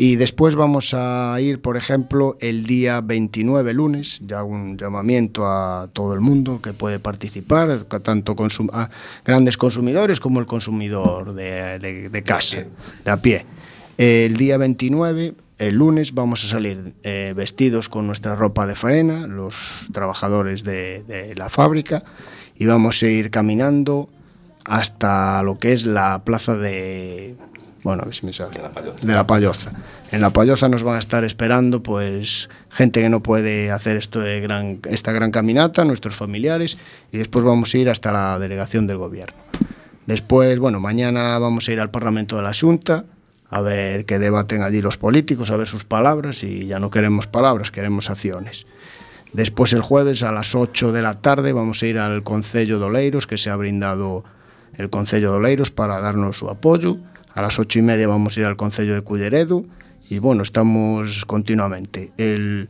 Y 0.00 0.14
después 0.14 0.54
vamos 0.54 0.94
a 0.94 1.36
ir, 1.40 1.60
por 1.60 1.76
ejemplo, 1.76 2.36
el 2.40 2.66
día 2.66 3.00
29, 3.00 3.74
lunes, 3.74 4.20
ya 4.24 4.44
un 4.44 4.78
llamamiento 4.78 5.44
a 5.44 5.88
todo 5.92 6.14
el 6.14 6.20
mundo 6.20 6.62
que 6.62 6.72
puede 6.72 7.00
participar, 7.00 7.82
tanto 7.82 8.36
a 8.72 8.90
grandes 9.24 9.56
consumidores 9.56 10.20
como 10.20 10.38
el 10.38 10.46
consumidor 10.46 11.34
de, 11.34 12.22
casa, 12.24 12.64
de 13.04 13.10
a 13.10 13.16
pie. 13.16 13.44
El 13.96 14.36
día 14.36 14.56
29, 14.56 15.34
el 15.58 15.74
lunes, 15.74 16.14
vamos 16.14 16.44
a 16.44 16.48
salir 16.48 16.94
eh, 17.02 17.34
vestidos 17.36 17.88
con 17.88 18.06
nuestra 18.06 18.36
ropa 18.36 18.68
de 18.68 18.76
faena, 18.76 19.26
los 19.26 19.88
trabajadores 19.92 20.62
de 20.62 21.34
la 21.36 21.48
fábrica, 21.48 22.04
y 22.54 22.66
vamos 22.66 23.02
a 23.02 23.08
ir 23.08 23.32
caminando 23.32 24.08
hasta 24.64 25.42
lo 25.42 25.58
que 25.58 25.72
es 25.72 25.86
la 25.86 26.22
plaza 26.24 26.56
de... 26.56 27.34
Bueno, 27.84 28.02
a 28.02 28.06
ver 28.06 28.14
si 28.14 28.26
me 28.26 28.32
sale. 28.32 28.60
De 29.02 29.12
la 29.14 29.26
Payoza. 29.26 29.72
En 30.10 30.20
la 30.20 30.30
Payoza 30.30 30.68
nos 30.68 30.82
van 30.82 30.96
a 30.96 30.98
estar 30.98 31.24
esperando 31.24 31.82
pues 31.82 32.48
gente 32.70 33.00
que 33.00 33.08
no 33.08 33.22
puede 33.22 33.70
hacer 33.70 33.96
esto 33.96 34.20
de 34.20 34.40
gran, 34.40 34.80
esta 34.88 35.12
gran 35.12 35.30
caminata, 35.30 35.84
nuestros 35.84 36.16
familiares, 36.16 36.78
y 37.12 37.18
después 37.18 37.44
vamos 37.44 37.74
a 37.74 37.78
ir 37.78 37.90
hasta 37.90 38.10
la 38.12 38.38
delegación 38.38 38.86
del 38.86 38.98
gobierno. 38.98 39.38
Después, 40.06 40.58
bueno, 40.58 40.80
mañana 40.80 41.38
vamos 41.38 41.68
a 41.68 41.72
ir 41.72 41.80
al 41.80 41.90
Parlamento 41.90 42.36
de 42.36 42.42
la 42.42 42.54
Junta 42.54 43.04
a 43.50 43.60
ver 43.60 44.04
qué 44.04 44.18
debaten 44.18 44.62
allí 44.62 44.82
los 44.82 44.98
políticos, 44.98 45.50
a 45.50 45.56
ver 45.56 45.66
sus 45.66 45.84
palabras, 45.84 46.42
y 46.44 46.66
ya 46.66 46.78
no 46.78 46.90
queremos 46.90 47.26
palabras, 47.26 47.70
queremos 47.70 48.10
acciones. 48.10 48.66
Después 49.32 49.72
el 49.72 49.82
jueves 49.82 50.22
a 50.22 50.32
las 50.32 50.54
8 50.54 50.92
de 50.92 51.02
la 51.02 51.20
tarde 51.20 51.52
vamos 51.52 51.82
a 51.82 51.86
ir 51.86 51.98
al 51.98 52.22
Concello 52.22 52.78
de 52.78 52.86
Oleiros, 52.86 53.26
que 53.26 53.38
se 53.38 53.50
ha 53.50 53.56
brindado 53.56 54.24
el 54.74 54.90
Concello 54.90 55.32
de 55.32 55.38
Oleiros 55.38 55.70
para 55.70 56.00
darnos 56.00 56.38
su 56.38 56.48
apoyo. 56.48 56.98
A 57.34 57.42
las 57.42 57.58
ocho 57.58 57.78
y 57.78 57.82
media 57.82 58.08
vamos 58.08 58.36
a 58.36 58.40
ir 58.40 58.46
al 58.46 58.56
Concello 58.56 58.94
de 58.94 59.02
Culleredo 59.02 59.64
y 60.10 60.18
bueno, 60.18 60.42
estamos 60.42 61.24
continuamente. 61.24 62.12
El, 62.16 62.68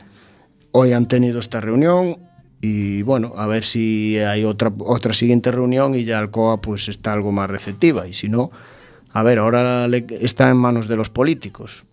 hoy 0.73 0.93
han 0.93 1.07
tenido 1.07 1.39
esta 1.41 1.61
reunión 1.61 2.19
y 2.61 3.03
bueno, 3.03 3.33
a 3.37 3.47
ver 3.47 3.65
si 3.65 4.19
hay 4.19 4.45
otra, 4.45 4.73
otra 4.81 5.15
siguiente 5.15 5.51
reunión 5.53 5.95
y 5.95 6.05
ya 6.05 6.19
Alcoa 6.19 6.61
pues 6.61 6.89
está 6.89 7.13
algo 7.13 7.31
más 7.33 7.49
receptiva 7.49 8.07
y 8.09 8.13
si 8.13 8.29
no, 8.29 8.51
a 9.13 9.23
ver, 9.23 9.39
ahora 9.39 9.87
le- 9.89 10.05
está 10.21 10.51
en 10.51 10.57
manos 10.57 10.89
de 10.89 10.97
los 10.97 11.09
políticos. 11.11 11.85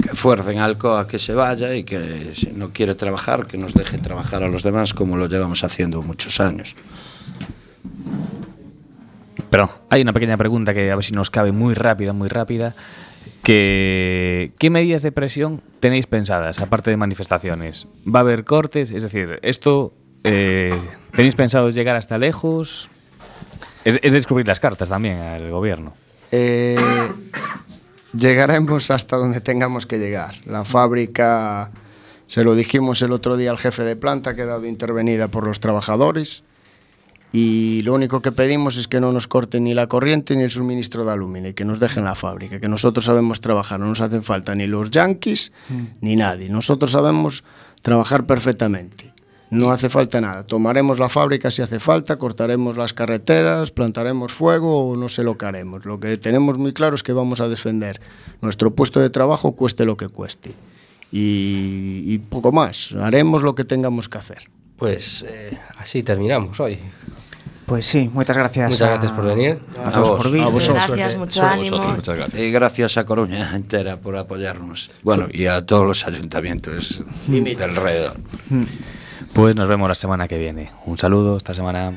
que 0.00 0.10
fuercen 0.14 0.58
a 0.58 0.64
Alcoa 0.64 1.06
que 1.08 1.18
se 1.18 1.34
vaya 1.34 1.74
y 1.74 1.82
que 1.84 2.32
si 2.34 2.46
no 2.54 2.70
quiere 2.70 2.94
trabajar, 2.94 3.46
que 3.46 3.58
nos 3.58 3.74
deje 3.74 3.98
trabajar 3.98 4.42
a 4.44 4.48
los 4.48 4.62
demás 4.62 4.94
como 4.94 5.16
lo 5.18 5.26
llevamos 5.26 5.64
haciendo 5.64 6.00
muchos 6.02 6.40
años. 6.40 6.76
Pero 9.50 9.70
hay 9.90 10.02
una 10.02 10.12
pequeña 10.12 10.36
pregunta 10.36 10.72
que 10.72 10.90
a 10.90 10.94
ver 10.94 11.04
si 11.04 11.12
nos 11.12 11.28
cabe 11.28 11.52
muy 11.52 11.74
rápida, 11.74 12.12
muy 12.12 12.28
rápida. 12.28 12.74
¿Qué 13.42 14.68
medidas 14.70 15.02
de 15.02 15.10
presión 15.10 15.60
tenéis 15.80 16.06
pensadas, 16.06 16.60
aparte 16.60 16.90
de 16.90 16.96
manifestaciones? 16.96 17.88
¿Va 18.06 18.20
a 18.20 18.22
haber 18.22 18.44
cortes? 18.44 18.92
Es 18.92 19.02
decir, 19.02 19.40
¿esto 19.42 19.92
eh, 20.22 20.78
tenéis 21.16 21.34
pensado 21.34 21.70
llegar 21.70 21.96
hasta 21.96 22.16
lejos? 22.16 22.88
Es, 23.84 23.98
es 24.02 24.12
descubrir 24.12 24.46
las 24.46 24.60
cartas 24.60 24.88
también 24.88 25.18
al 25.18 25.50
gobierno. 25.50 25.94
Eh, 26.30 26.78
llegaremos 28.16 28.92
hasta 28.92 29.16
donde 29.16 29.40
tengamos 29.40 29.84
que 29.84 29.98
llegar. 29.98 30.34
La 30.46 30.64
fábrica, 30.64 31.72
se 32.26 32.44
lo 32.44 32.54
dijimos 32.54 33.02
el 33.02 33.10
otro 33.10 33.36
día 33.36 33.50
al 33.50 33.58
jefe 33.58 33.82
de 33.82 33.96
planta, 33.96 34.30
ha 34.30 34.36
quedado 34.36 34.64
intervenida 34.64 35.26
por 35.28 35.44
los 35.44 35.58
trabajadores 35.58 36.44
y 37.32 37.82
lo 37.82 37.94
único 37.94 38.20
que 38.20 38.32
pedimos 38.32 38.76
es 38.76 38.88
que 38.88 39.00
no 39.00 39.12
nos 39.12 39.28
corten 39.28 39.64
ni 39.64 39.74
la 39.74 39.86
corriente 39.86 40.34
ni 40.34 40.42
el 40.42 40.50
suministro 40.50 41.04
de 41.04 41.12
aluminio 41.12 41.50
y 41.50 41.54
que 41.54 41.64
nos 41.64 41.78
dejen 41.78 42.04
la 42.04 42.16
fábrica, 42.16 42.58
que 42.58 42.68
nosotros 42.68 43.04
sabemos 43.04 43.40
trabajar, 43.40 43.78
no 43.78 43.86
nos 43.86 44.00
hacen 44.00 44.24
falta 44.24 44.54
ni 44.54 44.66
los 44.66 44.90
yanquis 44.90 45.52
ni 46.00 46.16
nadie. 46.16 46.48
Nosotros 46.48 46.90
sabemos 46.90 47.44
trabajar 47.82 48.26
perfectamente. 48.26 49.12
No 49.50 49.72
hace 49.72 49.90
falta 49.90 50.20
nada. 50.20 50.44
Tomaremos 50.44 51.00
la 51.00 51.08
fábrica 51.08 51.50
si 51.50 51.60
hace 51.60 51.80
falta, 51.80 52.16
cortaremos 52.16 52.76
las 52.76 52.92
carreteras, 52.92 53.72
plantaremos 53.72 54.32
fuego 54.32 54.88
o 54.88 54.96
no 54.96 55.08
sé 55.08 55.24
lo 55.24 55.36
que 55.36 55.46
haremos. 55.46 55.84
Lo 55.84 55.98
que 55.98 56.16
tenemos 56.16 56.56
muy 56.56 56.72
claro 56.72 56.94
es 56.94 57.02
que 57.02 57.12
vamos 57.12 57.40
a 57.40 57.48
defender 57.48 58.00
nuestro 58.40 58.72
puesto 58.74 59.00
de 59.00 59.10
trabajo 59.10 59.52
cueste 59.52 59.84
lo 59.84 59.96
que 59.96 60.08
cueste. 60.08 60.52
Y, 61.10 62.04
y 62.06 62.18
poco 62.18 62.52
más. 62.52 62.92
Haremos 62.92 63.42
lo 63.42 63.56
que 63.56 63.64
tengamos 63.64 64.08
que 64.08 64.18
hacer. 64.18 64.50
Pues 64.76 65.24
eh, 65.28 65.58
así 65.78 66.04
terminamos 66.04 66.60
hoy. 66.60 66.78
Pues 67.70 67.86
sí, 67.86 68.10
moitas 68.12 68.36
gracias. 68.36 68.68
Muchas 68.70 68.88
gracias 68.88 69.12
por 69.12 69.24
venir. 69.26 69.60
A, 69.78 70.02
por 70.02 70.28
vir. 70.28 70.42
A 70.42 70.48
vosotros. 70.48 70.88
Gracias, 70.88 71.16
mucho 71.16 71.40
ánimo. 71.40 71.78
Muchas 71.78 72.16
gracias. 72.16 72.42
Y 72.42 72.50
gracias 72.50 72.96
a 72.96 73.04
Coruña 73.04 73.54
entera 73.54 73.96
por 73.96 74.16
apoyarnos. 74.16 74.90
Bueno, 75.04 75.28
y 75.30 75.46
a 75.46 75.64
todos 75.64 75.86
los 75.86 76.04
ayuntamientos 76.04 77.04
del 77.28 77.62
alrededor. 77.62 78.16
Pues 79.34 79.54
nos 79.54 79.68
vemos 79.68 79.88
la 79.88 79.94
semana 79.94 80.26
que 80.26 80.36
viene. 80.36 80.68
Un 80.84 80.98
saludo 80.98 81.36
esta 81.36 81.54
semana. 81.54 81.96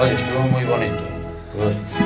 Oye, 0.00 0.14
estuvo 0.14 0.42
muy 0.50 0.64
bonito. 0.64 1.97